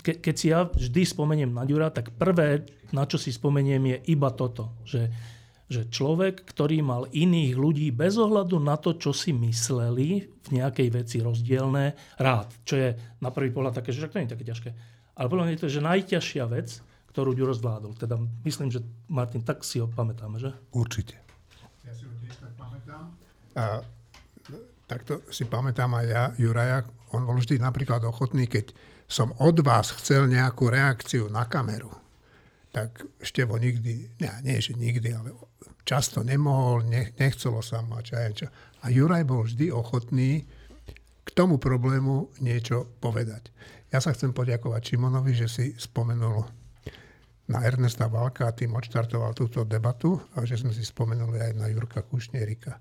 ke, 0.03 0.19
keď 0.19 0.35
si 0.35 0.51
ja 0.51 0.68
vždy 0.68 1.01
spomeniem 1.07 1.49
na 1.49 1.64
Ďura, 1.64 1.89
tak 1.89 2.11
prvé, 2.14 2.68
na 2.91 3.07
čo 3.07 3.15
si 3.15 3.31
spomeniem, 3.31 3.95
je 3.95 3.97
iba 4.14 4.30
toto, 4.35 4.76
že, 4.84 5.07
že 5.74 5.90
človek, 5.90 6.45
ktorý 6.45 6.86
mal 6.86 7.10
iných 7.10 7.58
ľudí 7.58 7.90
bez 7.90 8.22
ohľadu 8.22 8.62
na 8.62 8.78
to, 8.78 8.94
čo 8.94 9.10
si 9.10 9.34
mysleli 9.34 10.30
v 10.30 10.50
nejakej 10.54 10.90
veci 10.94 11.18
rozdielne, 11.26 11.98
rád. 12.22 12.54
Čo 12.62 12.78
je 12.78 12.90
na 13.18 13.34
prvý 13.34 13.50
pohľad 13.50 13.82
také, 13.82 13.90
že 13.90 14.06
to 14.06 14.22
nie 14.22 14.30
je 14.30 14.34
také 14.38 14.45
ťažké. 14.45 14.70
Ale 15.18 15.30
podľa 15.30 15.44
mňa 15.50 15.54
je 15.58 15.62
to 15.62 15.74
že 15.74 15.82
najťažšia 15.82 16.45
vec, 16.50 16.70
ktorú 17.14 17.34
Ďuro 17.34 17.54
zvládol. 17.54 17.94
Teda 17.98 18.18
myslím, 18.45 18.70
že 18.70 18.82
Martin, 19.10 19.41
tak 19.41 19.62
si 19.66 19.82
ho 19.82 19.90
pamätáme, 19.90 20.41
že? 20.41 20.54
Určite. 20.74 21.18
Ja 21.86 21.94
si 21.94 22.06
ho 22.06 22.14
tiež 22.22 22.38
tak 22.38 22.54
pamätám. 22.58 23.14
A 23.54 23.86
takto 24.90 25.22
si 25.30 25.45
pamätám 25.45 25.94
aj 25.94 26.06
ja, 26.06 26.24
Juraja, 26.38 26.86
on 27.14 27.26
bol 27.30 27.38
vždy 27.38 27.62
napríklad 27.62 28.02
ochotný, 28.06 28.50
keď 28.50 28.74
som 29.06 29.30
od 29.38 29.62
vás 29.62 29.94
chcel 29.94 30.26
nejakú 30.26 30.74
reakciu 30.74 31.30
na 31.30 31.45
kameru, 31.45 31.94
tak 32.74 33.06
Števo 33.22 33.62
nikdy, 33.62 34.18
nie, 34.18 34.34
nie 34.41 34.58
že 34.58 34.74
nikdy, 34.74 35.14
ale 35.14 35.30
často 35.84 36.23
nemohol, 36.23 36.88
nech, 36.88 37.15
nechcelo 37.19 37.60
sa 37.60 37.84
ma, 37.84 37.99
čo 38.03 38.15
čo. 38.35 38.47
A 38.84 38.91
Juraj 38.91 39.23
bol 39.23 39.47
vždy 39.47 39.72
ochotný 39.72 40.43
k 41.23 41.30
tomu 41.31 41.55
problému 41.60 42.35
niečo 42.43 42.99
povedať. 42.99 43.51
Ja 43.93 44.03
sa 44.03 44.11
chcem 44.11 44.35
poďakovať 44.35 44.95
Šimonovi, 44.95 45.31
že 45.38 45.47
si 45.47 45.65
spomenul 45.77 46.43
na 47.47 47.60
Ernesta 47.64 48.07
Valka 48.07 48.49
a 48.49 48.55
tým 48.55 48.73
odštartoval 48.76 49.35
túto 49.35 49.68
debatu 49.68 50.19
a 50.35 50.47
že 50.47 50.60
sme 50.60 50.72
si 50.72 50.84
spomenuli 50.84 51.39
aj 51.39 51.51
na 51.60 51.68
Jurka 51.69 52.03
Kušnierika. 52.03 52.80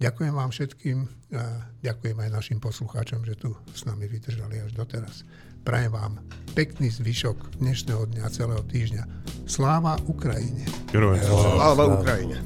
Ďakujem 0.00 0.34
vám 0.34 0.50
všetkým 0.50 0.98
a 1.36 1.68
ďakujem 1.78 2.16
aj 2.26 2.30
našim 2.34 2.58
poslucháčom, 2.58 3.22
že 3.22 3.38
tu 3.38 3.54
s 3.70 3.86
nami 3.86 4.08
vydržali 4.10 4.58
až 4.60 4.74
doteraz. 4.74 5.22
Prajem 5.62 5.94
vám 5.94 6.18
pekný 6.58 6.90
zvyšok 6.90 7.62
dnešného 7.62 8.10
dňa 8.10 8.26
celého 8.34 8.66
týždňa. 8.66 9.04
Sláva 9.46 9.94
Ukrajine. 10.10 10.66
Sláva 10.90 12.02
Ukrajine. 12.02 12.42